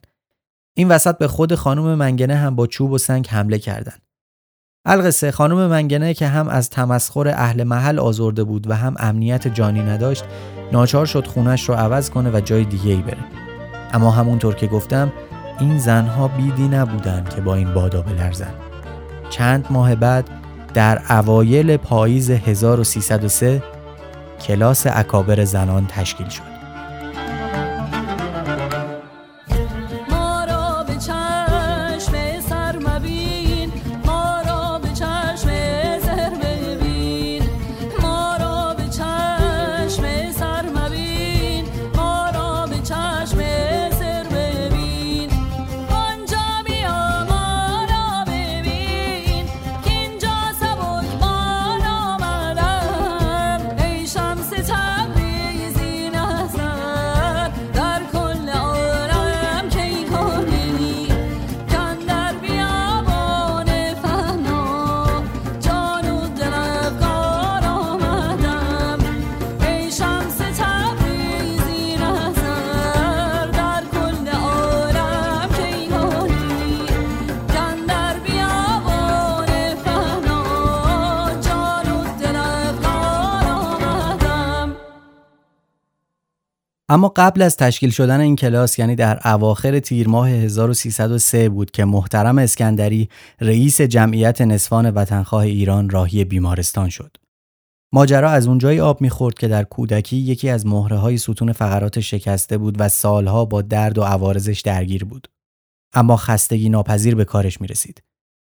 این 0.74 0.88
وسط 0.88 1.18
به 1.18 1.28
خود 1.28 1.56
خانم 1.56 1.96
منگنه 1.96 2.36
هم 2.36 2.56
با 2.56 2.68
چوب 2.68 2.92
و 2.92 2.98
سنگ 2.98 3.28
حمله 3.28 3.60
کردند 3.60 4.07
القصه 4.90 5.32
خانم 5.32 5.68
منگنه 5.68 6.14
که 6.14 6.28
هم 6.28 6.48
از 6.48 6.70
تمسخر 6.70 7.28
اهل 7.28 7.64
محل 7.64 8.00
آزرده 8.00 8.44
بود 8.44 8.70
و 8.70 8.74
هم 8.74 8.96
امنیت 9.00 9.48
جانی 9.48 9.82
نداشت 9.82 10.24
ناچار 10.72 11.06
شد 11.06 11.28
خونش 11.28 11.70
رو 11.70 11.76
عوض 11.76 12.10
کنه 12.10 12.30
و 12.34 12.40
جای 12.40 12.64
دیگه 12.64 12.92
ای 12.92 13.02
بره 13.02 13.18
اما 13.94 14.12
همونطور 14.12 14.56
که 14.56 14.68
گفتم 14.68 15.12
این 15.60 15.80
زنها 15.80 16.28
بیدی 16.28 16.68
نبودند 16.68 17.30
که 17.30 17.42
با 17.42 17.56
این 17.56 17.74
بادا 17.74 18.02
بلرزند. 18.02 18.54
چند 19.30 19.66
ماه 19.70 19.96
بعد 19.96 20.30
در 20.74 21.02
اوایل 21.10 21.78
پاییز 21.78 22.32
1303 22.32 23.64
کلاس 24.42 24.88
اکابر 24.90 25.44
زنان 25.46 25.88
تشکیل 25.88 26.30
شد. 26.30 26.57
اما 86.98 87.14
قبل 87.16 87.42
از 87.42 87.58
تشکیل 87.58 87.90
شدن 87.90 88.20
این 88.20 88.36
کلاس 88.36 88.80
یعنی 88.80 88.96
در 88.96 89.28
اواخر 89.28 89.80
تیر 89.80 90.08
ماه 90.08 90.30
1303 90.30 91.50
بود 91.50 91.72
که 91.72 91.86
محترم 91.86 92.38
اسکندری 92.38 93.10
رئیس 93.42 93.82
جمعیت 93.82 94.42
نصفان 94.42 94.90
وطنخواه 94.90 95.44
ایران 95.44 95.90
راهی 95.90 96.26
بیمارستان 96.26 96.90
شد. 96.90 97.18
ماجرا 97.94 98.30
از 98.30 98.48
اونجایی 98.48 98.80
آب 98.80 99.02
می‌خورد 99.02 99.36
که 99.38 99.48
در 99.48 99.64
کودکی 99.64 100.18
یکی 100.18 100.50
از 100.50 100.66
مهره 100.66 100.98
های 100.98 101.18
ستون 101.18 101.52
فقرات 101.52 102.00
شکسته 102.00 102.58
بود 102.58 102.76
و 102.80 102.90
سالها 102.90 103.46
با 103.46 103.62
درد 103.62 103.98
و 103.98 104.04
عوارضش 104.04 104.62
درگیر 104.62 105.06
بود. 105.06 105.28
اما 105.94 106.18
خستگی 106.18 106.70
ناپذیر 106.70 107.16
به 107.16 107.26
کارش 107.26 107.62
می 107.62 107.68
رسید. 107.68 108.04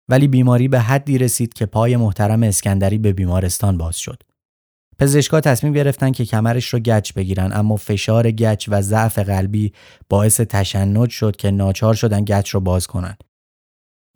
ولی 0.09 0.29
بیماری 0.29 0.69
به 0.69 0.81
حدی 0.81 1.19
رسید 1.19 1.55
که 1.55 1.67
پای 1.67 1.97
محترم 1.97 2.43
اسکندری 2.43 2.99
به 2.99 3.13
بیمارستان 3.13 3.79
باز 3.79 3.97
شد. 3.97 4.23
پزشکا 5.03 5.41
تصمیم 5.41 5.73
گرفتن 5.73 6.13
که 6.13 6.25
کمرش 6.25 6.69
رو 6.69 6.79
گچ 6.79 7.13
بگیرن 7.13 7.51
اما 7.53 7.77
فشار 7.77 8.31
گچ 8.31 8.69
و 8.69 8.83
ضعف 8.83 9.19
قلبی 9.19 9.73
باعث 10.09 10.41
تشنج 10.41 11.11
شد 11.11 11.37
که 11.37 11.51
ناچار 11.51 11.95
شدن 11.95 12.25
گچ 12.25 12.51
رو 12.51 12.61
باز 12.61 12.87
کنن. 12.87 13.17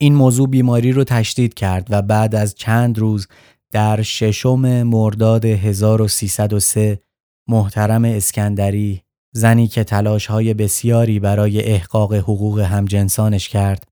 این 0.01 0.15
موضوع 0.15 0.49
بیماری 0.49 0.93
رو 0.93 1.05
تشدید 1.05 1.55
کرد 1.55 1.87
و 1.91 2.03
بعد 2.03 2.35
از 2.35 2.55
چند 2.55 2.99
روز 2.99 3.29
در 3.73 4.03
ششم 4.03 4.83
مرداد 4.83 5.45
1303 5.45 7.01
محترم 7.49 8.05
اسکندری 8.05 9.03
زنی 9.33 9.69
که 9.69 9.85
تلاش 9.85 10.27
های 10.27 10.55
بسیاری 10.55 11.21
برای 11.21 11.63
احقاق 11.63 12.15
حقوق 12.15 12.61
همجنسانش 12.61 13.49
کرد 13.49 13.89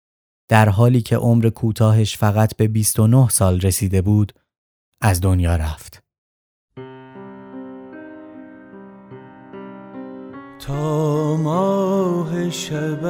در 0.49 0.69
حالی 0.69 1.03
که 1.03 1.17
عمر 1.17 1.51
کوتاهش 1.51 2.17
فقط 2.17 2.57
به 2.57 2.69
29 2.69 3.29
سال 3.29 3.61
رسیده 3.61 4.03
بود 4.03 4.33
از 5.01 5.21
دنیا 5.21 5.57
رفت. 5.57 6.04
تا 10.67 11.37
ماه 11.37 12.51
شب 12.51 13.05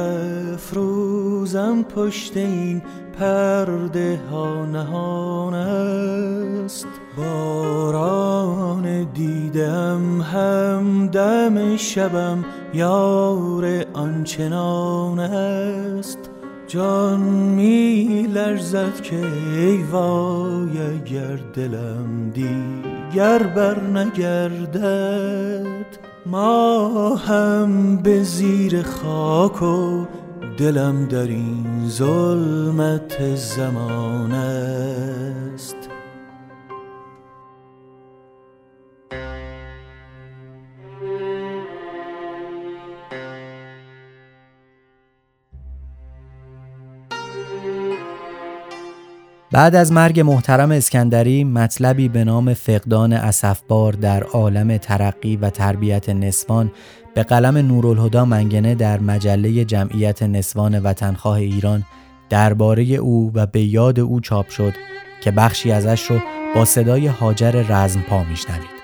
افروزم 0.53 1.83
پشت 1.83 2.37
این 2.37 2.81
پرده 3.19 4.19
ها 4.31 4.65
نهان 4.65 5.53
است. 5.53 6.87
باران 7.17 9.03
دیدم 9.13 10.21
هم 10.21 11.07
دم 11.07 11.77
شبم 11.77 12.45
یار 12.73 13.85
آنچنان 13.93 15.19
است. 15.19 16.19
جان 16.67 17.19
می 17.19 18.27
لرزد 18.33 19.01
که 19.01 19.25
ای 19.55 19.83
وای 19.83 20.81
اگر 20.81 21.35
دلم 21.53 22.31
دیگر 22.33 23.43
بر 23.43 23.79
نگردد 23.79 25.35
ما 26.25 27.15
هم 27.15 27.97
به 27.97 28.23
زیر 28.23 28.81
خاک 28.81 29.61
و 29.61 30.05
دلم 30.57 31.05
در 31.05 31.27
این 31.27 31.89
ظلمت 31.89 33.35
زمان 33.35 34.31
است. 34.31 35.74
بعد 49.55 49.75
از 49.75 49.91
مرگ 49.91 50.19
محترم 50.19 50.71
اسکندری 50.71 51.43
مطلبی 51.43 52.09
به 52.09 52.23
نام 52.23 52.53
فقدان 52.53 53.13
اسفبار 53.13 53.93
در 53.93 54.23
عالم 54.23 54.77
ترقی 54.77 55.35
و 55.35 55.49
تربیت 55.49 56.09
نسوان 56.09 56.71
به 57.13 57.23
قلم 57.23 57.57
نورالهدا 57.57 58.25
منگنه 58.25 58.75
در 58.75 58.99
مجله 58.99 59.65
جمعیت 59.65 60.23
نسوان 60.23 60.79
وطنخواه 60.79 61.37
ایران 61.37 61.83
درباره 62.29 62.83
او 62.83 63.31
و 63.33 63.45
به 63.45 63.61
یاد 63.61 63.99
او 63.99 64.19
چاپ 64.19 64.49
شد 64.49 64.73
که 65.21 65.31
بخشی 65.31 65.71
ازش 65.71 66.01
رو 66.01 66.19
با 66.55 66.65
صدای 66.65 67.07
حاجر 67.07 67.51
رزمپا 67.51 68.23
میشنوید. 68.23 68.74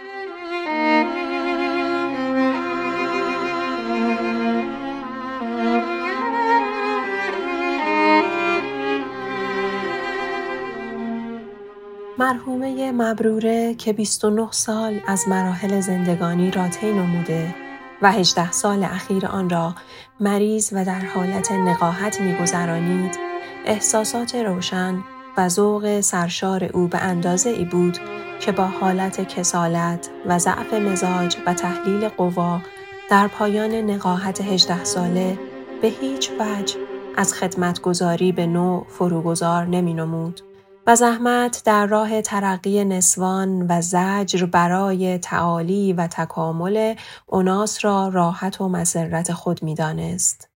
مرحومه 12.21 12.91
مبروره 12.91 13.75
که 13.75 13.93
29 13.93 14.47
سال 14.51 14.99
از 15.07 15.27
مراحل 15.27 15.79
زندگانی 15.79 16.51
را 16.51 16.67
طی 16.67 16.91
نموده 16.91 17.55
و 18.01 18.11
18 18.11 18.51
سال 18.51 18.83
اخیر 18.83 19.25
آن 19.25 19.49
را 19.49 19.75
مریض 20.19 20.69
و 20.73 20.85
در 20.85 20.99
حالت 20.99 21.51
نقاهت 21.51 22.21
میگذرانید 22.21 23.19
احساسات 23.65 24.35
روشن 24.35 25.03
و 25.37 25.49
ذوق 25.49 25.99
سرشار 26.01 26.63
او 26.63 26.87
به 26.87 26.97
اندازه 26.97 27.49
ای 27.49 27.65
بود 27.65 27.97
که 28.39 28.51
با 28.51 28.65
حالت 28.65 29.27
کسالت 29.27 30.09
و 30.25 30.39
ضعف 30.39 30.73
مزاج 30.73 31.37
و 31.45 31.53
تحلیل 31.53 32.07
قوا 32.07 32.61
در 33.09 33.27
پایان 33.27 33.71
نقاهت 33.71 34.41
18 34.41 34.83
ساله 34.83 35.39
به 35.81 35.87
هیچ 35.87 36.31
وجه 36.39 36.75
از 37.17 37.33
خدمتگذاری 37.33 38.31
به 38.31 38.47
نوع 38.47 38.85
فروگذار 38.89 39.65
نمی 39.65 39.93
نمود. 39.93 40.50
و 40.87 40.95
زحمت 40.95 41.61
در 41.65 41.85
راه 41.85 42.21
ترقی 42.21 42.85
نسوان 42.85 43.65
و 43.69 43.81
زجر 43.81 44.45
برای 44.45 45.17
تعالی 45.17 45.93
و 45.93 46.07
تکامل 46.07 46.95
اوناس 47.25 47.85
را 47.85 48.07
راحت 48.07 48.61
و 48.61 48.69
مسرت 48.69 49.33
خود 49.33 49.63
می‌دانست. 49.63 50.49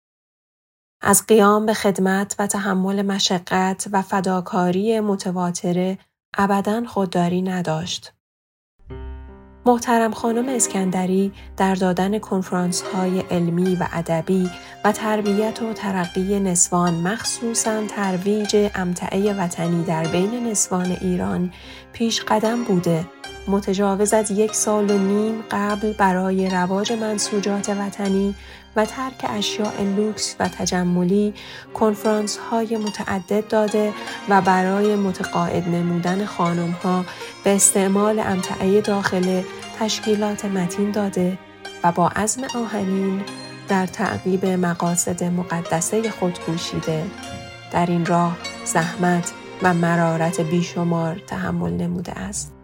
از 1.01 1.27
قیام 1.27 1.67
به 1.67 1.75
خدمت 1.75 2.37
و 2.39 2.47
تحمل 2.47 3.03
مشقت 3.03 3.89
و 3.93 4.03
فداکاری 4.03 5.01
متواتره 5.01 5.99
ابدا 6.39 6.85
خودداری 6.85 7.43
نداشت. 7.43 8.13
محترم 9.67 10.13
خانم 10.13 10.49
اسکندری 10.49 11.33
در 11.57 11.75
دادن 11.75 12.19
کنفرانس 12.19 12.83
های 12.83 13.21
علمی 13.21 13.77
و 13.77 13.87
ادبی 13.93 14.51
و 14.85 14.93
تربیت 14.93 15.63
و 15.63 15.73
ترقی 15.73 16.41
نسوان 16.41 16.95
مخصوصا 16.95 17.87
ترویج 17.87 18.71
امتعه 18.75 19.33
وطنی 19.33 19.85
در 19.85 20.05
بین 20.05 20.47
نسوان 20.47 20.97
ایران 21.01 21.53
پیش 21.93 22.23
قدم 22.23 22.65
بوده. 22.65 23.05
متجاوز 23.49 24.15
از 24.15 24.31
یک 24.31 24.55
سال 24.55 24.91
و 24.91 24.99
نیم 24.99 25.45
قبل 25.51 25.93
برای 25.93 26.51
رواج 26.51 26.93
منسوجات 26.93 27.69
وطنی 27.69 28.35
و 28.77 28.85
ترک 28.85 29.27
اشیاء 29.29 29.83
لوکس 29.97 30.37
و 30.41 30.49
تجملی 30.49 31.35
کنفرانس 31.75 32.39
های 32.39 32.77
متعدد 32.77 33.49
داده 33.49 33.93
و 34.29 34.41
برای 34.41 34.97
متقاعد 34.97 35.69
نمودن 35.69 36.25
خانم 36.25 36.71
ها 36.71 37.05
به 37.45 37.55
استعمال 37.55 38.19
امتعه 38.19 38.81
داخله 38.81 39.45
تشکیلات 39.81 40.45
متین 40.45 40.91
داده 40.91 41.39
و 41.85 41.93
با 41.93 42.09
عزم 42.09 42.43
آهنین 42.55 43.23
در 43.69 43.87
تعقیب 43.87 44.47
مقاصد 44.47 45.25
مقدسه 45.25 46.11
خود 46.11 46.39
کوشیده 46.39 47.07
در 47.73 47.87
این 47.87 48.07
راه 48.07 48.37
زحمت 48.65 49.33
و 49.63 49.75
مرارت 49.75 50.41
بیشمار 50.41 51.21
تحمل 51.27 51.73
نموده 51.73 52.13
است. 52.13 52.62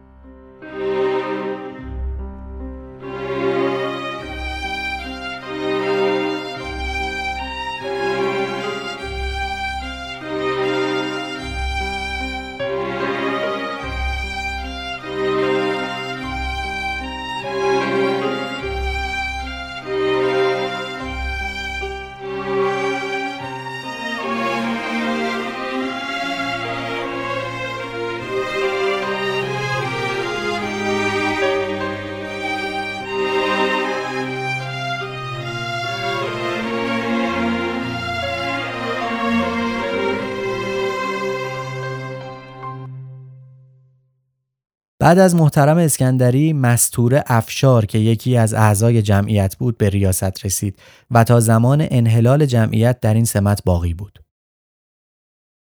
بعد 45.09 45.19
از 45.19 45.35
محترم 45.35 45.77
اسکندری 45.77 46.53
مستور 46.53 47.23
افشار 47.27 47.87
که 47.87 47.99
یکی 47.99 48.37
از 48.37 48.55
اعضای 48.55 49.03
جمعیت 49.03 49.57
بود 49.57 49.79
به 49.79 49.89
ریاست 49.89 50.45
رسید 50.45 50.79
و 51.11 51.25
تا 51.25 51.41
زمان 51.41 51.87
انحلال 51.91 52.47
جمعیت 52.47 53.01
در 53.01 53.15
این 53.15 53.25
سمت 53.25 53.65
باقی 53.65 53.95
بود. 53.95 54.19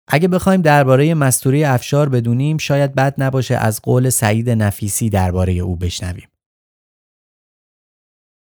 اگه 0.08 0.28
بخوایم 0.28 0.62
درباره 0.62 1.14
مستوری 1.14 1.64
افشار 1.64 2.08
بدونیم 2.08 2.58
شاید 2.58 2.94
بد 2.94 3.14
نباشه 3.18 3.56
از 3.56 3.82
قول 3.82 4.10
سعید 4.10 4.50
نفیسی 4.50 5.10
درباره 5.10 5.52
او 5.52 5.76
بشنویم. 5.76 6.28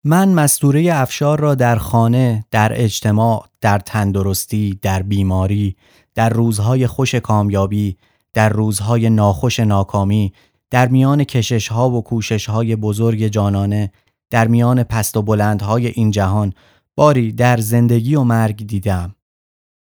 من 0.05 0.29
مستوره 0.29 0.91
افشار 0.95 1.41
را 1.41 1.55
در 1.55 1.77
خانه، 1.77 2.45
در 2.51 2.73
اجتماع، 2.75 3.49
در 3.61 3.79
تندرستی، 3.79 4.79
در 4.83 5.03
بیماری، 5.03 5.77
در 6.15 6.29
روزهای 6.29 6.87
خوش 6.87 7.15
کامیابی، 7.15 7.97
در 8.35 8.49
روزهای 8.49 9.11
ناخوش 9.11 9.61
ناکامی، 9.61 10.33
در 10.71 10.89
میان 10.89 11.25
کشش 11.25 11.69
ها 11.69 11.91
و 11.91 12.03
کوشش 12.03 12.49
های 12.49 12.77
بزرگ 12.77 13.27
جانانه 13.27 13.93
در 14.31 14.49
میان 14.49 14.83
پست 14.83 15.17
و 15.17 15.23
بلندهای 15.23 15.87
این 15.87 16.11
جهان 16.11 16.53
باری 16.97 17.33
در 17.33 17.57
زندگی 17.57 18.15
و 18.15 18.23
مرگ 18.23 18.67
دیدم 18.67 19.15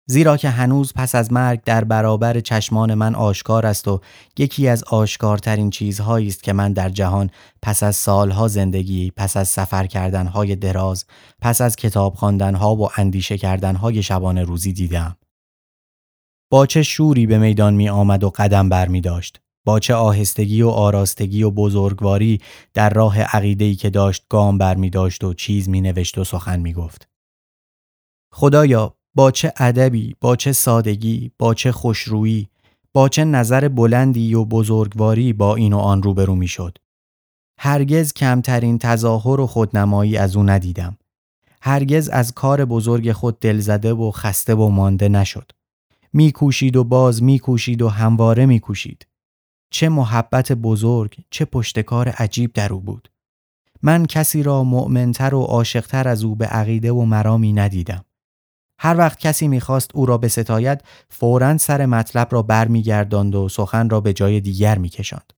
زیرا 0.07 0.37
که 0.37 0.51
هنوز 0.51 0.93
پس 0.93 1.15
از 1.15 1.33
مرگ 1.33 1.61
در 1.65 1.85
برابر 1.85 2.41
چشمان 2.41 2.95
من 2.95 3.15
آشکار 3.15 3.67
است 3.67 3.89
و 3.89 4.01
یکی 4.39 4.69
از 4.69 4.85
آشکارترین 4.85 5.71
چیزهایی 5.71 6.29
است 6.29 6.43
که 6.43 6.53
من 6.53 6.73
در 6.73 6.89
جهان 6.89 7.31
پس 7.63 7.83
از 7.83 7.97
سالها 7.97 8.49
زندگی، 8.49 9.13
پس 9.17 9.37
از 9.37 9.49
سفر 9.49 9.87
کردنهای 9.87 10.57
دراز، 10.57 11.05
پس 11.41 11.61
از 11.61 11.77
کتاب 11.77 12.15
خواندنها 12.15 12.77
و 12.77 12.89
اندیشه 12.97 13.39
کردنهای 13.39 14.03
شبانه 14.03 14.43
روزی 14.43 14.73
دیدم. 14.73 15.17
با 16.51 16.67
چه 16.67 16.83
شوری 16.83 17.27
به 17.27 17.39
میدان 17.39 17.75
می 17.75 17.89
آمد 17.89 18.25
و 18.25 18.31
قدم 18.31 18.69
بر 18.69 18.89
می 18.89 19.01
داشت. 19.01 19.44
با 19.65 19.81
چه 19.81 19.95
آهستگی 19.95 20.63
و 20.63 20.69
آراستگی 20.69 21.43
و 21.43 21.51
بزرگواری 21.51 22.41
در 22.75 22.91
راه 22.91 23.21
عقیده‌ای 23.21 23.75
که 23.75 23.91
داشت 23.91 24.25
گام 24.29 24.59
بر 24.59 24.75
می 24.75 24.91
داشت 24.91 25.25
و 25.25 25.35
چیز 25.35 25.69
می 25.69 25.81
نوشت 25.81 26.19
و 26.19 26.25
سخن 26.25 26.61
می 26.61 26.73
گفت. 26.73 27.09
خدایا 28.33 28.95
با 29.15 29.31
چه 29.31 29.53
ادبی، 29.57 30.17
با 30.21 30.37
چه 30.37 30.53
سادگی، 30.53 31.31
با 31.39 31.55
چه 31.55 31.73
خوشرویی، 31.73 32.49
با 32.93 33.09
چه 33.09 33.25
نظر 33.25 33.69
بلندی 33.69 34.35
و 34.35 34.45
بزرگواری 34.45 35.33
با 35.33 35.57
این 35.57 35.73
و 35.73 35.79
آن 35.79 36.03
روبرو 36.03 36.35
می 36.35 36.49
شد. 36.49 36.79
هرگز 37.59 38.13
کمترین 38.13 38.79
تظاهر 38.79 39.41
و 39.41 39.47
خودنمایی 39.47 40.17
از 40.17 40.37
او 40.37 40.43
ندیدم. 40.43 40.97
هرگز 41.63 42.09
از 42.09 42.33
کار 42.33 42.65
بزرگ 42.65 43.13
خود 43.13 43.39
دلزده 43.41 43.93
و 43.93 44.11
خسته 44.11 44.55
و 44.55 44.69
مانده 44.69 45.09
نشد. 45.09 45.51
میکوشید 46.13 46.77
و 46.77 46.85
باز 46.85 47.23
میکوشید 47.23 47.83
و 47.83 47.89
همواره 47.89 48.47
میکوشید. 48.47 49.07
چه 49.75 49.89
محبت 49.89 50.53
بزرگ، 50.53 51.17
چه 51.31 51.45
پشتکار 51.45 52.09
عجیب 52.09 52.53
در 52.53 52.73
او 52.73 52.81
بود. 52.81 53.11
من 53.83 54.07
کسی 54.07 54.43
را 54.43 54.65
مؤمنتر 54.65 55.35
و 55.35 55.43
عاشقتر 55.43 56.09
از 56.09 56.25
او 56.25 56.37
به 56.37 56.47
عقیده 56.47 56.93
و 56.93 57.05
مرامی 57.05 57.53
ندیدم. 57.53 58.05
هر 58.79 58.99
وقت 58.99 59.19
کسی 59.19 59.49
می‌خواست 59.49 59.91
او 59.95 60.07
را 60.07 60.21
ستایت 60.29 60.83
فوراً 61.09 61.59
سر 61.59 61.87
مطلب 61.87 62.29
را 62.31 62.43
برمیگرداند 62.43 63.35
و 63.35 63.49
سخن 63.49 63.91
را 63.91 64.01
به 64.01 64.13
جای 64.13 64.41
دیگر 64.41 64.79
میکشاند. 64.79 65.33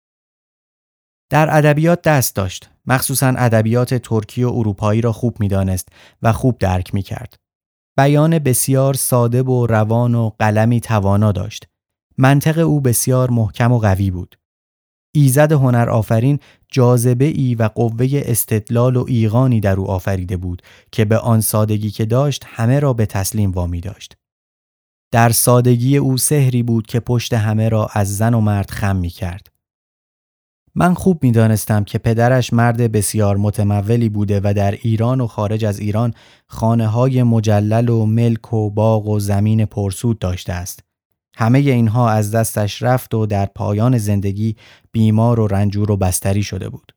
در 1.31 1.57
ادبیات 1.57 2.03
دست 2.03 2.37
داشت، 2.37 2.71
مخصوصا 2.87 3.29
ادبیات 3.37 3.95
ترکی 3.95 4.45
و 4.45 4.49
اروپایی 4.49 5.01
را 5.01 5.13
خوب 5.13 5.41
می‌دانست 5.41 5.89
و 6.23 6.33
خوب 6.33 6.59
درک 6.59 6.95
می‌کرد. 6.95 7.37
بیان 7.97 8.39
بسیار 8.39 8.95
ساده 8.95 9.43
و 9.43 9.67
روان 9.67 10.15
و 10.15 10.31
قلمی 10.39 10.81
توانا 10.81 11.33
داشت 11.33 11.69
منطق 12.19 12.59
او 12.59 12.81
بسیار 12.81 13.31
محکم 13.31 13.73
و 13.73 13.79
قوی 13.79 14.11
بود. 14.11 14.39
ایزد 15.15 15.53
هنر 15.53 15.91
آفرین 15.91 16.39
جاذبه 16.69 17.25
ای 17.25 17.55
و 17.55 17.63
قوه 17.63 18.07
استدلال 18.13 18.97
و 18.97 19.05
ایغانی 19.09 19.61
در 19.61 19.77
او 19.77 19.91
آفریده 19.91 20.37
بود 20.37 20.63
که 20.93 21.05
به 21.05 21.19
آن 21.19 21.41
سادگی 21.41 21.91
که 21.91 22.05
داشت 22.05 22.45
همه 22.47 22.81
را 22.81 22.93
به 22.93 23.07
تسلیم 23.07 23.51
وامی 23.51 23.81
داشت. 23.81 24.17
در 25.13 25.31
سادگی 25.31 25.97
او 25.97 26.19
سحری 26.19 26.63
بود 26.63 26.87
که 26.87 27.01
پشت 27.01 27.35
همه 27.35 27.69
را 27.69 27.89
از 27.93 28.17
زن 28.17 28.35
و 28.35 28.41
مرد 28.41 28.71
خم 28.71 28.97
می 28.97 29.11
کرد. 29.11 29.47
من 30.75 30.95
خوب 30.95 31.25
می 31.25 31.33
دانستم 31.33 31.85
که 31.85 31.99
پدرش 31.99 32.53
مرد 32.53 32.93
بسیار 32.93 33.37
متمولی 33.37 34.09
بوده 34.09 34.41
و 34.45 34.55
در 34.55 34.71
ایران 34.71 35.21
و 35.21 35.27
خارج 35.27 35.65
از 35.65 35.79
ایران 35.79 36.15
خانه 36.47 36.87
های 36.87 37.23
مجلل 37.23 37.89
و 37.89 38.07
ملک 38.07 38.53
و 38.53 38.71
باغ 38.71 39.07
و 39.07 39.21
زمین 39.21 39.65
پرسود 39.65 40.19
داشته 40.19 40.53
است. 40.53 40.86
همه 41.37 41.59
اینها 41.59 42.11
از 42.11 42.31
دستش 42.31 42.83
رفت 42.83 43.15
و 43.15 43.27
در 43.27 43.47
پایان 43.47 43.99
زندگی 43.99 44.57
بیمار 44.93 45.41
و 45.41 45.47
رنجور 45.47 45.91
و 45.91 45.97
بستری 45.97 46.43
شده 46.43 46.69
بود. 46.69 46.93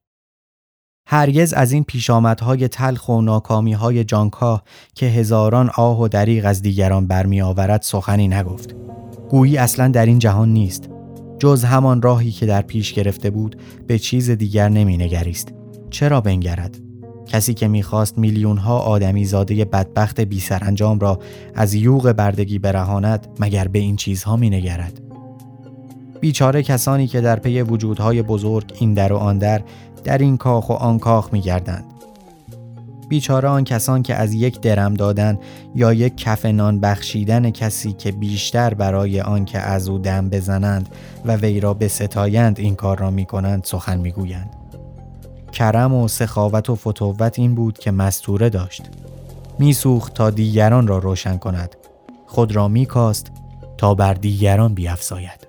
هرگز 1.07 1.53
از 1.53 1.71
این 1.71 1.83
پیشامدهای 1.83 2.67
تلخ 2.67 3.09
و 3.09 3.21
ناکامیهای 3.21 4.03
جانکاه 4.03 4.63
که 4.95 5.05
هزاران 5.05 5.69
آه 5.77 6.01
و 6.01 6.07
دریغ 6.07 6.45
از 6.45 6.61
دیگران 6.61 7.07
برمی 7.07 7.41
آورد 7.41 7.81
سخنی 7.81 8.27
نگفت. 8.27 8.75
گویی 9.29 9.57
اصلا 9.57 9.87
در 9.87 10.05
این 10.05 10.19
جهان 10.19 10.49
نیست. 10.49 10.89
جز 11.39 11.63
همان 11.63 12.01
راهی 12.01 12.31
که 12.31 12.45
در 12.45 12.61
پیش 12.61 12.93
گرفته 12.93 13.29
بود 13.29 13.61
به 13.87 13.99
چیز 13.99 14.29
دیگر 14.29 14.69
نمی 14.69 14.97
نگریست. 14.97 15.53
چرا 15.89 16.21
بنگرد؟ 16.21 16.88
کسی 17.29 17.53
که 17.53 17.67
می‌خواست 17.67 18.17
میلیون 18.17 18.57
ها 18.57 18.79
آدمی 18.79 19.25
زاده 19.25 19.65
بدبخت 19.65 20.21
بی 20.21 20.39
سرانجام 20.39 20.99
را 20.99 21.19
از 21.55 21.73
یوغ 21.73 22.11
بردگی 22.11 22.59
برهاند 22.59 23.27
مگر 23.39 23.67
به 23.67 23.79
این 23.79 23.95
چیزها 23.95 24.35
مینگرد 24.35 25.01
بیچاره 26.21 26.63
کسانی 26.63 27.07
که 27.07 27.21
در 27.21 27.35
پی 27.35 27.61
وجودهای 27.61 28.21
بزرگ 28.21 28.73
این 28.79 28.93
در 28.93 29.13
و 29.13 29.17
آن 29.17 29.37
در 29.37 29.61
در 30.03 30.17
این 30.17 30.37
کاخ 30.37 30.69
و 30.69 30.73
آن 30.73 30.99
کاخ 30.99 31.33
میگردند 31.33 31.85
بیچاره 33.09 33.47
آن 33.47 33.63
کسان 33.63 34.03
که 34.03 34.15
از 34.15 34.33
یک 34.33 34.61
درم 34.61 34.93
دادن 34.93 35.39
یا 35.75 35.93
یک 35.93 36.17
کف 36.17 36.45
نان 36.45 36.79
بخشیدن 36.79 37.49
کسی 37.49 37.93
که 37.93 38.11
بیشتر 38.11 38.73
برای 38.73 39.21
آن 39.21 39.45
که 39.45 39.59
از 39.59 39.89
او 39.89 39.97
دم 39.97 40.29
بزنند 40.29 40.89
و 41.25 41.35
وی 41.35 41.59
را 41.59 41.77
ستایند 41.87 42.59
این 42.59 42.75
کار 42.75 42.97
را 42.97 43.11
می 43.11 43.25
کنند 43.25 43.63
سخن 43.63 43.97
می 43.97 44.11
گویند. 44.11 44.58
کرم 45.51 45.93
و 45.93 46.07
سخاوت 46.07 46.69
و 46.69 46.75
فتوت 46.75 47.39
این 47.39 47.55
بود 47.55 47.77
که 47.77 47.91
مستوره 47.91 48.49
داشت. 48.49 48.81
میسوخت 49.59 50.13
تا 50.13 50.29
دیگران 50.29 50.87
را 50.87 50.97
روشن 50.97 51.37
کند. 51.37 51.75
خود 52.25 52.55
را 52.55 52.67
میکاست 52.67 53.31
تا 53.77 53.93
بر 53.93 54.13
دیگران 54.13 54.73
بیافزاید 54.73 55.47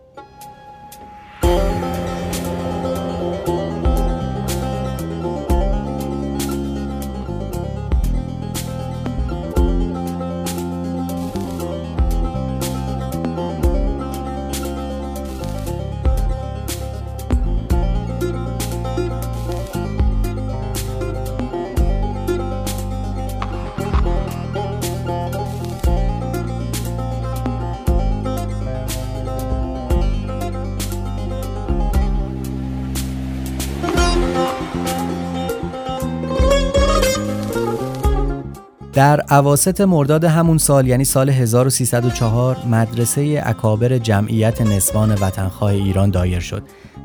در 39.01 39.21
عواست 39.21 39.81
مرداد 39.81 40.25
همون 40.25 40.59
سال 40.59 40.87
یعنی 40.87 41.05
سال 41.05 41.31
1304 41.31 42.57
مدرسه 42.67 43.43
اکابر 43.45 43.99
جمعیت 43.99 44.63
نسوان 44.63 45.15
وطنخواه 45.15 45.71
ایران 45.73 46.11
دایر 46.11 46.41
شد 46.41 46.63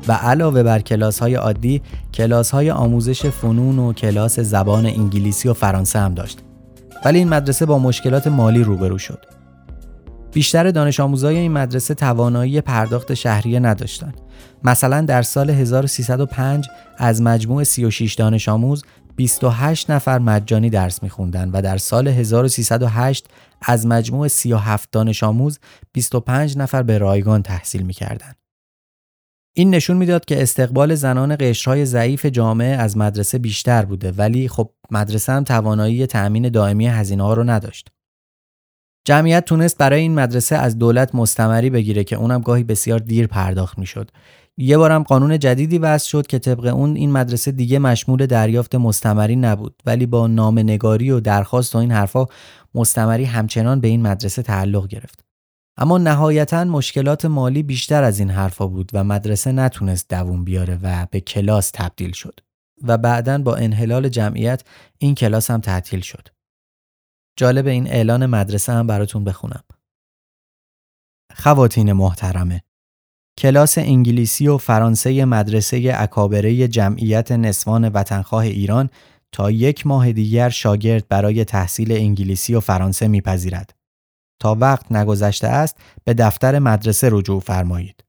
و 0.08 0.12
علاوه 0.12 0.62
بر 0.62 0.80
کلاس 0.80 1.18
های 1.18 1.34
عادی 1.34 1.82
کلاس 2.14 2.50
های 2.50 2.70
آموزش 2.70 3.26
فنون 3.26 3.78
و 3.78 3.92
کلاس 3.92 4.40
زبان 4.40 4.86
انگلیسی 4.86 5.48
و 5.48 5.52
فرانسه 5.52 5.98
هم 5.98 6.14
داشت 6.14 6.38
ولی 7.04 7.18
این 7.18 7.28
مدرسه 7.28 7.66
با 7.66 7.78
مشکلات 7.78 8.26
مالی 8.26 8.64
روبرو 8.64 8.98
شد 8.98 9.18
بیشتر 10.32 10.70
دانش 10.70 11.00
آموزای 11.00 11.36
این 11.36 11.52
مدرسه 11.52 11.94
توانایی 11.94 12.60
پرداخت 12.60 13.14
شهریه 13.14 13.60
نداشتند. 13.60 14.20
مثلا 14.64 15.00
در 15.00 15.22
سال 15.22 15.50
1305 15.50 16.68
از 16.98 17.22
مجموع 17.22 17.64
36 17.64 18.14
دانش 18.14 18.48
آموز 18.48 18.84
28 19.16 19.90
نفر 19.90 20.18
مجانی 20.18 20.70
درس 20.70 21.02
میخوندن 21.02 21.50
و 21.50 21.62
در 21.62 21.78
سال 21.78 22.08
1308 22.08 23.26
از 23.60 23.86
مجموع 23.86 24.28
37 24.28 24.90
دانش 24.90 25.22
آموز 25.22 25.58
25 25.92 26.58
نفر 26.58 26.82
به 26.82 26.98
رایگان 26.98 27.42
تحصیل 27.42 27.82
می‌کردند. 27.82 28.36
این 29.56 29.74
نشون 29.74 29.96
می‌داد 29.96 30.24
که 30.24 30.42
استقبال 30.42 30.94
زنان 30.94 31.36
قشرهای 31.40 31.84
ضعیف 31.84 32.26
جامعه 32.26 32.76
از 32.76 32.96
مدرسه 32.96 33.38
بیشتر 33.38 33.84
بوده 33.84 34.12
ولی 34.12 34.48
خب 34.48 34.70
مدرسه 34.90 35.32
هم 35.32 35.44
توانایی 35.44 36.06
تأمین 36.06 36.48
دائمی 36.48 36.86
هزینه 36.86 37.22
ها 37.22 37.34
رو 37.34 37.44
نداشت. 37.44 37.88
جمعیت 39.04 39.44
تونست 39.44 39.78
برای 39.78 40.00
این 40.00 40.14
مدرسه 40.14 40.56
از 40.56 40.78
دولت 40.78 41.14
مستمری 41.14 41.70
بگیره 41.70 42.04
که 42.04 42.16
اونم 42.16 42.40
گاهی 42.40 42.64
بسیار 42.64 42.98
دیر 42.98 43.26
پرداخت 43.26 43.78
می‌شد. 43.78 44.10
یه 44.58 44.78
بارم 44.78 45.02
قانون 45.02 45.38
جدیدی 45.38 45.78
وضع 45.78 46.08
شد 46.08 46.26
که 46.26 46.38
طبق 46.38 46.64
اون 46.74 46.96
این 46.96 47.12
مدرسه 47.12 47.52
دیگه 47.52 47.78
مشمول 47.78 48.26
دریافت 48.26 48.74
مستمری 48.74 49.36
نبود 49.36 49.82
ولی 49.86 50.06
با 50.06 50.26
نام 50.26 50.58
نگاری 50.58 51.10
و 51.10 51.20
درخواست 51.20 51.74
و 51.74 51.78
این 51.78 51.92
حرفا 51.92 52.26
مستمری 52.74 53.24
همچنان 53.24 53.80
به 53.80 53.88
این 53.88 54.02
مدرسه 54.02 54.42
تعلق 54.42 54.86
گرفت. 54.86 55.24
اما 55.76 55.98
نهایتا 55.98 56.64
مشکلات 56.64 57.24
مالی 57.24 57.62
بیشتر 57.62 58.02
از 58.02 58.18
این 58.18 58.30
حرفا 58.30 58.66
بود 58.66 58.90
و 58.92 59.04
مدرسه 59.04 59.52
نتونست 59.52 60.10
دووم 60.10 60.44
بیاره 60.44 60.78
و 60.82 61.06
به 61.10 61.20
کلاس 61.20 61.70
تبدیل 61.74 62.12
شد 62.12 62.40
و 62.82 62.98
بعدا 62.98 63.38
با 63.38 63.56
انحلال 63.56 64.08
جمعیت 64.08 64.62
این 64.98 65.14
کلاس 65.14 65.50
هم 65.50 65.60
تعطیل 65.60 66.00
شد. 66.00 66.28
جالب 67.36 67.66
این 67.66 67.86
اعلان 67.86 68.26
مدرسه 68.26 68.72
هم 68.72 68.86
براتون 68.86 69.24
بخونم. 69.24 69.64
خواتین 71.36 71.92
محترمه 71.92 72.65
کلاس 73.38 73.78
انگلیسی 73.78 74.48
و 74.48 74.58
فرانسه 74.58 75.24
مدرسه 75.24 75.92
اکابره 75.94 76.68
جمعیت 76.68 77.32
نسوان 77.32 77.88
وطنخواه 77.88 78.44
ایران 78.44 78.90
تا 79.32 79.50
یک 79.50 79.86
ماه 79.86 80.12
دیگر 80.12 80.48
شاگرد 80.48 81.08
برای 81.08 81.44
تحصیل 81.44 81.92
انگلیسی 81.92 82.54
و 82.54 82.60
فرانسه 82.60 83.08
میپذیرد. 83.08 83.74
تا 84.40 84.56
وقت 84.60 84.92
نگذشته 84.92 85.46
است 85.46 85.76
به 86.04 86.14
دفتر 86.14 86.58
مدرسه 86.58 87.08
رجوع 87.12 87.40
فرمایید. 87.40 88.04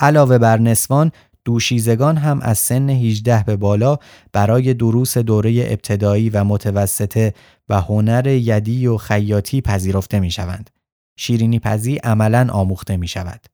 علاوه 0.00 0.38
بر 0.38 0.58
نسوان 0.58 1.12
دوشیزگان 1.44 2.16
هم 2.16 2.40
از 2.40 2.58
سن 2.58 2.90
18 2.90 3.44
به 3.46 3.56
بالا 3.56 3.98
برای 4.32 4.74
دروس 4.74 5.18
دوره 5.18 5.66
ابتدایی 5.68 6.30
و 6.30 6.44
متوسطه 6.44 7.34
و 7.68 7.80
هنر 7.80 8.26
یدی 8.26 8.86
و 8.86 8.96
خیاطی 8.96 9.60
پذیرفته 9.60 10.20
می 10.20 10.30
شوند. 10.30 10.70
شیرینی 11.18 11.58
پزی 11.58 11.96
عملا 11.96 12.48
آموخته 12.52 12.96
می 12.96 13.08
شود. 13.08 13.53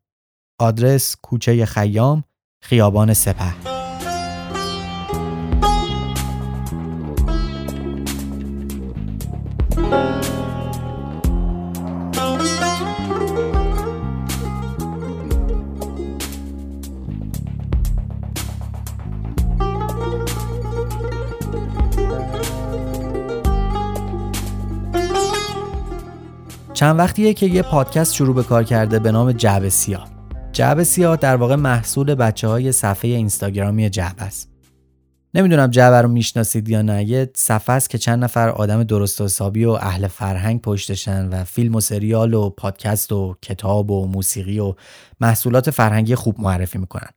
آدرس 0.61 1.17
کوچه 1.23 1.67
خیام 1.67 2.25
خیابان 2.63 3.15
سپه. 3.15 3.55
چند 26.75 26.99
وقتیه 26.99 27.35
که 27.35 27.47
یه 27.47 27.63
پادکست 27.63 28.15
شروع 28.15 28.35
به 28.35 28.43
کار 28.43 28.65
کرده 28.65 28.99
به 28.99 29.13
نام 29.13 29.33
جعب 29.33 29.69
سیاه. 29.69 30.20
جعب 30.53 30.83
سیاه 30.83 31.17
در 31.17 31.37
واقع 31.37 31.55
محصول 31.55 32.15
بچه 32.15 32.49
های 32.49 32.73
صفحه 32.73 33.11
اینستاگرامی 33.11 33.91
جعب 33.91 34.17
است. 34.19 34.51
نمی‌دونم 35.35 35.67
جعبه 35.67 36.01
رو 36.01 36.09
می‌شناسید 36.09 36.69
یا 36.69 36.83
نه. 36.83 37.05
یه 37.05 37.31
صفحه 37.35 37.77
است 37.77 37.91
که 37.91 37.99
چند 37.99 38.25
نفر 38.25 38.49
آدم 38.49 38.85
درست 38.85 39.21
و 39.21 39.25
حسابی 39.25 39.65
و 39.65 39.71
اهل 39.71 40.07
فرهنگ 40.07 40.61
پشتشن 40.61 41.29
و 41.29 41.45
فیلم 41.45 41.75
و 41.75 41.81
سریال 41.81 42.35
و 42.35 42.51
پادکست 42.51 43.13
و 43.13 43.37
کتاب 43.43 43.91
و 43.91 44.07
موسیقی 44.07 44.59
و 44.59 44.75
محصولات 45.21 45.71
فرهنگی 45.71 46.15
خوب 46.15 46.41
معرفی 46.41 46.79
می‌کنن. 46.79 47.11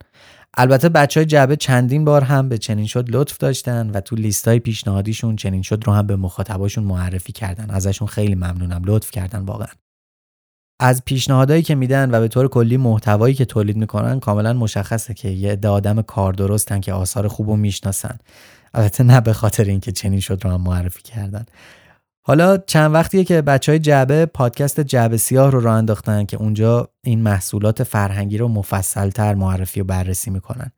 البته 0.58 0.90
بچه 0.90 1.20
های 1.20 1.26
جعبه 1.26 1.56
چندین 1.56 2.06
بار 2.06 2.24
هم 2.24 2.50
به 2.50 2.58
چنین 2.58 2.86
شد 2.86 3.06
لطف 3.10 3.38
داشتن 3.38 3.90
و 3.90 4.02
تو 4.02 4.16
لیست 4.16 4.48
های 4.48 4.60
پیشنهادیشون 4.60 5.36
چنین 5.36 5.62
شد 5.62 5.84
رو 5.86 5.94
هم 5.94 6.08
به 6.08 6.16
مخاطباشون 6.16 6.84
معرفی 6.84 7.32
کردن. 7.32 7.70
ازشون 7.70 8.08
خیلی 8.08 8.36
ممنونم. 8.36 8.82
لطف 8.86 9.12
کردن 9.12 9.40
واقعا. 9.40 9.68
از 10.80 11.06
پیشنهادهایی 11.06 11.64
که 11.64 11.76
میدن 11.76 12.16
و 12.16 12.20
به 12.20 12.28
طور 12.28 12.48
کلی 12.48 12.78
محتوایی 12.78 13.36
که 13.36 13.46
تولید 13.46 13.78
می‌کنن 13.78 14.20
کاملا 14.20 14.54
مشخصه 14.54 15.14
که 15.14 15.30
یه 15.30 15.52
عده 15.52 15.68
آدم 15.68 16.02
کار 16.02 16.34
درستن 16.34 16.80
که 16.80 16.94
آثار 16.94 17.28
خوب 17.28 17.50
رو 17.50 17.56
می‌شناسن 17.56 18.18
البته 18.74 19.04
نه 19.04 19.22
به 19.22 19.34
خاطر 19.34 19.64
اینکه 19.64 19.92
چنین 19.92 20.20
شد 20.20 20.40
رو 20.44 20.52
هم 20.52 20.62
معرفی 20.62 21.02
کردن 21.02 21.46
حالا 22.26 22.58
چند 22.58 22.94
وقتیه 22.94 23.24
که 23.24 23.42
بچه 23.42 23.72
های 23.72 23.80
جعبه 23.80 24.26
پادکست 24.26 24.80
جعبه 24.80 25.18
سیاه 25.18 25.52
رو 25.52 25.60
راه 25.60 25.76
انداختن 25.76 26.26
که 26.26 26.38
اونجا 26.38 26.90
این 27.04 27.22
محصولات 27.22 27.84
فرهنگی 27.84 28.38
رو 28.38 28.48
مفصلتر 28.48 29.34
معرفی 29.34 29.82
و 29.82 29.84
بررسی 29.84 30.32
می‌کنن. 30.32 30.72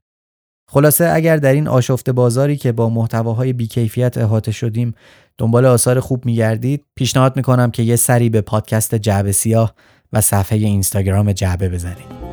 خلاصه 0.71 1.11
اگر 1.13 1.37
در 1.37 1.53
این 1.53 1.67
آشفته 1.67 2.11
بازاری 2.11 2.57
که 2.57 2.71
با 2.71 2.89
محتواهای 2.89 3.53
بیکیفیت 3.53 4.17
احاطه 4.17 4.51
شدیم 4.51 4.95
دنبال 5.37 5.65
آثار 5.65 5.99
خوب 5.99 6.25
میگردید 6.25 6.85
پیشنهاد 6.95 7.35
می‌کنم 7.35 7.71
که 7.71 7.83
یه 7.83 7.95
سری 7.95 8.29
به 8.29 8.41
پادکست 8.41 8.95
جعبه 8.95 9.31
سیاه 9.31 9.73
و 10.13 10.21
صفحه 10.21 10.57
اینستاگرام 10.57 11.31
جعبه 11.31 11.69
بزنید. 11.69 12.24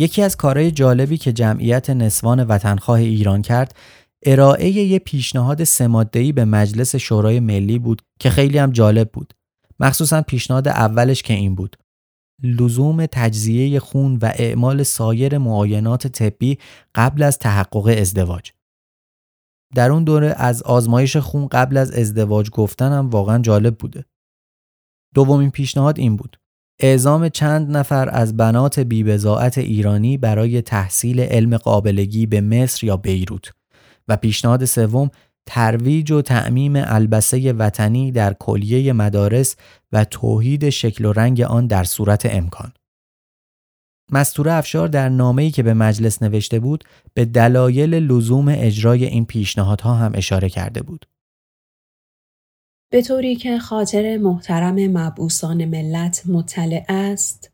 یکی 0.00 0.22
از 0.22 0.36
کارهای 0.36 0.70
جالبی 0.70 1.18
که 1.18 1.32
جمعیت 1.32 1.90
نسوان 1.90 2.44
وطنخواه 2.44 2.98
ایران 2.98 3.42
کرد 3.42 3.76
ارائه 4.26 4.70
یه 4.70 4.98
پیشنهاد 4.98 5.64
سمادهی 5.64 6.32
به 6.32 6.44
مجلس 6.44 6.96
شورای 6.96 7.40
ملی 7.40 7.78
بود 7.78 8.02
که 8.18 8.30
خیلی 8.30 8.58
هم 8.58 8.70
جالب 8.70 9.10
بود. 9.12 9.34
مخصوصا 9.80 10.22
پیشنهاد 10.22 10.68
اولش 10.68 11.22
که 11.22 11.34
این 11.34 11.54
بود. 11.54 11.76
لزوم 12.42 13.06
تجزیه 13.06 13.80
خون 13.80 14.16
و 14.22 14.32
اعمال 14.34 14.82
سایر 14.82 15.38
معاینات 15.38 16.06
طبی 16.06 16.58
قبل 16.94 17.22
از 17.22 17.38
تحقق 17.38 17.94
ازدواج. 17.98 18.50
در 19.74 19.90
اون 19.90 20.04
دوره 20.04 20.34
از 20.36 20.62
آزمایش 20.62 21.16
خون 21.16 21.46
قبل 21.46 21.76
از 21.76 21.92
ازدواج 21.92 22.50
گفتن 22.50 22.92
هم 22.92 23.10
واقعا 23.10 23.38
جالب 23.38 23.78
بوده. 23.78 24.04
دومین 25.14 25.50
پیشنهاد 25.50 25.98
این 25.98 26.16
بود. 26.16 26.39
اعزام 26.82 27.28
چند 27.28 27.76
نفر 27.76 28.08
از 28.12 28.36
بنات 28.36 28.80
بیبزاعت 28.80 29.58
ایرانی 29.58 30.18
برای 30.18 30.62
تحصیل 30.62 31.20
علم 31.20 31.56
قابلگی 31.56 32.26
به 32.26 32.40
مصر 32.40 32.86
یا 32.86 32.96
بیروت 32.96 33.52
و 34.08 34.16
پیشنهاد 34.16 34.64
سوم 34.64 35.10
ترویج 35.46 36.10
و 36.10 36.22
تعمیم 36.22 36.72
البسه 36.76 37.52
وطنی 37.52 38.12
در 38.12 38.34
کلیه 38.34 38.92
مدارس 38.92 39.56
و 39.92 40.04
توحید 40.04 40.70
شکل 40.70 41.04
و 41.04 41.12
رنگ 41.12 41.40
آن 41.40 41.66
در 41.66 41.84
صورت 41.84 42.26
امکان. 42.26 42.72
مستور 44.12 44.48
افشار 44.48 44.88
در 44.88 45.08
نامه‌ای 45.08 45.50
که 45.50 45.62
به 45.62 45.74
مجلس 45.74 46.22
نوشته 46.22 46.60
بود 46.60 46.84
به 47.14 47.24
دلایل 47.24 47.94
لزوم 47.94 48.48
اجرای 48.48 49.04
این 49.04 49.24
پیشنهادها 49.24 49.94
هم 49.94 50.12
اشاره 50.14 50.48
کرده 50.48 50.82
بود. 50.82 51.06
به 52.92 53.02
طوری 53.02 53.36
که 53.36 53.58
خاطر 53.58 54.16
محترم 54.16 54.74
مبعوثان 54.74 55.64
ملت 55.64 56.22
مطلع 56.26 56.84
است 56.88 57.50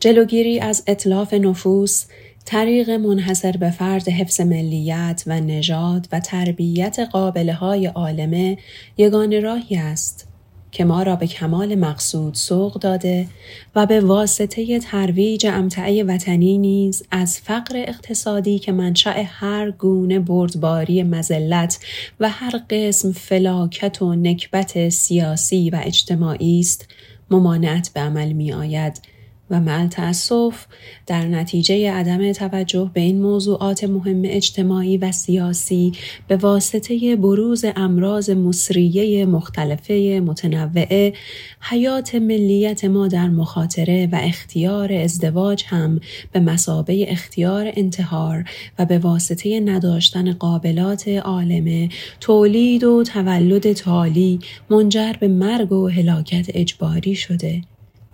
جلوگیری 0.00 0.60
از 0.60 0.82
اطلاف 0.86 1.34
نفوس 1.34 2.04
طریق 2.44 2.90
منحصر 2.90 3.52
به 3.52 3.70
فرد 3.70 4.08
حفظ 4.08 4.40
ملیت 4.40 5.24
و 5.26 5.40
نژاد 5.40 6.08
و 6.12 6.20
تربیت 6.20 6.98
قابله 7.12 7.52
های 7.52 7.86
عالمه 7.86 8.58
یگان 8.96 9.42
راهی 9.42 9.76
است. 9.76 10.33
که 10.74 10.84
ما 10.84 11.02
را 11.02 11.16
به 11.16 11.26
کمال 11.26 11.74
مقصود 11.74 12.34
سوق 12.34 12.78
داده 12.78 13.26
و 13.74 13.86
به 13.86 14.00
واسطه 14.00 14.78
ترویج 14.78 15.46
امتعه 15.46 16.04
وطنی 16.04 16.58
نیز 16.58 17.02
از 17.10 17.38
فقر 17.38 17.76
اقتصادی 17.76 18.58
که 18.58 18.72
منشأ 18.72 19.22
هر 19.26 19.70
گونه 19.70 20.18
بردباری 20.18 21.02
مزلت 21.02 21.78
و 22.20 22.28
هر 22.28 22.60
قسم 22.70 23.12
فلاکت 23.12 24.02
و 24.02 24.14
نکبت 24.14 24.88
سیاسی 24.88 25.70
و 25.70 25.80
اجتماعی 25.82 26.60
است 26.60 26.88
ممانعت 27.30 27.90
به 27.94 28.00
عمل 28.00 28.32
می 28.32 28.52
آید 28.52 29.13
و 29.50 29.60
مع 29.60 29.86
تأسف 29.86 30.66
در 31.06 31.26
نتیجه 31.26 31.92
عدم 31.92 32.32
توجه 32.32 32.90
به 32.94 33.00
این 33.00 33.22
موضوعات 33.22 33.84
مهم 33.84 34.22
اجتماعی 34.24 34.96
و 34.96 35.12
سیاسی 35.12 35.92
به 36.28 36.36
واسطه 36.36 37.16
بروز 37.16 37.64
امراض 37.76 38.30
مصریه 38.30 39.26
مختلفه 39.26 40.22
متنوعه 40.26 41.12
حیات 41.60 42.14
ملیت 42.14 42.84
ما 42.84 43.08
در 43.08 43.28
مخاطره 43.28 44.08
و 44.12 44.18
اختیار 44.22 44.92
ازدواج 44.92 45.64
هم 45.66 46.00
به 46.32 46.40
مسابه 46.40 47.12
اختیار 47.12 47.72
انتحار 47.76 48.44
و 48.78 48.84
به 48.84 48.98
واسطه 48.98 49.60
نداشتن 49.60 50.32
قابلات 50.32 51.08
عالمه 51.08 51.88
تولید 52.20 52.84
و 52.84 53.02
تولد 53.02 53.72
تالی 53.72 54.38
منجر 54.70 55.12
به 55.20 55.28
مرگ 55.28 55.72
و 55.72 55.88
هلاکت 55.88 56.46
اجباری 56.54 57.14
شده. 57.14 57.62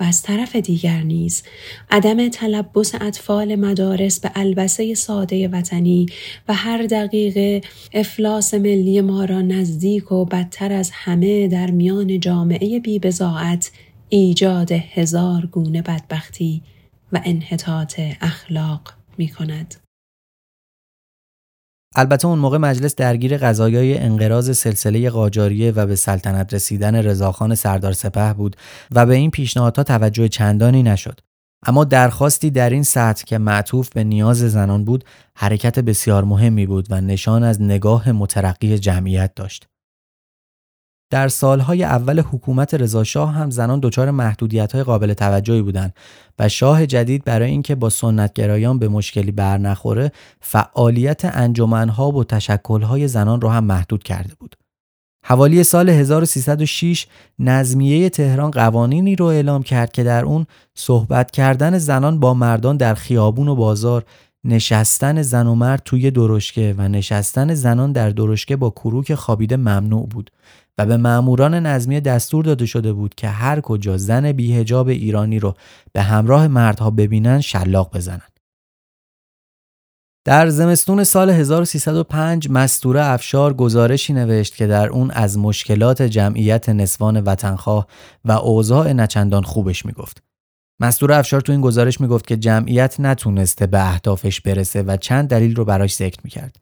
و 0.01 0.03
از 0.03 0.23
طرف 0.23 0.57
دیگر 0.57 1.01
نیز 1.03 1.43
عدم 1.91 2.29
تلبس 2.29 2.95
اطفال 3.01 3.55
مدارس 3.55 4.21
به 4.21 4.31
البسه 4.35 4.95
ساده 4.95 5.49
وطنی 5.49 6.07
و 6.49 6.55
هر 6.55 6.83
دقیقه 6.83 7.61
افلاس 7.95 8.55
ملی 8.55 9.01
ما 9.01 9.25
را 9.25 9.43
نزدیک 9.43 10.13
و 10.13 10.25
بدتر 10.25 10.73
از 10.73 10.91
همه 10.93 11.49
در 11.49 11.71
میان 11.71 12.21
جامعه 12.21 12.81
بیبزاعت 12.81 13.71
ایجاد 14.09 14.73
هزار 14.73 15.47
گونه 15.47 15.83
بدبختی 15.83 16.63
و 17.13 17.21
انحطاط 17.25 18.01
اخلاق 18.21 18.93
می 19.19 19.29
کند. 19.29 19.80
البته 21.95 22.29
اون 22.29 22.39
موقع 22.39 22.59
مجلس 22.59 22.95
درگیر 22.95 23.37
قضایای 23.37 23.99
انقراض 23.99 24.57
سلسله 24.57 25.11
قاجاریه 25.11 25.73
و 25.73 25.87
به 25.87 25.97
سلطنت 25.97 26.55
رسیدن 26.55 26.95
رضاخان 26.95 27.55
سردار 27.55 27.93
سپه 27.93 28.33
بود 28.33 28.57
و 28.91 29.07
به 29.07 29.15
این 29.15 29.31
پیشنهادها 29.31 29.85
توجه 29.85 30.29
چندانی 30.29 30.83
نشد. 30.83 31.21
اما 31.67 31.85
درخواستی 31.85 32.51
در 32.51 32.71
این 32.71 32.83
سطح 32.83 33.25
که 33.25 33.39
معطوف 33.39 33.89
به 33.89 34.05
نیاز 34.05 34.39
زنان 34.39 34.85
بود 34.85 35.05
حرکت 35.37 35.79
بسیار 35.79 36.25
مهمی 36.25 36.67
بود 36.67 36.87
و 36.91 37.01
نشان 37.01 37.43
از 37.43 37.63
نگاه 37.63 38.13
مترقی 38.13 38.79
جمعیت 38.79 39.35
داشت. 39.35 39.67
در 41.11 41.29
سالهای 41.29 41.85
اول 41.85 42.21
حکومت 42.21 42.75
رضاشاه 42.75 43.33
هم 43.33 43.51
زنان 43.51 43.81
دچار 43.83 44.11
محدودیت‌های 44.11 44.83
قابل 44.83 45.15
توجهی 45.15 45.63
بودند 45.63 45.95
و 46.39 46.49
شاه 46.49 46.87
جدید 46.87 47.25
برای 47.25 47.51
اینکه 47.51 47.75
با 47.75 47.91
سنتگرایان 47.91 48.79
به 48.79 48.89
مشکلی 48.89 49.33
برنخوره 49.33 50.13
فعالیت 50.41 51.25
انجمنها 51.25 52.11
و 52.11 52.25
تشکلهای 52.25 53.09
زنان 53.09 53.41
را 53.41 53.51
هم 53.51 53.65
محدود 53.65 54.03
کرده 54.03 54.35
بود. 54.41 54.57
حوالی 55.25 55.65
سال 55.65 55.89
1306 55.89 57.07
نظمیه 57.39 58.11
تهران 58.11 58.51
قوانینی 58.51 59.17
رو 59.17 59.25
اعلام 59.25 59.63
کرد 59.63 59.93
که 59.93 60.05
در 60.05 60.25
اون 60.25 60.47
صحبت 60.75 61.31
کردن 61.31 61.79
زنان 61.79 62.21
با 62.21 62.35
مردان 62.35 62.77
در 62.77 62.95
خیابون 62.95 63.49
و 63.49 63.55
بازار 63.55 64.05
نشستن 64.45 65.23
زن 65.23 65.47
و 65.47 65.55
مرد 65.55 65.83
توی 65.85 66.11
درشکه 66.11 66.75
و 66.79 66.89
نشستن 66.89 67.55
زنان 67.55 67.93
در 67.93 68.11
درشکه 68.11 68.57
با 68.57 68.71
کروک 68.71 69.15
خوابیده 69.15 69.57
ممنوع 69.57 70.07
بود 70.07 70.31
و 70.81 70.87
به 70.87 70.97
ماموران 70.97 71.55
نظمیه 71.55 72.01
دستور 72.01 72.45
داده 72.45 72.67
شده 72.67 72.93
بود 72.93 73.15
که 73.15 73.29
هر 73.29 73.61
کجا 73.61 73.97
زن 73.97 74.33
بیهجاب 74.33 74.89
ایرانی 74.89 75.39
رو 75.39 75.55
به 75.93 76.03
همراه 76.03 76.49
مردها 76.49 76.91
ببینن 76.91 77.41
شلاق 77.41 77.97
بزنن. 77.97 78.29
در 80.25 80.49
زمستون 80.49 81.05
سال 81.05 81.31
1305 81.31 82.51
مستوره 82.51 83.05
افشار 83.05 83.55
گزارشی 83.55 84.13
نوشت 84.13 84.57
که 84.57 84.67
در 84.67 84.89
اون 84.89 85.11
از 85.11 85.39
مشکلات 85.39 86.03
جمعیت 86.03 86.69
نسوان 86.69 87.21
وطنخواه 87.21 87.87
و 88.25 88.33
اوضاع 88.33 88.93
نچندان 88.93 89.43
خوبش 89.43 89.87
می‌گفت. 89.87 90.23
مستوره 90.81 91.17
افشار 91.17 91.41
تو 91.41 91.53
این 91.53 91.61
گزارش 91.61 92.01
می‌گفت 92.01 92.27
که 92.27 92.37
جمعیت 92.37 93.01
نتونسته 93.01 93.67
به 93.67 93.89
اهدافش 93.89 94.41
برسه 94.41 94.83
و 94.83 94.97
چند 94.97 95.29
دلیل 95.29 95.57
رو 95.57 95.65
براش 95.65 95.95
ذکر 95.95 96.19
می‌کرد. 96.25 96.57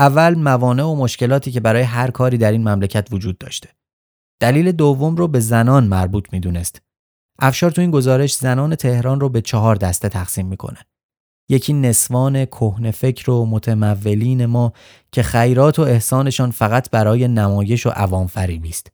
اول 0.00 0.34
موانع 0.34 0.84
و 0.84 0.94
مشکلاتی 0.94 1.52
که 1.52 1.60
برای 1.60 1.82
هر 1.82 2.10
کاری 2.10 2.38
در 2.38 2.52
این 2.52 2.68
مملکت 2.68 3.08
وجود 3.12 3.38
داشته. 3.38 3.68
دلیل 4.40 4.72
دوم 4.72 5.16
رو 5.16 5.28
به 5.28 5.40
زنان 5.40 5.84
مربوط 5.84 6.32
می‌دونست. 6.32 6.82
افشار 7.38 7.70
تو 7.70 7.80
این 7.80 7.90
گزارش 7.90 8.36
زنان 8.36 8.74
تهران 8.74 9.20
رو 9.20 9.28
به 9.28 9.40
چهار 9.40 9.76
دسته 9.76 10.08
تقسیم 10.08 10.46
می‌کنه. 10.46 10.78
یکی 11.48 11.72
نسوان 11.72 12.44
کهنه 12.44 12.90
فکر 12.90 13.30
و 13.30 13.46
متمولین 13.46 14.46
ما 14.46 14.72
که 15.12 15.22
خیرات 15.22 15.78
و 15.78 15.82
احسانشان 15.82 16.50
فقط 16.50 16.90
برای 16.90 17.28
نمایش 17.28 17.86
و 17.86 17.90
عوام 17.90 18.26
فریبی 18.26 18.68
است. 18.68 18.92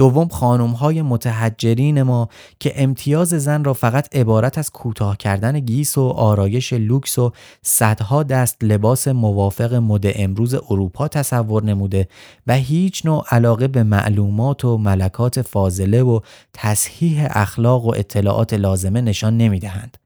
دوم 0.00 0.28
خانم 0.28 0.70
های 0.70 1.02
متحجرین 1.02 2.02
ما 2.02 2.28
که 2.60 2.72
امتیاز 2.82 3.28
زن 3.28 3.64
را 3.64 3.74
فقط 3.74 4.16
عبارت 4.16 4.58
از 4.58 4.70
کوتاه 4.70 5.16
کردن 5.16 5.60
گیس 5.60 5.98
و 5.98 6.08
آرایش 6.08 6.72
لوکس 6.72 7.18
و 7.18 7.32
صدها 7.62 8.22
دست 8.22 8.64
لباس 8.64 9.08
موافق 9.08 9.74
مد 9.74 10.02
امروز 10.04 10.54
اروپا 10.54 11.08
تصور 11.08 11.64
نموده 11.64 12.08
و 12.46 12.54
هیچ 12.54 13.06
نوع 13.06 13.24
علاقه 13.30 13.68
به 13.68 13.82
معلومات 13.82 14.64
و 14.64 14.78
ملکات 14.78 15.42
فاضله 15.42 16.02
و 16.02 16.20
تصحیح 16.52 17.26
اخلاق 17.30 17.84
و 17.84 17.94
اطلاعات 17.96 18.54
لازمه 18.54 19.00
نشان 19.00 19.36
نمی‌دهند. 19.36 19.99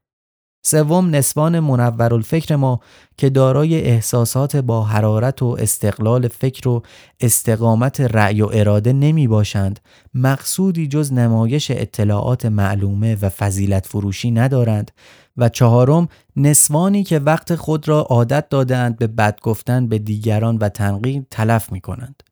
سوم 0.67 1.15
نسبان 1.15 1.59
منورالفکر 1.59 2.55
ما 2.55 2.79
که 3.17 3.29
دارای 3.29 3.81
احساسات 3.81 4.55
با 4.55 4.83
حرارت 4.83 5.41
و 5.41 5.57
استقلال 5.59 6.27
فکر 6.27 6.67
و 6.67 6.83
استقامت 7.19 8.01
رأی 8.01 8.41
و 8.41 8.49
اراده 8.53 8.93
نمی 8.93 9.27
باشند. 9.27 9.79
مقصودی 10.13 10.87
جز 10.87 11.13
نمایش 11.13 11.71
اطلاعات 11.71 12.45
معلومه 12.45 13.17
و 13.21 13.29
فضیلت 13.29 13.85
فروشی 13.85 14.31
ندارند. 14.31 14.91
و 15.37 15.49
چهارم 15.49 16.07
نسوانی 16.35 17.03
که 17.03 17.19
وقت 17.19 17.55
خود 17.55 17.87
را 17.87 18.01
عادت 18.01 18.49
دادند 18.49 18.97
به 18.97 19.07
بد 19.07 19.39
گفتن 19.41 19.87
به 19.87 19.99
دیگران 19.99 20.57
و 20.57 20.69
تنقید 20.69 21.27
تلف 21.31 21.71
می 21.71 21.81
کنند. 21.81 22.23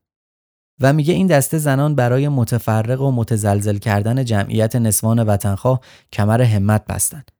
و 0.79 0.93
میگه 0.93 1.13
این 1.13 1.27
دسته 1.27 1.57
زنان 1.57 1.95
برای 1.95 2.27
متفرق 2.27 3.01
و 3.01 3.11
متزلزل 3.11 3.77
کردن 3.77 4.25
جمعیت 4.25 4.75
نسوان 4.75 5.19
وطنخواه 5.23 5.79
کمر 6.13 6.41
همت 6.41 6.85
بستند. 6.85 7.32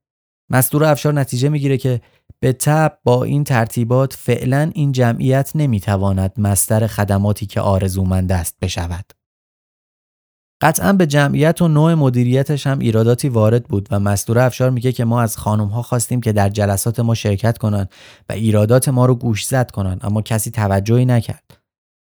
مستور 0.50 0.84
افشار 0.84 1.14
نتیجه 1.14 1.50
می‌گیره 1.50 1.78
که 1.78 2.02
به 2.40 2.54
تب 2.54 2.98
با 3.04 3.24
این 3.24 3.44
ترتیبات 3.44 4.14
فعلا 4.14 4.72
این 4.74 4.92
جمعیت 4.92 5.52
نمی‌تواند 5.56 6.32
مستر 6.38 6.88
خدماتی 6.88 7.46
که 7.46 7.62
آرزومند 7.62 8.32
است 8.32 8.56
بشود. 8.62 9.06
قطعا 10.62 10.94
به 10.94 11.08
جمعیت 11.08 11.62
و 11.62 11.68
نوع 11.68 11.94
مدیریتش 11.94 12.68
هم 12.68 12.80
ایراداتی 12.80 13.30
وارد 13.30 13.64
بود 13.64 13.88
و 13.92 14.00
مستور 14.00 14.40
افشار 14.40 14.70
میگه 14.70 14.92
که 14.92 15.06
ما 15.06 15.22
از 15.22 15.38
خانم 15.38 15.68
ها 15.68 15.82
خواستیم 15.82 16.22
که 16.22 16.32
در 16.32 16.50
جلسات 16.50 17.00
ما 17.00 17.16
شرکت 17.16 17.58
کنند 17.58 17.90
و 18.30 18.34
ایرادات 18.34 18.90
ما 18.90 19.06
رو 19.06 19.16
گوش 19.16 19.46
زد 19.46 19.72
کنند 19.72 20.00
اما 20.04 20.22
کسی 20.22 20.52
توجهی 20.52 21.06
نکرد. 21.06 21.58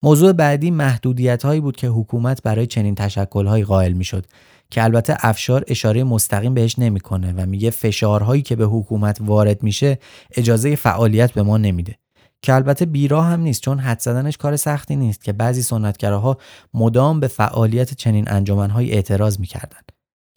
موضوع 0.03 0.31
بعدی 0.31 0.71
محدودیت 0.71 1.45
هایی 1.45 1.61
بود 1.61 1.75
که 1.75 1.87
حکومت 1.87 2.43
برای 2.43 2.67
چنین 2.67 2.95
تشکل 2.95 3.45
هایی 3.45 3.63
قائل 3.63 3.93
می‌شد 3.93 4.25
که 4.71 4.83
البته 4.83 5.17
افشار 5.19 5.63
اشاره 5.67 6.03
مستقیم 6.03 6.53
بهش 6.53 6.79
نمی‌کنه 6.79 7.33
و 7.37 7.45
میگه 7.45 7.69
فشارهایی 7.69 8.41
که 8.41 8.55
به 8.55 8.65
حکومت 8.65 9.17
وارد 9.21 9.63
میشه 9.63 9.99
اجازه 10.31 10.75
فعالیت 10.75 11.31
به 11.31 11.43
ما 11.43 11.57
نمیده 11.57 11.95
که 12.41 12.53
البته 12.53 12.85
بیرا 12.85 13.21
هم 13.21 13.39
نیست 13.39 13.61
چون 13.61 13.79
حد 13.79 13.99
زدنش 13.99 14.37
کار 14.37 14.55
سختی 14.55 14.95
نیست 14.95 15.23
که 15.23 15.33
بعضی 15.33 15.61
سنتگراها 15.61 16.37
مدام 16.73 17.19
به 17.19 17.27
فعالیت 17.27 17.93
چنین 17.93 18.31
انجمنهایی 18.31 18.91
اعتراض 18.91 19.39
می‌کردن 19.39 19.81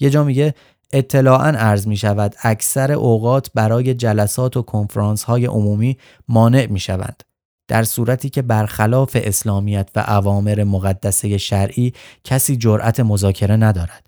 یه 0.00 0.10
جا 0.10 0.24
میگه 0.24 0.54
اطلاعا 0.92 1.48
عرض 1.48 1.86
می 1.86 1.96
شود 1.96 2.34
اکثر 2.42 2.92
اوقات 2.92 3.50
برای 3.54 3.94
جلسات 3.94 4.56
و 4.56 4.62
کنفرانس 4.62 5.24
های 5.24 5.46
عمومی 5.46 5.98
مانع 6.28 6.66
می 6.66 6.80
شوند. 6.80 7.22
در 7.68 7.84
صورتی 7.84 8.30
که 8.30 8.42
برخلاف 8.42 9.16
اسلامیت 9.20 9.90
و 9.96 10.04
اوامر 10.08 10.64
مقدسه 10.64 11.38
شرعی 11.38 11.92
کسی 12.24 12.56
جرأت 12.56 13.00
مذاکره 13.00 13.56
ندارد. 13.56 14.07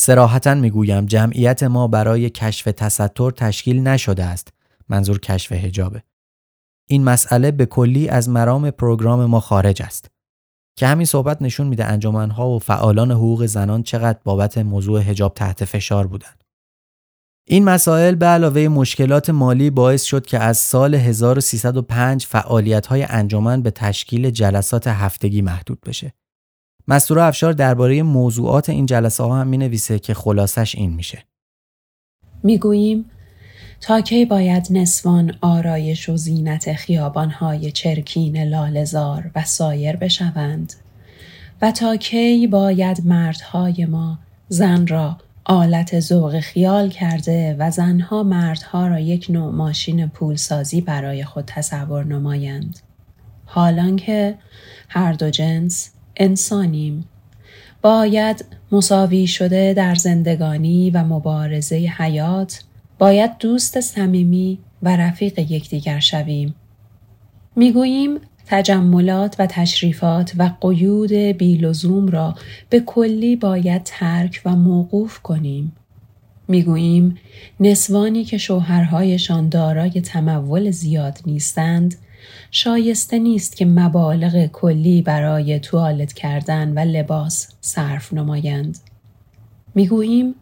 سراحتا 0.00 0.54
می‌گویم 0.54 1.06
جمعیت 1.06 1.62
ما 1.62 1.88
برای 1.88 2.30
کشف 2.30 2.64
تستر 2.64 3.30
تشکیل 3.30 3.80
نشده 3.80 4.24
است. 4.24 4.48
منظور 4.88 5.18
کشف 5.18 5.52
هجابه 5.52 6.02
این 6.88 7.04
مسئله 7.04 7.50
به 7.50 7.66
کلی 7.66 8.08
از 8.08 8.28
مرام 8.28 8.70
پروگرام 8.70 9.24
ما 9.24 9.40
خارج 9.40 9.82
است. 9.82 10.10
که 10.76 10.86
همین 10.86 11.06
صحبت 11.06 11.42
نشون 11.42 11.66
میده 11.66 11.84
انجمنها 11.84 12.48
و 12.48 12.58
فعالان 12.58 13.10
حقوق 13.10 13.46
زنان 13.46 13.82
چقدر 13.82 14.18
بابت 14.24 14.58
موضوع 14.58 15.00
هجاب 15.00 15.34
تحت 15.34 15.64
فشار 15.64 16.06
بودند 16.06 16.44
این 17.48 17.64
مسائل 17.64 18.14
به 18.14 18.26
علاوه 18.26 18.68
مشکلات 18.68 19.30
مالی 19.30 19.70
باعث 19.70 20.02
شد 20.02 20.26
که 20.26 20.38
از 20.38 20.58
سال 20.58 20.94
1305 20.94 22.26
فعالیت 22.26 22.86
های 22.86 23.02
انجمن 23.02 23.62
به 23.62 23.70
تشکیل 23.70 24.30
جلسات 24.30 24.86
هفتگی 24.86 25.42
محدود 25.42 25.80
بشه. 25.80 26.12
مستور 26.90 27.18
افشار 27.18 27.52
درباره 27.52 28.02
موضوعات 28.02 28.68
این 28.68 28.86
جلسه 28.86 29.24
ها 29.24 29.40
هم 29.40 29.46
می 29.46 29.58
نویسه 29.58 29.98
که 29.98 30.14
خلاصش 30.14 30.74
این 30.74 30.92
میشه. 30.94 31.24
می‌گوییم 32.42 33.04
تا 33.80 34.00
کی 34.00 34.24
باید 34.24 34.66
نسوان 34.70 35.34
آرایش 35.40 36.08
و 36.08 36.16
زینت 36.16 36.72
خیابانهای 36.72 37.72
چرکین 37.72 38.42
لالزار 38.42 39.30
و 39.34 39.44
سایر 39.44 39.96
بشوند 39.96 40.72
و 41.62 41.72
تا 41.72 41.96
کی 41.96 42.46
باید 42.46 43.06
مردهای 43.06 43.86
ما 43.86 44.18
زن 44.48 44.86
را 44.86 45.16
آلت 45.44 46.00
ذوق 46.00 46.40
خیال 46.40 46.90
کرده 46.90 47.56
و 47.58 47.70
زنها 47.70 48.22
مردها 48.22 48.86
را 48.86 49.00
یک 49.00 49.26
نوع 49.30 49.52
ماشین 49.52 50.06
پولسازی 50.06 50.80
برای 50.80 51.24
خود 51.24 51.44
تصور 51.44 52.04
نمایند. 52.04 52.78
حالان 53.44 53.96
که 53.96 54.38
هر 54.88 55.12
دو 55.12 55.30
جنس 55.30 55.90
انسانیم 56.18 57.04
باید 57.82 58.44
مساوی 58.72 59.26
شده 59.26 59.74
در 59.74 59.94
زندگانی 59.94 60.90
و 60.90 61.04
مبارزه 61.04 61.76
حیات 61.76 62.62
باید 62.98 63.38
دوست 63.38 63.80
صمیمی 63.80 64.58
و 64.82 64.96
رفیق 64.96 65.38
یکدیگر 65.38 66.00
شویم 66.00 66.54
می‌گوییم 67.56 68.18
تجملات 68.46 69.36
و 69.38 69.46
تشریفات 69.46 70.32
و 70.38 70.50
قیود 70.60 71.12
بیلزوم 71.12 72.08
را 72.08 72.34
به 72.70 72.80
کلی 72.80 73.36
باید 73.36 73.82
ترک 73.84 74.42
و 74.44 74.56
موقوف 74.56 75.18
کنیم. 75.18 75.72
می‌گوییم 76.48 77.18
نسوانی 77.60 78.24
که 78.24 78.38
شوهرهایشان 78.38 79.48
دارای 79.48 80.00
تمول 80.00 80.70
زیاد 80.70 81.18
نیستند 81.26 81.94
شایسته 82.50 83.18
نیست 83.18 83.56
که 83.56 83.64
مبالغ 83.64 84.46
کلی 84.46 85.02
برای 85.02 85.60
توالت 85.60 86.12
کردن 86.12 86.72
و 86.72 86.78
لباس 86.78 87.48
صرف 87.60 88.12
نمایند. 88.12 88.78
می‌گوییم 89.74 90.34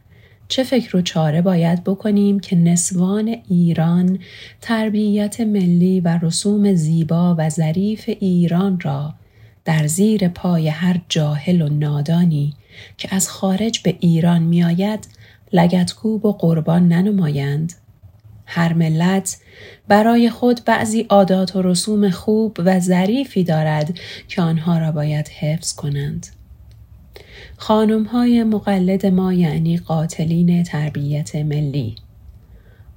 چه 0.48 0.64
فکر 0.64 0.96
و 0.96 1.02
چاره 1.02 1.42
باید 1.42 1.84
بکنیم 1.84 2.40
که 2.40 2.56
نسوان 2.56 3.36
ایران 3.48 4.18
تربیت 4.60 5.40
ملی 5.40 6.00
و 6.00 6.18
رسوم 6.22 6.74
زیبا 6.74 7.34
و 7.38 7.50
ظریف 7.50 8.04
ایران 8.20 8.80
را 8.80 9.14
در 9.64 9.86
زیر 9.86 10.28
پای 10.28 10.68
هر 10.68 11.00
جاهل 11.08 11.62
و 11.62 11.68
نادانی 11.68 12.54
که 12.98 13.14
از 13.14 13.28
خارج 13.28 13.82
به 13.82 13.96
ایران 14.00 14.42
میآید 14.42 15.08
لگتکوب 15.52 16.24
و 16.24 16.32
قربان 16.32 16.88
ننمایند 16.88 17.72
هر 18.46 18.72
ملت 18.72 19.36
برای 19.88 20.30
خود 20.30 20.60
بعضی 20.64 21.00
عادات 21.00 21.56
و 21.56 21.62
رسوم 21.62 22.10
خوب 22.10 22.56
و 22.58 22.80
ظریفی 22.80 23.44
دارد 23.44 23.98
که 24.28 24.42
آنها 24.42 24.78
را 24.78 24.92
باید 24.92 25.28
حفظ 25.28 25.72
کنند. 25.72 26.26
خانم 27.56 28.02
های 28.02 28.44
مقلد 28.44 29.06
ما 29.06 29.32
یعنی 29.32 29.76
قاتلین 29.76 30.62
تربیت 30.62 31.36
ملی. 31.36 31.96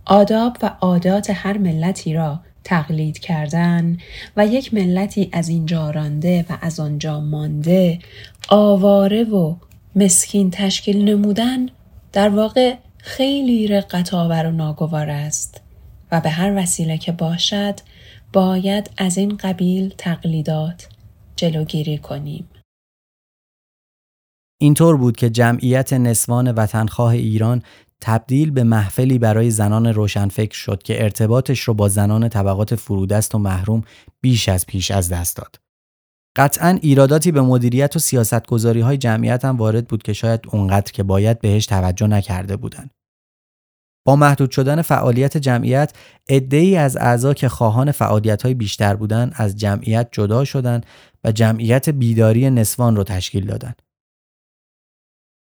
آداب 0.05 0.57
و 0.61 0.75
عادات 0.81 1.29
هر 1.33 1.57
ملتی 1.57 2.13
را 2.13 2.39
تقلید 2.63 3.19
کردن 3.19 3.97
و 4.37 4.47
یک 4.47 4.73
ملتی 4.73 5.29
از 5.31 5.49
اینجا 5.49 5.89
رانده 5.89 6.45
و 6.49 6.57
از 6.61 6.79
آنجا 6.79 7.19
مانده 7.19 7.99
آواره 8.49 9.23
و 9.23 9.55
مسکین 9.95 10.51
تشکیل 10.51 11.09
نمودن 11.09 11.69
در 12.13 12.29
واقع 12.29 12.75
خیلی 12.97 13.67
رقتآور 13.67 14.45
و 14.45 14.51
ناگوار 14.51 15.09
است. 15.09 15.61
و 16.11 16.21
به 16.21 16.29
هر 16.29 16.63
وسیله 16.63 16.97
که 16.97 17.11
باشد 17.11 17.79
باید 18.33 18.89
از 18.97 19.17
این 19.17 19.37
قبیل 19.37 19.93
تقلیدات 19.97 20.89
جلوگیری 21.35 21.97
کنیم. 21.97 22.49
اینطور 24.61 24.97
بود 24.97 25.17
که 25.17 25.29
جمعیت 25.29 25.93
نسوان 25.93 26.51
وطنخواه 26.51 27.11
ایران 27.11 27.63
تبدیل 28.01 28.51
به 28.51 28.63
محفلی 28.63 29.19
برای 29.19 29.51
زنان 29.51 29.87
روشنفکر 29.87 30.55
شد 30.55 30.83
که 30.83 31.03
ارتباطش 31.03 31.59
رو 31.59 31.73
با 31.73 31.87
زنان 31.87 32.29
طبقات 32.29 32.75
فرودست 32.75 33.35
و 33.35 33.37
محروم 33.37 33.83
بیش 34.21 34.49
از 34.49 34.65
پیش 34.65 34.91
از 34.91 35.09
دست 35.09 35.37
داد. 35.37 35.55
قطعا 36.35 36.79
ایراداتی 36.81 37.31
به 37.31 37.41
مدیریت 37.41 37.95
و 37.95 37.99
سیاستگذاری 37.99 38.81
های 38.81 38.97
جمعیت 38.97 39.45
هم 39.45 39.57
وارد 39.57 39.87
بود 39.87 40.03
که 40.03 40.13
شاید 40.13 40.39
اونقدر 40.51 40.91
که 40.91 41.03
باید 41.03 41.39
بهش 41.39 41.65
توجه 41.65 42.07
نکرده 42.07 42.55
بودند. 42.57 42.91
با 44.09 44.15
محدود 44.15 44.51
شدن 44.51 44.81
فعالیت 44.81 45.37
جمعیت 45.37 45.91
ای 46.29 46.77
از 46.77 46.97
اعضا 46.97 47.33
که 47.33 47.49
خواهان 47.49 47.91
فعالیت 47.91 48.41
های 48.41 48.53
بیشتر 48.53 48.95
بودند 48.95 49.31
از 49.35 49.55
جمعیت 49.55 50.09
جدا 50.11 50.45
شدند 50.45 50.85
و 51.23 51.31
جمعیت 51.31 51.89
بیداری 51.89 52.49
نسوان 52.49 52.95
رو 52.95 53.03
تشکیل 53.03 53.45
دادند. 53.45 53.81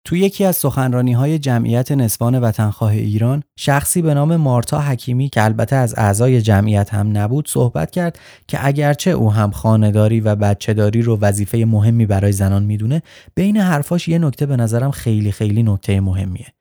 تو 0.04 0.16
یکی 0.16 0.44
از 0.44 0.56
سخنرانی 0.56 1.12
های 1.12 1.38
جمعیت 1.38 1.92
نسوان 1.92 2.38
وطنخواه 2.38 2.90
ایران 2.90 3.42
شخصی 3.58 4.02
به 4.02 4.14
نام 4.14 4.36
مارتا 4.36 4.80
حکیمی 4.80 5.28
که 5.28 5.44
البته 5.44 5.76
از 5.76 5.94
اعضای 5.98 6.42
جمعیت 6.42 6.94
هم 6.94 7.18
نبود 7.18 7.48
صحبت 7.48 7.90
کرد 7.90 8.18
که 8.48 8.66
اگرچه 8.66 9.10
او 9.10 9.32
هم 9.32 9.50
خانهداری 9.50 10.20
و 10.20 10.34
بچهداری 10.34 11.02
رو 11.02 11.18
وظیفه 11.20 11.64
مهمی 11.64 12.06
برای 12.06 12.32
زنان 12.32 12.62
می‌دونه 12.62 13.02
بین 13.34 13.56
حرفاش 13.56 14.08
یه 14.08 14.18
نکته 14.18 14.46
به 14.46 14.56
نظرم 14.56 14.90
خیلی 14.90 15.32
خیلی 15.32 15.62
نکته 15.62 16.00
مهمیه 16.00 16.57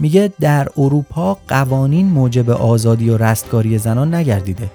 میگه 0.00 0.32
در 0.40 0.68
اروپا 0.76 1.38
قوانین 1.48 2.06
موجب 2.06 2.50
آزادی 2.50 3.10
و 3.10 3.16
رستگاری 3.16 3.78
زنان 3.78 4.14
نگردیده 4.14 4.70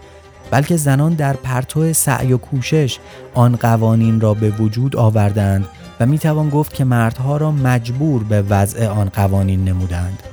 بلکه 0.51 0.77
زنان 0.77 1.13
در 1.13 1.33
پرتو 1.33 1.93
سعی 1.93 2.33
و 2.33 2.37
کوشش 2.37 2.97
آن 3.33 3.55
قوانین 3.55 4.21
را 4.21 4.33
به 4.33 4.49
وجود 4.49 4.95
آوردند 4.95 5.67
و 5.99 6.05
می 6.05 6.19
توان 6.19 6.49
گفت 6.49 6.73
که 6.73 6.83
مردها 6.83 7.37
را 7.37 7.51
مجبور 7.51 8.23
به 8.23 8.41
وضع 8.41 8.87
آن 8.87 9.09
قوانین 9.09 9.65
نمودند. 9.65 10.23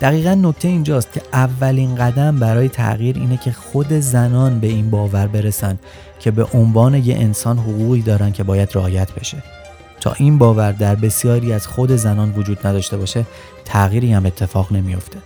دقیقا 0.00 0.34
نکته 0.34 0.68
اینجاست 0.68 1.12
که 1.12 1.22
اولین 1.32 1.94
قدم 1.94 2.38
برای 2.38 2.68
تغییر 2.68 3.16
اینه 3.16 3.36
که 3.36 3.52
خود 3.52 3.92
زنان 3.92 4.60
به 4.60 4.66
این 4.66 4.90
باور 4.90 5.26
برسن 5.26 5.78
که 6.18 6.30
به 6.30 6.46
عنوان 6.54 6.94
یه 6.94 7.16
انسان 7.16 7.58
حقوقی 7.58 8.02
دارن 8.02 8.32
که 8.32 8.42
باید 8.42 8.68
رعایت 8.74 9.12
بشه. 9.12 9.42
تا 10.00 10.12
این 10.12 10.38
باور 10.38 10.72
در 10.72 10.94
بسیاری 10.94 11.52
از 11.52 11.66
خود 11.66 11.90
زنان 11.90 12.32
وجود 12.36 12.66
نداشته 12.66 12.96
باشه 12.96 13.26
تغییری 13.64 14.12
هم 14.12 14.26
اتفاق 14.26 14.72
نمیافته. 14.72 15.18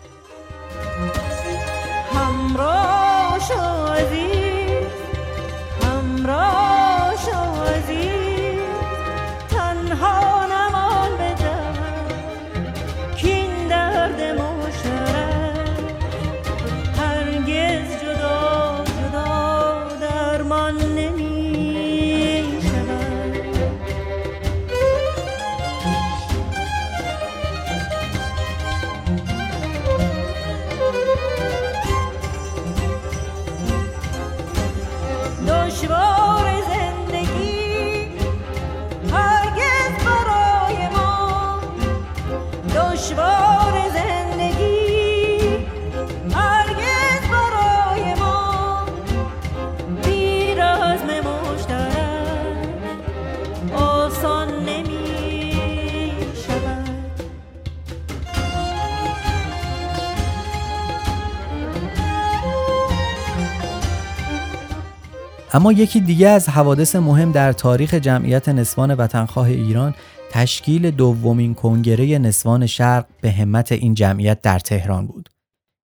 اما 65.55 65.73
یکی 65.73 66.01
دیگه 66.01 66.29
از 66.29 66.49
حوادث 66.49 66.97
مهم 66.97 67.33
در 67.33 67.53
تاریخ 67.53 67.95
جمعیت 67.95 68.49
نسوان 68.49 68.95
وطنخواه 68.95 69.47
ایران 69.47 69.95
تشکیل 70.31 70.91
دومین 70.91 71.55
کنگره 71.55 72.19
نسوان 72.19 72.67
شرق 72.67 73.07
به 73.21 73.31
همت 73.31 73.73
این 73.73 73.95
جمعیت 73.95 74.43
در 74.43 74.59
تهران 74.59 75.07
بود. 75.07 75.29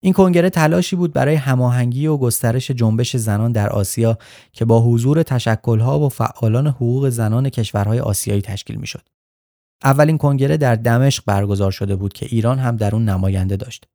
این 0.03 0.12
کنگره 0.12 0.51
تلاشی 0.51 0.97
بود 0.97 1.12
برای 1.12 1.35
هماهنگی 1.35 2.07
و 2.07 2.16
گسترش 2.16 2.71
جنبش 2.71 3.16
زنان 3.16 3.53
در 3.53 3.68
آسیا 3.68 4.18
که 4.53 4.64
با 4.64 4.81
حضور 4.83 5.23
تشکلها 5.23 6.01
و 6.01 6.09
فعالان 6.09 6.66
حقوق 6.66 7.09
زنان 7.09 7.49
کشورهای 7.49 8.01
آسیایی 8.01 8.43
تشکیل 8.43 8.77
می‌شد. 8.77 9.09
اولین 9.85 10.18
کنگره 10.18 10.57
در 10.57 10.75
دمشق 10.75 11.23
برگزار 11.27 11.71
شده 11.71 11.97
بود 11.97 12.12
که 12.12 12.27
ایران 12.31 12.59
هم 12.59 12.77
در 12.77 12.95
اون 12.95 13.09
نماینده 13.09 13.57
داشت. 13.57 13.87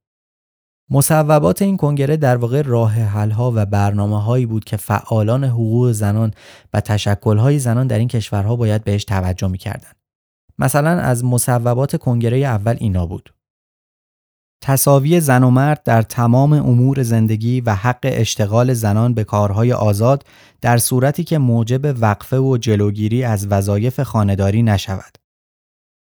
مصوبات 0.90 1.62
این 1.62 1.78
کنگره 1.78 2.18
در 2.18 2.38
واقع 2.38 2.62
راه 2.62 2.94
حلها 2.94 3.52
و 3.56 3.66
برنامه 3.66 4.24
هایی 4.24 4.46
بود 4.46 4.64
که 4.64 4.78
فعالان 4.78 5.44
حقوق 5.44 5.92
زنان 5.92 6.34
و 6.74 6.82
تشکل 6.82 7.38
های 7.38 7.60
زنان 7.60 7.88
در 7.88 8.00
این 8.00 8.08
کشورها 8.08 8.56
باید 8.56 8.84
بهش 8.84 9.06
توجه 9.06 9.48
می‌کردند. 9.48 9.96
مثلا 10.60 10.90
از 10.90 11.26
مصوبات 11.26 11.96
کنگره 11.96 12.38
اول 12.38 12.76
اینا 12.80 13.06
بود. 13.06 13.34
تصاوی 14.64 15.20
زن 15.20 15.44
و 15.44 15.50
مرد 15.50 15.84
در 15.84 16.02
تمام 16.02 16.54
امور 16.54 17.04
زندگی 17.04 17.62
و 17.62 17.76
حق 17.76 18.00
اشتغال 18.04 18.74
زنان 18.74 19.14
به 19.14 19.24
کارهای 19.24 19.74
آزاد 19.74 20.26
در 20.62 20.78
صورتی 20.78 21.24
که 21.24 21.38
موجب 21.38 22.02
وقفه 22.02 22.38
و 22.38 22.58
جلوگیری 22.58 23.24
از 23.24 23.48
وظایف 23.48 24.00
خانهداری 24.00 24.64
نشود. 24.64 25.18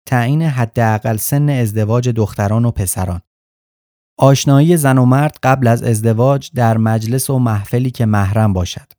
تعیین 0.06 0.42
حداقل 0.42 1.18
سن 1.18 1.50
ازدواج 1.50 2.10
دختران 2.10 2.66
و 2.66 2.72
پسران 2.72 3.22
آشنایی 4.18 4.78
زن 4.78 4.98
و 4.98 5.06
مرد 5.06 5.38
قبل 5.44 5.68
از 5.68 5.84
ازدواج 5.84 6.52
در 6.56 6.78
مجلس 6.78 7.30
و 7.30 7.40
محفلی 7.40 7.92
که 7.92 8.06
محرم 8.06 8.54
باشد. 8.54 8.92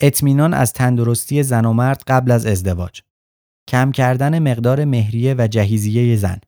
اطمینان 0.00 0.54
از 0.54 0.72
تندرستی 0.72 1.42
زن 1.42 1.64
و 1.64 1.72
مرد 1.72 2.02
قبل 2.06 2.30
از 2.30 2.46
ازدواج. 2.46 3.00
کم 3.68 3.92
کردن 3.92 4.38
مقدار 4.38 4.84
مهریه 4.84 5.34
و 5.38 5.46
جهیزیه 5.46 6.16
زن. 6.16 6.40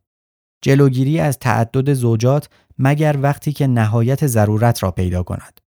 جلوگیری 0.63 1.21
از 1.21 1.39
تعدد 1.39 1.93
زوجات 1.93 2.49
مگر 2.79 3.19
وقتی 3.23 3.53
که 3.53 3.67
نهایت 3.67 4.27
ضرورت 4.27 4.83
را 4.83 4.91
پیدا 4.91 5.23
کند. 5.23 5.61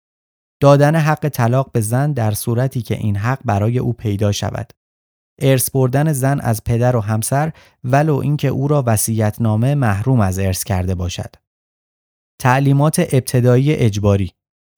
دادن 0.61 0.97
حق 0.97 1.29
طلاق 1.29 1.73
به 1.73 1.81
زن 1.81 2.13
در 2.13 2.31
صورتی 2.31 2.83
که 2.83 2.97
این 2.97 3.17
حق 3.17 3.39
برای 3.45 3.79
او 3.79 3.93
پیدا 3.93 4.33
شود. 4.33 4.73
ارث 5.41 5.71
بردن 5.71 6.13
زن 6.13 6.41
از 6.41 6.65
پدر 6.65 6.97
و 6.97 7.01
همسر 7.01 7.53
ولو 7.85 8.17
اینکه 8.17 8.49
او 8.49 8.69
را 8.69 8.85
نامه 9.41 9.75
محروم 9.75 10.21
از 10.21 10.39
ارث 10.39 10.65
کرده 10.65 10.95
باشد. 10.95 11.44
تعلیمات 12.39 13.01
ابتدایی 13.13 13.73
اجباری، 13.73 14.31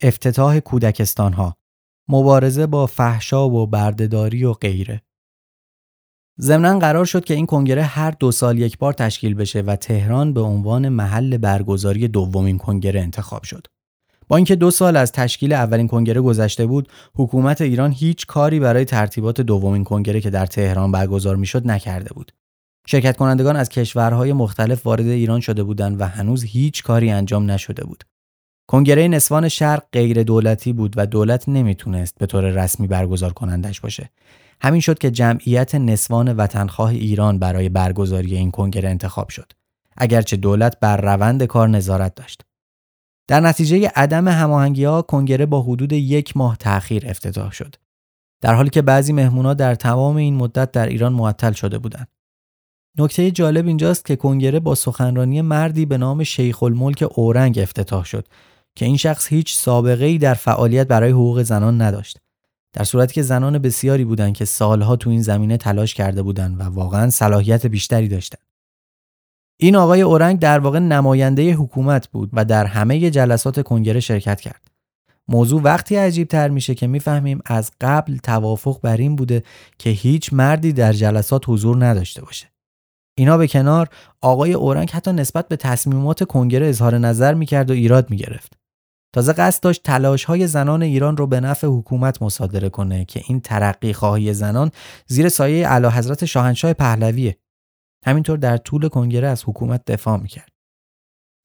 افتتاح 0.03 0.59
کودکستانها، 0.59 1.57
مبارزه 2.09 2.67
با 2.67 2.87
فحشا 2.87 3.49
و 3.49 3.67
بردهداری 3.67 4.45
و 4.45 4.53
غیره. 4.53 5.03
ضمنا 6.41 6.79
قرار 6.79 7.05
شد 7.05 7.25
که 7.25 7.35
این 7.35 7.47
کنگره 7.47 7.83
هر 7.83 8.11
دو 8.11 8.33
سال 8.33 8.59
یک 8.59 8.79
بار 8.79 8.93
تشکیل 8.93 9.35
بشه 9.35 9.61
و 9.61 9.77
تهران 9.77 10.33
به 10.33 10.41
عنوان 10.41 10.89
محل 10.89 11.37
برگزاری 11.37 12.09
دومین 12.09 12.59
کنگره 12.59 13.01
انتخاب 13.01 13.43
شد. 13.43 13.67
با 14.29 14.37
اینکه 14.37 14.57
دو 14.57 14.71
سال 14.71 14.97
از 14.97 15.13
تشکیل 15.13 15.53
اولین 15.53 15.89
کنگره 15.89 16.21
گذشته 16.21 16.67
بود، 16.67 16.89
حکومت 17.15 17.61
ایران 17.61 17.93
هیچ 17.93 18.27
کاری 18.27 18.61
برای 18.61 18.85
ترتیبات 18.85 19.41
دومین 19.41 19.85
کنگره 19.85 20.21
که 20.21 20.31
در 20.31 20.47
تهران 20.47 20.93
برگزار 20.93 21.37
می‌شد 21.37 21.67
نکرده 21.67 22.15
بود. 22.15 22.33
شرکت 22.87 23.17
کنندگان 23.17 23.57
از 23.57 23.69
کشورهای 23.69 24.33
مختلف 24.33 24.87
وارد 24.87 25.07
ایران 25.07 25.41
شده 25.41 25.63
بودند 25.63 26.01
و 26.01 26.05
هنوز 26.05 26.45
هیچ 26.45 26.83
کاری 26.83 27.11
انجام 27.11 27.51
نشده 27.51 27.85
بود. 27.85 28.05
کنگره 28.69 29.09
نسوان 29.09 29.49
شرق 29.49 29.83
غیر 29.93 30.23
دولتی 30.23 30.73
بود 30.73 30.95
و 30.97 31.07
دولت 31.07 31.49
نمی‌تونست 31.49 32.15
به 32.19 32.27
طور 32.27 32.51
رسمی 32.51 32.87
برگزار 32.87 33.33
کنندش 33.33 33.81
باشه. 33.81 34.11
همین 34.61 34.81
شد 34.81 34.99
که 34.99 35.11
جمعیت 35.11 35.75
نسوان 35.75 36.33
وطنخواه 36.33 36.91
ایران 36.91 37.39
برای 37.39 37.69
برگزاری 37.69 38.37
این 38.37 38.51
کنگره 38.51 38.89
انتخاب 38.89 39.29
شد. 39.29 39.53
اگرچه 39.97 40.37
دولت 40.37 40.81
بر 40.81 40.97
روند 40.97 41.45
کار 41.45 41.69
نظارت 41.69 42.15
داشت. 42.15 42.43
در 43.29 43.41
نتیجه 43.41 43.93
عدم 43.97 44.29
هماهنگی 44.29 44.85
ها 44.85 45.03
کنگره 45.03 45.47
با 45.47 45.63
حدود 45.63 45.93
یک 45.93 46.37
ماه 46.37 46.57
تأخیر 46.57 47.09
افتتاح 47.09 47.53
شد. 47.53 47.75
در 48.41 48.55
حالی 48.55 48.71
که 48.71 48.83
بعضی 48.83 49.13
مهمونا 49.13 49.55
در 49.55 49.75
تمام 49.75 50.17
این 50.17 50.35
مدت 50.35 50.73
در 50.73 50.87
ایران 50.87 51.13
معطل 51.13 51.53
شده 51.53 51.79
بودند. 51.79 52.09
نکته 52.99 53.31
جالب 53.31 53.67
اینجاست 53.67 54.05
که 54.05 54.17
کنگره 54.17 54.61
با 54.61 54.75
سخنرانی 54.75 55.43
مردی 55.43 55.87
به 55.87 55.99
نام 55.99 56.25
شیخ 56.25 56.63
الملک 56.63 57.05
اورنگ 57.15 57.59
افتتاح 57.59 58.05
شد 58.05 58.27
که 58.77 58.85
این 58.85 58.97
شخص 58.97 59.29
هیچ 59.29 59.57
سابقه 59.57 60.05
ای 60.05 60.19
در 60.19 60.35
فعالیت 60.35 60.87
برای 60.87 61.11
حقوق 61.11 61.43
زنان 61.43 61.83
نداشت. 61.83 62.19
در 62.73 62.85
صورتی 62.85 63.15
که 63.15 63.23
زنان 63.23 63.59
بسیاری 63.59 64.05
بودند 64.05 64.35
که 64.35 64.45
سالها 64.45 64.97
تو 64.97 65.11
این 65.11 65.23
زمینه 65.23 65.57
تلاش 65.57 65.95
کرده 65.95 66.23
بودند 66.23 66.61
و 66.61 66.63
واقعا 66.63 67.11
صلاحیت 67.11 67.67
بیشتری 67.67 68.09
داشتند. 68.09 68.43
این 69.57 69.77
آقای 69.77 70.03
اورنگ 70.03 70.39
در 70.39 70.59
واقع 70.59 70.79
نماینده 70.79 71.53
حکومت 71.53 72.09
بود 72.09 72.31
و 72.33 72.45
در 72.45 72.67
همه 72.67 73.11
جلسات 73.11 73.63
کنگره 73.63 74.01
شرکت 74.01 74.41
کرد. 74.41 74.63
موضوع 75.29 75.63
وقتی 75.63 75.97
عجیب 75.97 76.29
تر 76.29 76.49
میشه 76.49 76.75
که 76.75 76.87
می‌فهمیم 76.87 77.41
از 77.45 77.71
قبل 77.81 78.17
توافق 78.17 78.81
بر 78.81 78.97
این 78.97 79.17
بوده 79.17 79.43
که 79.79 79.91
هیچ 79.91 80.33
مردی 80.33 80.73
در 80.73 80.93
جلسات 80.93 81.43
حضور 81.49 81.85
نداشته 81.85 82.23
باشه. 82.23 82.56
اینا 83.19 83.39
به 83.39 83.49
کنار 83.49 83.89
آقای 84.21 84.53
اورنگ 84.53 84.91
حتی 84.91 85.13
نسبت 85.13 85.49
به 85.49 85.57
تصمیمات 85.57 86.25
کنگره 86.25 86.69
اظهار 86.69 86.99
نظر 86.99 87.35
می‌کرد 87.35 87.71
و 87.71 87.75
ایراد 87.75 88.11
می‌گرفت. 88.11 88.53
تازه 89.15 89.33
قصد 89.33 89.63
داشت 89.63 89.83
تلاش 89.83 90.25
های 90.25 90.47
زنان 90.47 90.83
ایران 90.83 91.17
رو 91.17 91.27
به 91.27 91.41
نفع 91.41 91.67
حکومت 91.67 92.23
مصادره 92.23 92.69
کنه 92.69 93.05
که 93.05 93.23
این 93.29 93.41
ترقی 93.41 93.93
خواهی 93.93 94.35
زنان 94.35 94.71
زیر 95.07 95.29
سایه 95.29 95.69
اعلی 95.69 95.87
حضرت 95.87 96.25
شاهنشاه 96.25 96.73
پهلویه. 96.73 97.37
همینطور 98.07 98.39
در 98.39 98.57
طول 98.57 98.89
کنگره 98.89 99.29
از 99.29 99.45
حکومت 99.45 99.85
دفاع 99.85 100.21
می‌کرد. 100.21 100.56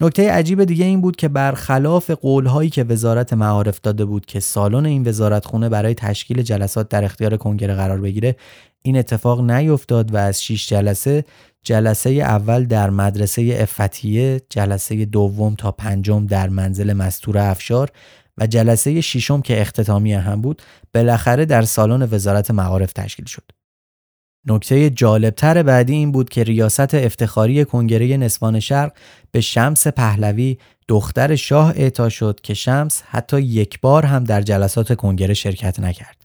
نکته 0.02 0.32
عجیب 0.32 0.64
دیگه 0.64 0.86
این 0.86 1.02
بود 1.02 1.16
که 1.16 1.28
برخلاف 1.28 2.12
قولهایی 2.12 2.70
که 2.70 2.84
وزارت 2.84 3.34
معارف 3.34 3.82
داده 3.82 4.06
بود 4.06 4.26
که 4.26 4.40
سالن 4.40 4.86
این 4.86 5.08
وزارتخونه 5.08 5.70
برای 5.70 5.94
تشکیل 5.94 6.42
جلسات 6.42 6.90
در 6.90 7.04
اختیار 7.04 7.38
کنگره 7.38 7.76
قرار 7.76 8.02
بگیره 8.02 8.36
این 8.82 8.98
اتفاق 8.98 9.52
نیفتاد 9.52 10.14
و 10.14 10.18
از 10.18 10.44
6 10.44 10.70
جلسه 10.70 11.26
جلسه 11.64 12.10
اول 12.10 12.66
در 12.66 12.90
مدرسه 12.90 13.58
افتیه، 13.60 14.42
جلسه 14.50 15.06
دوم 15.06 15.56
تا 15.56 15.72
پنجم 15.72 16.26
در 16.26 16.50
منزل 16.50 16.94
مستور 16.94 17.38
افشار 17.38 17.90
و 18.38 18.48
جلسه 18.48 19.02
ششم 19.02 19.42
که 19.42 19.62
اختتامی 19.62 20.14
هم 20.14 20.42
بود 20.42 20.62
بالاخره 20.94 21.46
در 21.46 21.62
سالن 21.62 22.08
وزارت 22.12 22.52
معارف 22.52 22.94
تشکیل 22.94 23.26
شد. 23.26 23.61
نکته 24.48 24.90
جالبتر 24.90 25.64
بعدی 25.64 25.94
این 25.94 26.12
بود 26.12 26.30
که 26.30 26.44
ریاست 26.44 26.96
افتخاری 26.96 27.66
کنگره 27.66 28.18
نسوان 28.18 28.60
شرق 28.60 28.94
به 29.32 29.42
شمس 29.42 29.88
پهلوی 29.88 30.58
دختر 30.88 31.36
شاه 31.36 31.74
اعطا 31.76 32.10
شد 32.10 32.40
که 32.44 32.54
شمس 32.54 33.04
حتی 33.06 33.42
یک 33.42 33.82
بار 33.82 34.06
هم 34.06 34.24
در 34.24 34.42
جلسات 34.42 34.96
کنگره 34.96 35.34
شرکت 35.34 35.80
نکرد. 35.80 36.22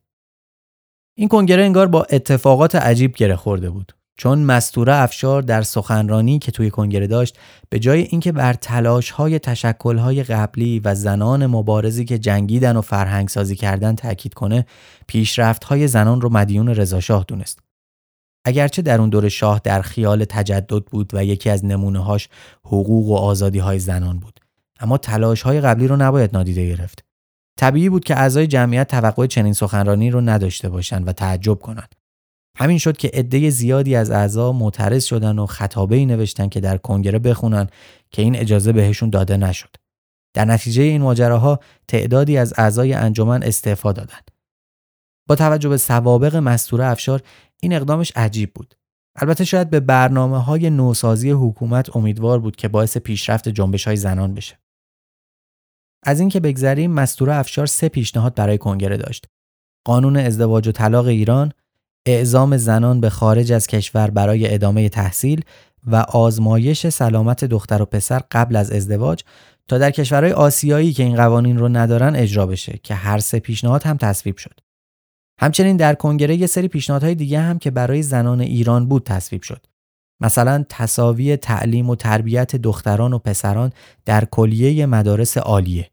این 1.19 1.29
کنگره 1.29 1.65
انگار 1.65 1.87
با 1.87 2.07
اتفاقات 2.11 2.75
عجیب 2.75 3.15
گره 3.15 3.37
خورده 3.37 3.71
بود. 3.71 3.93
چون 4.19 4.39
مستوره 4.39 4.95
افشار 4.95 5.43
در 5.43 5.63
سخنرانی 5.63 6.39
که 6.39 6.53
توی 6.53 6.71
کنگره 6.71 7.07
داشت 7.07 7.39
به 7.69 7.79
جای 7.79 8.01
اینکه 8.01 8.33
بر 8.33 8.53
تلاش 8.53 9.11
های 9.11 9.39
تشکل 9.39 9.99
های 9.99 10.23
قبلی 10.23 10.81
و 10.81 10.95
زنان 10.95 11.47
مبارزی 11.47 12.05
که 12.05 12.19
جنگیدن 12.19 12.77
و 12.77 12.81
فرهنگ 12.81 13.29
سازی 13.29 13.57
کردن 13.57 13.95
تاکید 13.95 14.35
کنه 14.35 14.67
پیشرفت 15.07 15.65
های 15.65 15.89
زنان 15.89 16.21
رو 16.21 16.33
مدیون 16.33 16.69
رضاشاه 16.69 17.25
دونست 17.29 17.66
اگرچه 18.47 18.83
در 18.83 19.01
اون 19.01 19.09
دور 19.09 19.29
شاه 19.29 19.61
در 19.65 19.83
خیال 19.83 20.25
تجدد 20.25 20.85
بود 20.85 21.11
و 21.15 21.25
یکی 21.25 21.51
از 21.51 21.65
نمونه 21.65 21.99
هاش 21.99 22.29
حقوق 22.65 23.09
و 23.09 23.15
آزادی 23.15 23.59
های 23.59 23.79
زنان 23.79 24.19
بود 24.19 24.41
اما 24.81 24.99
تلاش 24.99 25.43
های 25.43 25.61
قبلی 25.61 25.87
رو 25.87 25.97
نباید 25.97 26.37
نادیده 26.37 26.69
گرفت 26.69 27.05
طبیعی 27.57 27.89
بود 27.89 28.05
که 28.05 28.17
اعضای 28.17 28.47
جمعیت 28.47 28.89
توقع 28.89 29.27
چنین 29.27 29.53
سخنرانی 29.53 30.11
رو 30.11 30.21
نداشته 30.21 30.69
باشند 30.69 31.09
و 31.09 31.13
تعجب 31.13 31.55
کنند 31.55 31.95
همین 32.59 32.79
شد 32.79 32.97
که 32.97 33.11
عده 33.15 33.51
زیادی 33.51 33.97
از 33.97 34.11
اعضا 34.11 34.53
معترض 34.53 35.05
شدن 35.05 35.39
و 35.39 35.47
خطابه 35.47 35.97
ای 35.97 36.07
نوشتن 36.07 36.49
که 36.49 36.61
در 36.61 36.77
کنگره 36.77 37.19
بخونن 37.19 37.67
که 38.11 38.23
این 38.23 38.37
اجازه 38.37 38.73
بهشون 38.73 39.11
داده 39.11 39.37
نشد. 39.37 39.77
در 40.35 40.45
نتیجه 40.45 40.83
این 40.83 41.03
ماجراها 41.03 41.61
تعدادی 41.89 42.39
از 42.39 42.55
اعضای 42.57 42.93
انجمن 42.93 43.43
استعفا 43.43 43.93
دادند. 43.93 44.31
با 45.27 45.35
توجه 45.35 45.69
به 45.69 45.77
سوابق 45.77 46.37
مستور 46.37 46.83
افشار 46.83 47.23
این 47.63 47.73
اقدامش 47.73 48.13
عجیب 48.17 48.55
بود. 48.55 48.75
البته 49.17 49.45
شاید 49.45 49.71
به 49.71 49.81
برنامه 49.81 50.43
های 50.43 50.71
نوسازی 50.71 51.31
حکومت 51.31 51.97
امیدوار 51.97 52.39
بود 52.39 52.57
که 52.57 52.69
باعث 52.69 52.97
پیشرفت 52.97 53.49
جنبش 53.49 53.87
های 53.87 53.97
زنان 53.97 54.35
بشه. 54.35 54.59
از 56.03 56.21
اینکه 56.21 56.41
بگذریم 56.41 56.91
مستور 56.91 57.31
افشار 57.31 57.67
سه 57.67 57.89
پیشنهاد 57.89 58.35
برای 58.35 58.59
کنگره 58.59 58.97
داشت. 58.97 59.27
قانون 59.85 60.17
ازدواج 60.17 60.69
و 60.69 60.73
طلاق 60.73 61.07
ایران، 61.07 61.53
اعزام 62.07 62.57
زنان 62.57 63.01
به 63.01 63.11
خارج 63.11 63.53
از 63.53 63.67
کشور 63.67 64.11
برای 64.11 64.55
ادامه 64.55 64.89
تحصیل 64.89 65.43
و 65.87 65.97
آزمایش 65.97 66.87
سلامت 66.87 67.45
دختر 67.45 67.83
و 67.83 67.85
پسر 67.85 68.23
قبل 68.31 68.57
از 68.57 68.73
ازدواج 68.73 69.23
تا 69.69 69.79
در 69.79 69.91
کشورهای 69.91 70.33
آسیایی 70.33 70.93
که 70.93 71.03
این 71.03 71.17
قوانین 71.17 71.59
رو 71.59 71.69
ندارن 71.69 72.17
اجرا 72.17 72.47
بشه 72.47 72.81
که 72.83 72.95
هر 72.95 73.19
سه 73.19 73.39
پیشنهاد 73.39 73.83
هم 73.83 73.97
تصویب 73.97 74.37
شد. 74.37 74.61
همچنین 75.41 75.77
در 75.77 75.95
کنگره 75.95 76.37
یه 76.37 76.47
سری 76.47 76.69
پیشنهادهای 76.69 77.15
دیگه 77.15 77.41
هم 77.41 77.59
که 77.59 77.71
برای 77.71 78.03
زنان 78.03 78.41
ایران 78.41 78.89
بود 78.89 79.03
تصویب 79.03 79.43
شد. 79.43 79.67
مثلا 80.21 80.65
تصاوی 80.69 81.37
تعلیم 81.37 81.91
و 81.91 81.97
تربیت 81.97 82.57
دختران 82.57 83.13
و 83.13 83.19
پسران 83.19 83.73
در 84.05 84.25
کلیه 84.25 84.87
مدارس 84.87 85.39
عالیه. 85.39 85.91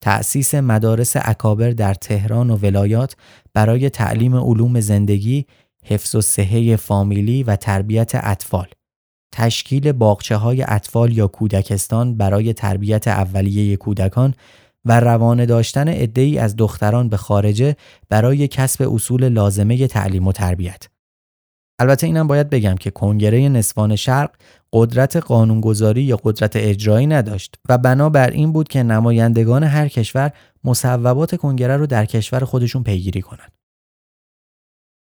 تأسیس 0.00 0.54
مدارس 0.54 1.12
اکابر 1.16 1.70
در 1.70 1.94
تهران 1.94 2.50
و 2.50 2.56
ولایات 2.56 3.16
برای 3.54 3.90
تعلیم 3.90 4.36
علوم 4.36 4.80
زندگی، 4.80 5.46
حفظ 5.84 6.14
و 6.14 6.20
صحه 6.20 6.76
فامیلی 6.76 7.42
و 7.42 7.56
تربیت 7.56 8.12
اطفال 8.14 8.66
تشکیل 9.32 9.92
باغچه 9.92 10.36
های 10.36 10.62
اطفال 10.68 11.12
یا 11.12 11.26
کودکستان 11.26 12.16
برای 12.16 12.52
تربیت 12.52 13.08
اولیه 13.08 13.76
کودکان 13.76 14.34
و 14.86 15.00
روانه 15.00 15.46
داشتن 15.46 15.88
عده‌ای 15.88 16.38
از 16.38 16.56
دختران 16.56 17.08
به 17.08 17.16
خارجه 17.16 17.76
برای 18.08 18.48
کسب 18.48 18.92
اصول 18.92 19.28
لازمه 19.28 19.86
تعلیم 19.86 20.26
و 20.26 20.32
تربیت. 20.32 20.88
البته 21.78 22.06
اینم 22.06 22.26
باید 22.26 22.50
بگم 22.50 22.74
که 22.74 22.90
کنگره 22.90 23.48
نسوان 23.48 23.96
شرق 23.96 24.30
قدرت 24.72 25.16
قانونگذاری 25.16 26.02
یا 26.02 26.16
قدرت 26.24 26.56
اجرایی 26.56 27.06
نداشت 27.06 27.54
و 27.68 27.78
بنابر 27.78 28.30
این 28.30 28.52
بود 28.52 28.68
که 28.68 28.82
نمایندگان 28.82 29.64
هر 29.64 29.88
کشور 29.88 30.32
مصوبات 30.64 31.36
کنگره 31.36 31.76
رو 31.76 31.86
در 31.86 32.04
کشور 32.04 32.44
خودشون 32.44 32.82
پیگیری 32.82 33.22
کنند. 33.22 33.52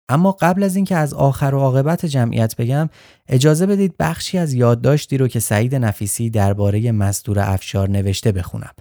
اما 0.09 0.33
قبل 0.33 0.63
از 0.63 0.77
اینکه 0.77 0.97
از 0.97 1.15
آخر 1.15 1.55
و 1.55 1.59
عاقبت 1.59 2.07
جمعیت 2.07 2.57
بگم 2.57 2.89
اجازه 3.29 3.67
بدید 3.67 3.97
بخشی 3.99 4.39
از 4.39 4.55
یادداشتی 4.55 5.19
رو 5.19 5.29
که 5.29 5.41
سعید 5.41 5.75
نفیسی 5.75 6.31
درباره 6.31 6.93
مستور 6.93 7.39
افشار 7.39 7.89
نوشته 7.89 8.33
بخونم 8.33 8.73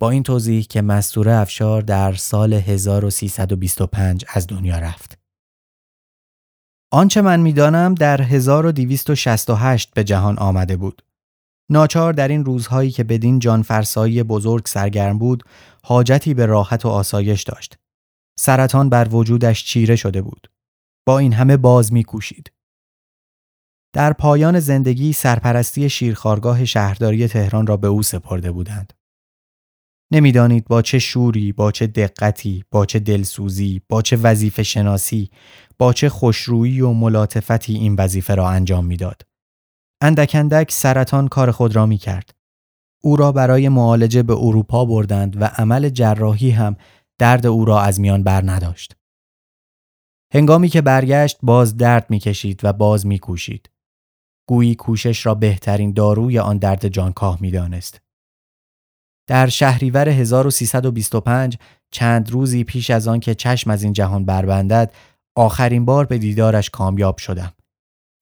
با 0.00 0.10
این 0.10 0.22
توضیح 0.22 0.62
که 0.62 0.82
مستور 0.82 1.28
افشار 1.28 1.82
در 1.82 2.12
سال 2.12 2.52
1325 2.52 4.24
از 4.28 4.46
دنیا 4.46 4.78
رفت 4.78 5.18
آنچه 6.92 7.22
من 7.22 7.40
می‌دانم 7.40 7.94
در 7.94 8.22
1268 8.22 9.94
به 9.94 10.04
جهان 10.04 10.38
آمده 10.38 10.76
بود 10.76 11.02
ناچار 11.70 12.12
در 12.12 12.28
این 12.28 12.44
روزهایی 12.44 12.90
که 12.90 13.04
بدین 13.04 13.38
جان 13.38 13.62
فرسایی 13.62 14.22
بزرگ 14.22 14.66
سرگرم 14.66 15.18
بود 15.18 15.42
حاجتی 15.84 16.34
به 16.34 16.46
راحت 16.46 16.84
و 16.84 16.88
آسایش 16.88 17.42
داشت 17.42 17.78
سرطان 18.38 18.88
بر 18.88 19.08
وجودش 19.08 19.64
چیره 19.64 19.96
شده 19.96 20.22
بود 20.22 20.50
با 21.06 21.18
این 21.18 21.32
همه 21.32 21.56
باز 21.56 21.92
میکوشید. 21.92 22.52
در 23.94 24.12
پایان 24.12 24.60
زندگی 24.60 25.12
سرپرستی 25.12 25.90
شیرخارگاه 25.90 26.64
شهرداری 26.64 27.28
تهران 27.28 27.66
را 27.66 27.76
به 27.76 27.86
او 27.86 28.02
سپرده 28.02 28.52
بودند. 28.52 28.99
نمی‌دانید 30.12 30.64
با 30.68 30.82
چه 30.82 30.98
شوری، 30.98 31.52
با 31.52 31.72
چه 31.72 31.86
دقتی، 31.86 32.64
با 32.70 32.86
چه 32.86 32.98
دلسوزی، 32.98 33.82
با 33.88 34.02
چه 34.02 34.16
وظیفه 34.16 34.62
شناسی، 34.62 35.30
با 35.78 35.92
چه 35.92 36.08
خوشرویی 36.08 36.80
و 36.80 36.92
ملاطفتی 36.92 37.74
این 37.74 37.94
وظیفه 37.98 38.34
را 38.34 38.48
انجام 38.48 38.86
می‌داد. 38.86 39.22
اندک 40.00 40.72
سرطان 40.72 41.28
کار 41.28 41.50
خود 41.50 41.76
را 41.76 41.86
می 41.86 41.98
کرد. 41.98 42.34
او 43.02 43.16
را 43.16 43.32
برای 43.32 43.68
معالجه 43.68 44.22
به 44.22 44.32
اروپا 44.32 44.84
بردند 44.84 45.42
و 45.42 45.44
عمل 45.44 45.88
جراحی 45.88 46.50
هم 46.50 46.76
درد 47.18 47.46
او 47.46 47.64
را 47.64 47.80
از 47.80 48.00
میان 48.00 48.22
بر 48.22 48.42
نداشت. 48.50 48.96
هنگامی 50.34 50.68
که 50.68 50.80
برگشت 50.80 51.38
باز 51.42 51.76
درد 51.76 52.06
می‌کشید 52.10 52.60
و 52.64 52.72
باز 52.72 53.06
میکوشید. 53.06 53.70
گویی 54.48 54.74
کوشش 54.74 55.26
را 55.26 55.34
بهترین 55.34 55.92
داروی 55.92 56.38
آن 56.38 56.58
درد 56.58 56.88
جانکاه 56.88 57.38
می‌دانست. 57.40 58.00
در 59.30 59.48
شهریور 59.48 60.08
1325 60.08 61.58
چند 61.90 62.30
روزی 62.30 62.64
پیش 62.64 62.90
از 62.90 63.08
آن 63.08 63.20
که 63.20 63.34
چشم 63.34 63.70
از 63.70 63.82
این 63.82 63.92
جهان 63.92 64.24
بربندد 64.24 64.94
آخرین 65.36 65.84
بار 65.84 66.06
به 66.06 66.18
دیدارش 66.18 66.70
کامیاب 66.70 67.18
شدم. 67.18 67.52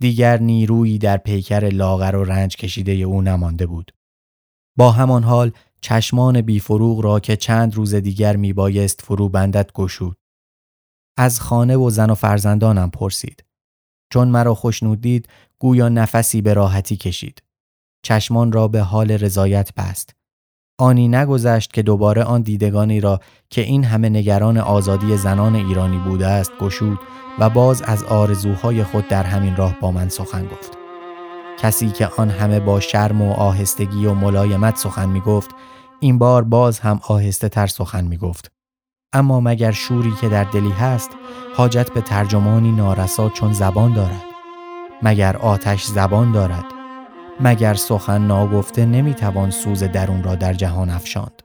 دیگر 0.01 0.41
نیرویی 0.41 0.99
در 0.99 1.17
پیکر 1.17 1.69
لاغر 1.73 2.17
و 2.17 2.25
رنج 2.25 2.57
کشیده 2.57 2.93
او 2.93 3.23
نمانده 3.23 3.67
بود. 3.67 3.93
با 4.77 4.93
همان 4.93 5.25
حال 5.25 5.53
چشمان 5.81 6.41
بیفروغ 6.41 7.01
را 7.01 7.21
که 7.21 7.37
چند 7.37 7.75
روز 7.75 7.95
دیگر 7.95 8.37
می 8.37 8.53
بایست 8.53 9.01
فرو 9.01 9.29
بندت 9.29 9.73
گشود. 9.73 10.17
از 11.19 11.41
خانه 11.41 11.77
و 11.77 11.91
زن 11.91 12.11
و 12.11 12.15
فرزندانم 12.15 12.91
پرسید. 12.91 13.45
چون 14.13 14.29
مرا 14.29 14.55
خوشنود 14.55 15.01
دید 15.01 15.29
گویا 15.59 15.89
نفسی 15.89 16.43
به 16.43 16.55
راحتی 16.55 16.97
کشید. 16.97 17.43
چشمان 18.05 18.53
را 18.53 18.69
به 18.69 18.81
حال 18.81 19.11
رضایت 19.11 19.75
بست. 19.75 20.18
آنی 20.81 21.09
نگذشت 21.09 21.73
که 21.73 21.83
دوباره 21.83 22.23
آن 22.23 22.43
دیدگانی 22.43 23.01
را 23.01 23.21
که 23.51 23.61
این 23.61 23.85
همه 23.85 24.09
نگران 24.09 24.59
آزادی 24.59 25.17
زنان 25.17 25.55
ایرانی 25.55 25.99
بوده 25.99 26.27
است 26.27 26.53
گشود 26.61 26.99
و 27.39 27.51
باز 27.51 27.83
از 27.83 28.05
آرزوهای 28.05 28.85
خود 28.85 29.09
در 29.09 29.23
همین 29.25 29.57
راه 29.57 29.77
با 29.81 29.93
من 29.93 30.09
سخن 30.09 30.47
گفت. 30.47 30.79
کسی 31.59 31.89
که 31.89 32.09
آن 32.17 32.31
همه 32.31 32.61
با 32.61 32.81
شرم 32.81 33.23
و 33.23 33.33
آهستگی 33.33 34.07
و 34.07 34.15
ملایمت 34.15 34.77
سخن 34.77 35.09
می 35.09 35.21
گفت 35.21 35.51
این 36.01 36.19
بار 36.19 36.45
باز 36.45 36.81
هم 36.81 37.01
آهسته 37.09 37.49
تر 37.49 37.67
سخن 37.67 38.05
می 38.05 38.17
گفت 38.17 38.53
اما 39.13 39.41
مگر 39.41 39.73
شوری 39.73 40.13
که 40.21 40.29
در 40.29 40.45
دلی 40.45 40.71
هست 40.71 41.11
حاجت 41.57 41.91
به 41.91 42.01
ترجمانی 42.01 42.73
نارسا 42.73 43.29
چون 43.29 43.53
زبان 43.53 43.93
دارد؟ 43.93 44.25
مگر 45.03 45.37
آتش 45.37 45.85
زبان 45.85 46.33
دارد؟ 46.33 46.78
مگر 47.41 47.75
سخن 47.75 48.27
ناگفته 48.27 48.87
نمی‌توان 48.87 49.51
سوز 49.51 49.83
درون 49.83 50.23
را 50.23 50.35
در 50.35 50.53
جهان 50.53 50.91
افشاند. 50.91 51.43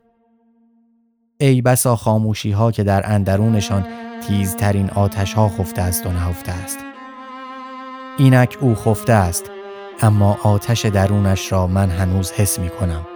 ای 1.40 1.61
بسا 1.61 1.95
خاموشی 1.95 2.52
ها 2.52 2.72
که 2.72 2.84
در 2.84 3.11
اندرونشان 3.11 3.86
تیزترین 4.28 4.90
آتش 4.90 5.34
ها 5.34 5.49
خفته 5.49 5.82
است 5.82 6.06
و 6.06 6.11
نهفته 6.11 6.52
است. 6.52 6.78
اینک 8.18 8.57
او 8.61 8.76
خفته 8.76 9.14
است 9.14 9.52
اما 10.02 10.38
آتش 10.44 10.86
درونش 10.86 11.52
را 11.52 11.68
من 11.68 11.90
هنوز 11.90 12.32
حس 12.32 12.60
می 12.60 12.70
کنم 12.70 13.07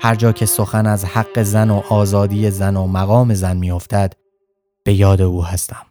هر 0.00 0.14
جا 0.14 0.32
که 0.32 0.46
سخن 0.46 0.86
از 0.86 1.04
حق 1.04 1.42
زن 1.42 1.70
و 1.70 1.82
آزادی 1.88 2.50
زن 2.50 2.76
و 2.76 2.86
مقام 2.86 3.34
زن 3.34 3.56
میافتد 3.56 4.12
به 4.84 4.94
یاد 4.94 5.22
او 5.22 5.44
هستم. 5.44 5.86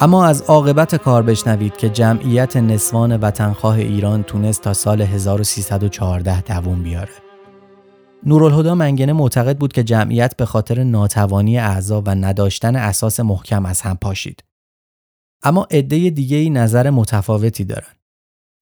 اما 0.00 0.26
از 0.26 0.42
عاقبت 0.42 0.94
کار 0.94 1.22
بشنوید 1.22 1.76
که 1.76 1.88
جمعیت 1.88 2.56
نسوان 2.56 3.16
وطنخواه 3.16 3.76
ایران 3.76 4.22
تونست 4.22 4.62
تا 4.62 4.72
سال 4.72 5.02
1314 5.02 6.40
دووم 6.40 6.82
بیاره. 6.82 7.12
نورالهدا 8.26 8.74
منگنه 8.74 9.12
معتقد 9.12 9.58
بود 9.58 9.72
که 9.72 9.82
جمعیت 9.84 10.36
به 10.36 10.46
خاطر 10.46 10.84
ناتوانی 10.84 11.58
اعضا 11.58 12.00
و 12.00 12.10
نداشتن 12.10 12.76
اساس 12.76 13.20
محکم 13.20 13.66
از 13.66 13.80
هم 13.80 13.96
پاشید. 13.96 14.44
اما 15.42 15.66
عده 15.70 16.10
دیگه 16.10 16.36
ای 16.36 16.50
نظر 16.50 16.90
متفاوتی 16.90 17.64
دارن. 17.64 17.94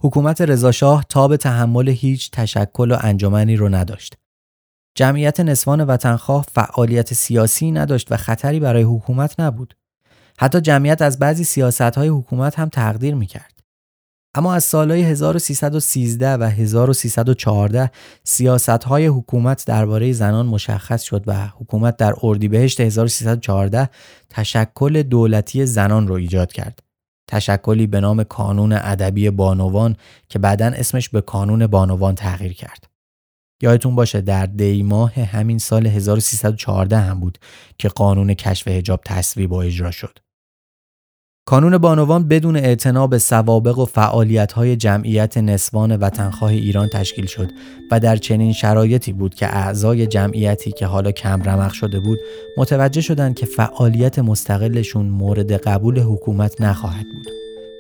حکومت 0.03 0.41
رضاشاه 0.41 1.05
تاب 1.09 1.37
تحمل 1.37 1.89
هیچ 1.89 2.31
تشکل 2.31 2.93
و 2.93 2.97
انجمنی 3.01 3.57
رو 3.57 3.69
نداشت. 3.69 4.15
جمعیت 4.95 5.41
نسوان 5.41 5.85
وطنخواه 5.85 6.47
فعالیت 6.53 7.15
سیاسی 7.15 7.71
نداشت 7.71 8.13
و 8.13 8.17
خطری 8.17 8.61
برای 8.61 8.83
حکومت 8.83 9.41
نبود. 9.41 9.75
حتی 10.39 10.61
جمعیت 10.61 11.03
از 11.03 11.19
بعضی 11.19 11.45
سیاست 11.45 11.81
های 11.81 12.09
حکومت 12.09 12.59
هم 12.59 12.69
تقدیر 12.69 13.15
می‌کرد. 13.15 13.57
اما 14.37 14.55
از 14.55 14.65
سالهای 14.65 15.03
1313 15.03 16.33
و 16.33 16.43
1314 16.43 17.91
سیاست 18.25 18.69
های 18.69 19.07
حکومت 19.07 19.65
درباره 19.67 20.13
زنان 20.13 20.47
مشخص 20.47 21.03
شد 21.03 21.25
و 21.27 21.47
حکومت 21.47 21.97
در 21.97 22.15
اردیبهشت 22.23 22.81
1314 22.81 23.89
تشکل 24.31 25.03
دولتی 25.03 25.67
زنان 25.67 26.09
رو 26.09 26.15
ایجاد 26.15 26.53
کرد. 26.53 26.83
تشکلی 27.29 27.87
به 27.87 28.01
نام 28.01 28.25
کانون 28.25 28.73
ادبی 28.73 29.31
بانوان 29.31 29.97
که 30.29 30.39
بعدا 30.39 30.67
اسمش 30.67 31.09
به 31.09 31.21
کانون 31.21 31.67
بانوان 31.67 32.15
تغییر 32.15 32.53
کرد. 32.53 32.85
یادتون 33.63 33.95
باشه 33.95 34.21
در 34.21 34.47
دی 34.47 34.83
ماه 34.83 35.13
همین 35.13 35.59
سال 35.59 35.87
1314 35.87 36.99
هم 36.99 37.21
بود 37.21 37.39
که 37.79 37.89
قانون 37.89 38.35
کشف 38.35 38.69
هجاب 38.69 39.01
تصویب 39.05 39.53
و 39.53 39.57
اجرا 39.57 39.91
شد. 39.91 40.19
کانون 41.49 41.79
بانوان 41.79 42.29
بدون 42.29 42.57
اعتنا 42.57 43.07
به 43.07 43.19
سوابق 43.19 43.79
و 43.79 43.85
فعالیت‌های 43.85 44.77
جمعیت 44.77 45.39
نسوان 45.39 45.97
وطنخواه 45.97 46.51
ایران 46.51 46.89
تشکیل 46.89 47.27
شد 47.27 47.51
و 47.91 48.01
در 48.01 48.17
چنین 48.17 48.53
شرایطی 48.53 49.13
بود 49.13 49.35
که 49.35 49.47
اعضای 49.47 50.07
جمعیتی 50.07 50.73
که 50.73 50.87
حالا 50.87 51.13
کم 51.13 51.43
رمق 51.43 51.73
شده 51.73 52.01
بود 52.01 52.19
متوجه 52.59 53.01
شدند 53.01 53.35
که 53.35 53.47
فعالیت 53.47 54.19
مستقلشون 54.19 55.07
مورد 55.07 55.53
قبول 55.53 55.99
حکومت 55.99 56.61
نخواهد 56.61 57.07
بود 57.15 57.33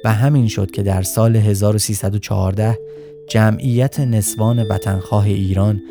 و 0.04 0.12
همین 0.12 0.48
شد 0.48 0.70
که 0.70 0.82
در 0.82 1.02
سال 1.02 1.36
1314 1.36 2.78
جمعیت 3.28 4.00
نسوان 4.00 4.62
وطنخواه 4.62 5.24
ایران 5.24 5.82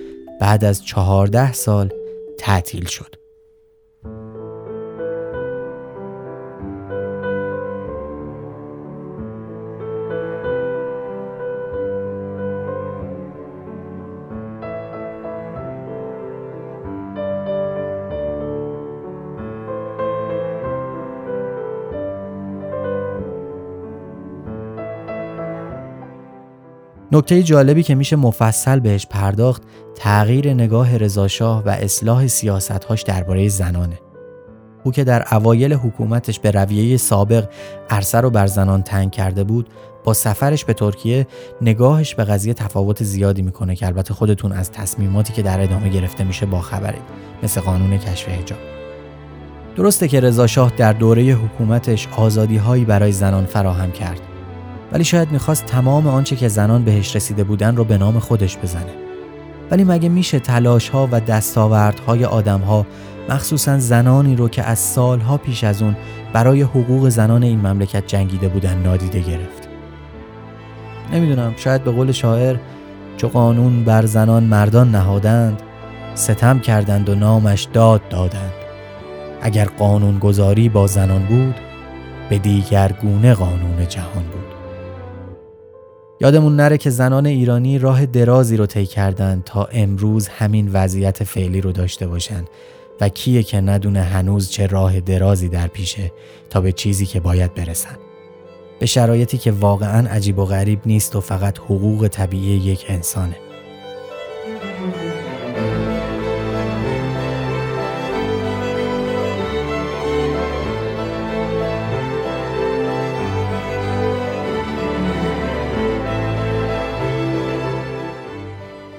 بعد 0.41 0.65
از 0.65 0.85
چهارده 0.85 1.53
سال 1.53 1.89
تعطیل 2.37 2.85
شد. 2.85 3.24
نکته 27.15 27.43
جالبی 27.43 27.83
که 27.83 27.95
میشه 27.95 28.15
مفصل 28.15 28.79
بهش 28.79 29.05
پرداخت 29.05 29.63
تغییر 29.95 30.53
نگاه 30.53 30.97
رضاشاه 30.97 31.63
و 31.65 31.69
اصلاح 31.69 32.27
سیاستهاش 32.27 33.01
درباره 33.01 33.47
زنانه. 33.47 33.99
او 34.83 34.91
که 34.91 35.03
در 35.03 35.25
اوایل 35.31 35.73
حکومتش 35.73 36.39
به 36.39 36.51
رویه 36.51 36.97
سابق 36.97 37.49
عرصه 37.89 38.17
رو 38.17 38.29
بر 38.29 38.47
زنان 38.47 38.81
تنگ 38.81 39.11
کرده 39.11 39.43
بود 39.43 39.69
با 40.03 40.13
سفرش 40.13 40.65
به 40.65 40.73
ترکیه 40.73 41.27
نگاهش 41.61 42.15
به 42.15 42.23
قضیه 42.23 42.53
تفاوت 42.53 43.03
زیادی 43.03 43.41
می‌کنه 43.41 43.75
که 43.75 43.85
البته 43.85 44.13
خودتون 44.13 44.51
از 44.51 44.71
تصمیماتی 44.71 45.33
که 45.33 45.41
در 45.41 45.61
ادامه 45.61 45.89
گرفته 45.89 46.23
میشه 46.23 46.45
با 46.45 46.61
خبرید 46.61 47.03
مثل 47.43 47.61
قانون 47.61 47.97
کشف 47.97 48.29
حجاب 48.29 48.59
درسته 49.75 50.07
که 50.07 50.19
رضاشاه 50.19 50.71
در 50.77 50.93
دوره 50.93 51.23
حکومتش 51.23 52.07
آزادی 52.17 52.57
هایی 52.57 52.85
برای 52.85 53.11
زنان 53.11 53.45
فراهم 53.45 53.91
کرد 53.91 54.34
ولی 54.95 55.03
شاید 55.03 55.31
می‌خواست 55.31 55.65
تمام 55.65 56.07
آنچه 56.07 56.35
که 56.35 56.47
زنان 56.47 56.83
بهش 56.83 57.15
رسیده 57.15 57.43
بودن 57.43 57.75
رو 57.75 57.83
به 57.83 57.97
نام 57.97 58.19
خودش 58.19 58.57
بزنه. 58.57 58.93
ولی 59.71 59.83
مگه 59.83 60.09
میشه 60.09 60.39
تلاش 60.39 60.89
ها 60.89 61.09
و 61.11 61.19
دستاوردهای 61.19 62.25
آدم 62.25 62.59
ها 62.59 62.85
مخصوصا 63.29 63.79
زنانی 63.79 64.35
رو 64.35 64.49
که 64.49 64.63
از 64.63 64.79
سالها 64.79 65.37
پیش 65.37 65.63
از 65.63 65.81
اون 65.81 65.95
برای 66.33 66.61
حقوق 66.61 67.09
زنان 67.09 67.43
این 67.43 67.67
مملکت 67.67 68.07
جنگیده 68.07 68.47
بودن 68.47 68.77
نادیده 68.77 69.19
گرفت؟ 69.19 69.69
نمی‌دونم 71.13 71.53
شاید 71.57 71.83
به 71.83 71.91
قول 71.91 72.11
شاعر 72.11 72.57
چو 73.17 73.27
قانون 73.27 73.83
بر 73.83 74.05
زنان 74.05 74.43
مردان 74.43 74.91
نهادند 74.91 75.61
ستم 76.15 76.59
کردند 76.59 77.09
و 77.09 77.15
نامش 77.15 77.67
داد 77.73 78.07
دادند. 78.09 78.53
اگر 79.41 79.65
قانون 79.65 80.19
گذاری 80.19 80.69
با 80.69 80.87
زنان 80.87 81.25
بود 81.25 81.55
به 82.29 82.37
دیگر 82.37 82.91
گونه 83.01 83.33
قانون 83.33 83.87
جهان 83.89 84.23
بود. 84.23 84.44
یادمون 86.25 86.55
نره 86.55 86.77
که 86.77 86.89
زنان 86.89 87.25
ایرانی 87.25 87.79
راه 87.79 88.05
درازی 88.05 88.57
رو 88.57 88.65
طی 88.65 88.85
کردن 88.85 89.41
تا 89.45 89.63
امروز 89.71 90.27
همین 90.27 90.69
وضعیت 90.73 91.23
فعلی 91.23 91.61
رو 91.61 91.71
داشته 91.71 92.07
باشن. 92.07 92.45
و 93.01 93.09
کیه 93.09 93.43
که 93.43 93.61
ندونه 93.61 94.01
هنوز 94.01 94.49
چه 94.49 94.67
راه 94.67 94.99
درازی 94.99 95.49
در 95.49 95.67
پیشه 95.67 96.11
تا 96.49 96.61
به 96.61 96.71
چیزی 96.71 97.05
که 97.05 97.19
باید 97.19 97.53
برسن. 97.53 97.97
به 98.79 98.85
شرایطی 98.85 99.37
که 99.37 99.51
واقعا 99.51 100.07
عجیب 100.09 100.39
و 100.39 100.45
غریب 100.45 100.79
نیست 100.85 101.15
و 101.15 101.21
فقط 101.21 101.59
حقوق 101.59 102.07
طبیعی 102.07 102.57
یک 102.57 102.85
انسانه. 102.87 103.35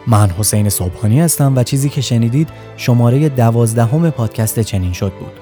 من 0.07 0.31
حسین 0.31 0.69
صبحانی 0.69 1.21
هستم 1.21 1.57
و 1.57 1.63
چیزی 1.63 1.89
که 1.89 2.01
شنیدید 2.01 2.49
شماره 2.77 3.29
دوازدهم 3.29 4.11
پادکست 4.11 4.61
چنین 4.61 4.93
شد 4.93 5.13
بود. 5.13 5.33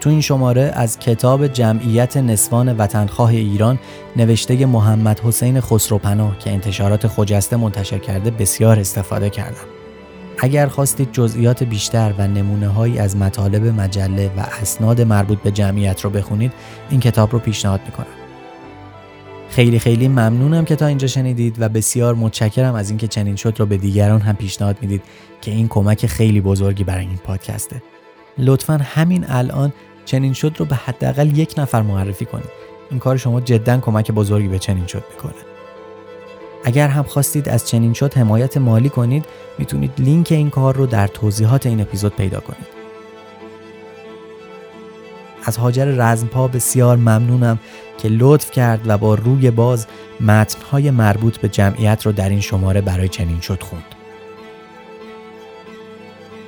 تو 0.00 0.10
این 0.10 0.20
شماره 0.20 0.72
از 0.74 0.98
کتاب 0.98 1.46
جمعیت 1.46 2.16
نسوان 2.16 2.76
وطنخواه 2.76 3.30
ایران 3.30 3.78
نوشته 4.16 4.66
محمد 4.66 5.20
حسین 5.20 5.60
خسروپناه 5.60 6.38
که 6.38 6.50
انتشارات 6.50 7.06
خجسته 7.06 7.56
منتشر 7.56 7.98
کرده 7.98 8.30
بسیار 8.30 8.78
استفاده 8.78 9.30
کردم. 9.30 9.66
اگر 10.38 10.66
خواستید 10.66 11.12
جزئیات 11.12 11.62
بیشتر 11.62 12.14
و 12.18 12.28
نمونه 12.28 12.68
هایی 12.68 12.98
از 12.98 13.16
مطالب 13.16 13.80
مجله 13.80 14.30
و 14.36 14.40
اسناد 14.62 15.00
مربوط 15.00 15.38
به 15.38 15.50
جمعیت 15.50 16.00
رو 16.00 16.10
بخونید 16.10 16.52
این 16.90 17.00
کتاب 17.00 17.32
رو 17.32 17.38
پیشنهاد 17.38 17.80
می‌کنم. 17.86 18.23
خیلی 19.54 19.78
خیلی 19.78 20.08
ممنونم 20.08 20.64
که 20.64 20.76
تا 20.76 20.86
اینجا 20.86 21.06
شنیدید 21.06 21.56
و 21.58 21.68
بسیار 21.68 22.14
متشکرم 22.14 22.74
از 22.74 22.90
اینکه 22.90 23.08
چنین 23.08 23.36
شد 23.36 23.54
رو 23.58 23.66
به 23.66 23.76
دیگران 23.76 24.20
هم 24.20 24.36
پیشنهاد 24.36 24.76
می‌دید 24.80 25.02
که 25.40 25.50
این 25.50 25.68
کمک 25.68 26.06
خیلی 26.06 26.40
بزرگی 26.40 26.84
برای 26.84 27.06
این 27.06 27.16
پادکسته 27.16 27.82
لطفا 28.38 28.80
همین 28.82 29.24
الان 29.28 29.72
چنین 30.04 30.32
شد 30.32 30.54
رو 30.58 30.64
به 30.64 30.74
حداقل 30.74 31.38
یک 31.38 31.54
نفر 31.58 31.82
معرفی 31.82 32.24
کنید. 32.24 32.50
این 32.90 33.00
کار 33.00 33.16
شما 33.16 33.40
جدا 33.40 33.78
کمک 33.78 34.10
بزرگی 34.10 34.48
به 34.48 34.58
چنین 34.58 34.86
شد 34.86 35.04
می‌کنه. 35.10 35.42
اگر 36.64 36.88
هم 36.88 37.02
خواستید 37.02 37.48
از 37.48 37.68
چنین 37.68 37.92
شد 37.92 38.14
حمایت 38.14 38.56
مالی 38.56 38.88
کنید 38.88 39.24
می‌تونید 39.58 39.92
لینک 39.98 40.32
این 40.32 40.50
کار 40.50 40.76
رو 40.76 40.86
در 40.86 41.06
توضیحات 41.06 41.66
این 41.66 41.80
اپیزود 41.80 42.16
پیدا 42.16 42.40
کنید. 42.40 42.73
از 45.44 45.56
هاجر 45.56 45.84
رزمپا 45.84 46.48
بسیار 46.48 46.96
ممنونم 46.96 47.58
که 47.98 48.08
لطف 48.08 48.50
کرد 48.50 48.80
و 48.86 48.98
با 48.98 49.14
روی 49.14 49.50
باز 49.50 49.86
متنهای 50.20 50.90
مربوط 50.90 51.36
به 51.36 51.48
جمعیت 51.48 52.06
رو 52.06 52.12
در 52.12 52.28
این 52.28 52.40
شماره 52.40 52.80
برای 52.80 53.08
چنین 53.08 53.40
شد 53.40 53.62
خوند. 53.62 53.84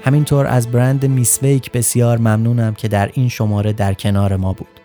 همینطور 0.05 0.47
از 0.47 0.71
برند 0.71 1.07
میسویک 1.07 1.73
بسیار 1.73 2.19
ممنونم 2.19 2.75
که 2.75 2.89
در 2.89 3.11
این 3.15 3.29
شماره 3.29 3.73
در 3.73 3.95
کنار 3.95 4.37
ما 4.37 4.53
بود. 4.53 4.81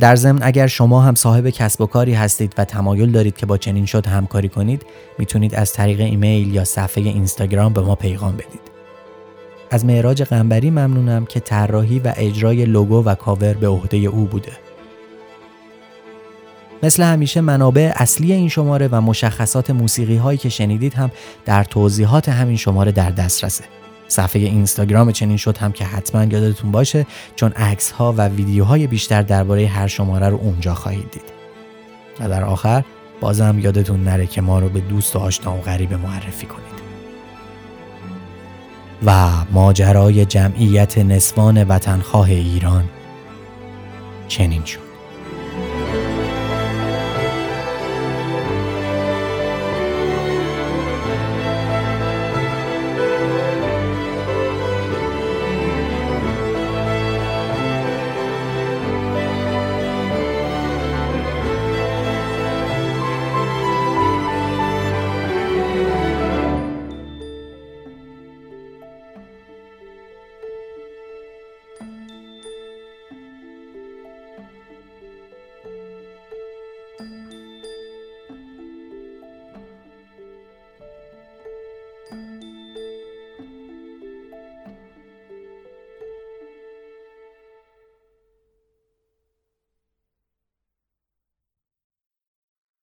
در 0.00 0.16
ضمن 0.16 0.38
اگر 0.42 0.66
شما 0.66 1.00
هم 1.00 1.14
صاحب 1.14 1.50
کسب 1.50 1.80
و 1.80 1.86
کاری 1.86 2.14
هستید 2.14 2.54
و 2.58 2.64
تمایل 2.64 3.12
دارید 3.12 3.36
که 3.36 3.46
با 3.46 3.56
چنین 3.56 3.86
شد 3.86 4.06
همکاری 4.06 4.48
کنید 4.48 4.86
می‌تونید 5.18 5.54
از 5.54 5.72
طریق 5.72 6.00
ایمیل 6.00 6.54
یا 6.54 6.64
صفحه 6.64 7.04
اینستاگرام 7.04 7.72
به 7.72 7.80
ما 7.80 7.94
پیغام 7.94 8.32
بدید. 8.32 8.69
از 9.70 9.84
معراج 9.84 10.22
قنبری 10.22 10.70
ممنونم 10.70 11.26
که 11.26 11.40
طراحی 11.40 11.98
و 11.98 12.12
اجرای 12.16 12.64
لوگو 12.64 13.04
و 13.04 13.14
کاور 13.14 13.54
به 13.54 13.68
عهده 13.68 13.96
او 13.96 14.24
بوده. 14.24 14.52
مثل 16.82 17.02
همیشه 17.02 17.40
منابع 17.40 17.92
اصلی 17.94 18.32
این 18.32 18.48
شماره 18.48 18.88
و 18.92 19.00
مشخصات 19.00 19.70
موسیقی 19.70 20.16
هایی 20.16 20.38
که 20.38 20.48
شنیدید 20.48 20.94
هم 20.94 21.10
در 21.44 21.64
توضیحات 21.64 22.28
همین 22.28 22.56
شماره 22.56 22.92
در 22.92 23.10
دسترسه. 23.10 23.64
صفحه 24.08 24.42
اینستاگرام 24.42 25.12
چنین 25.12 25.36
شد 25.36 25.56
هم 25.56 25.72
که 25.72 25.84
حتما 25.84 26.24
یادتون 26.24 26.70
باشه 26.70 27.06
چون 27.36 27.52
عکس 27.52 27.90
ها 27.90 28.14
و 28.16 28.28
ویدیوهای 28.28 28.86
بیشتر 28.86 29.22
درباره 29.22 29.66
هر 29.66 29.86
شماره 29.86 30.28
رو 30.28 30.36
اونجا 30.36 30.74
خواهید 30.74 31.10
دید. 31.10 31.32
و 32.20 32.28
در 32.28 32.44
آخر 32.44 32.84
بازم 33.20 33.58
یادتون 33.58 34.04
نره 34.04 34.26
که 34.26 34.40
ما 34.40 34.58
رو 34.58 34.68
به 34.68 34.80
دوست 34.80 35.16
و 35.16 35.18
آشنا 35.18 35.56
و 35.56 35.60
غریب 35.60 35.94
معرفی 35.94 36.46
کنید. 36.46 36.79
و 39.06 39.30
ماجرای 39.52 40.24
جمعیت 40.24 40.98
نسوان 40.98 41.64
وطنخواه 41.64 42.30
ایران 42.30 42.84
چنین 44.28 44.64
شد. 44.64 44.89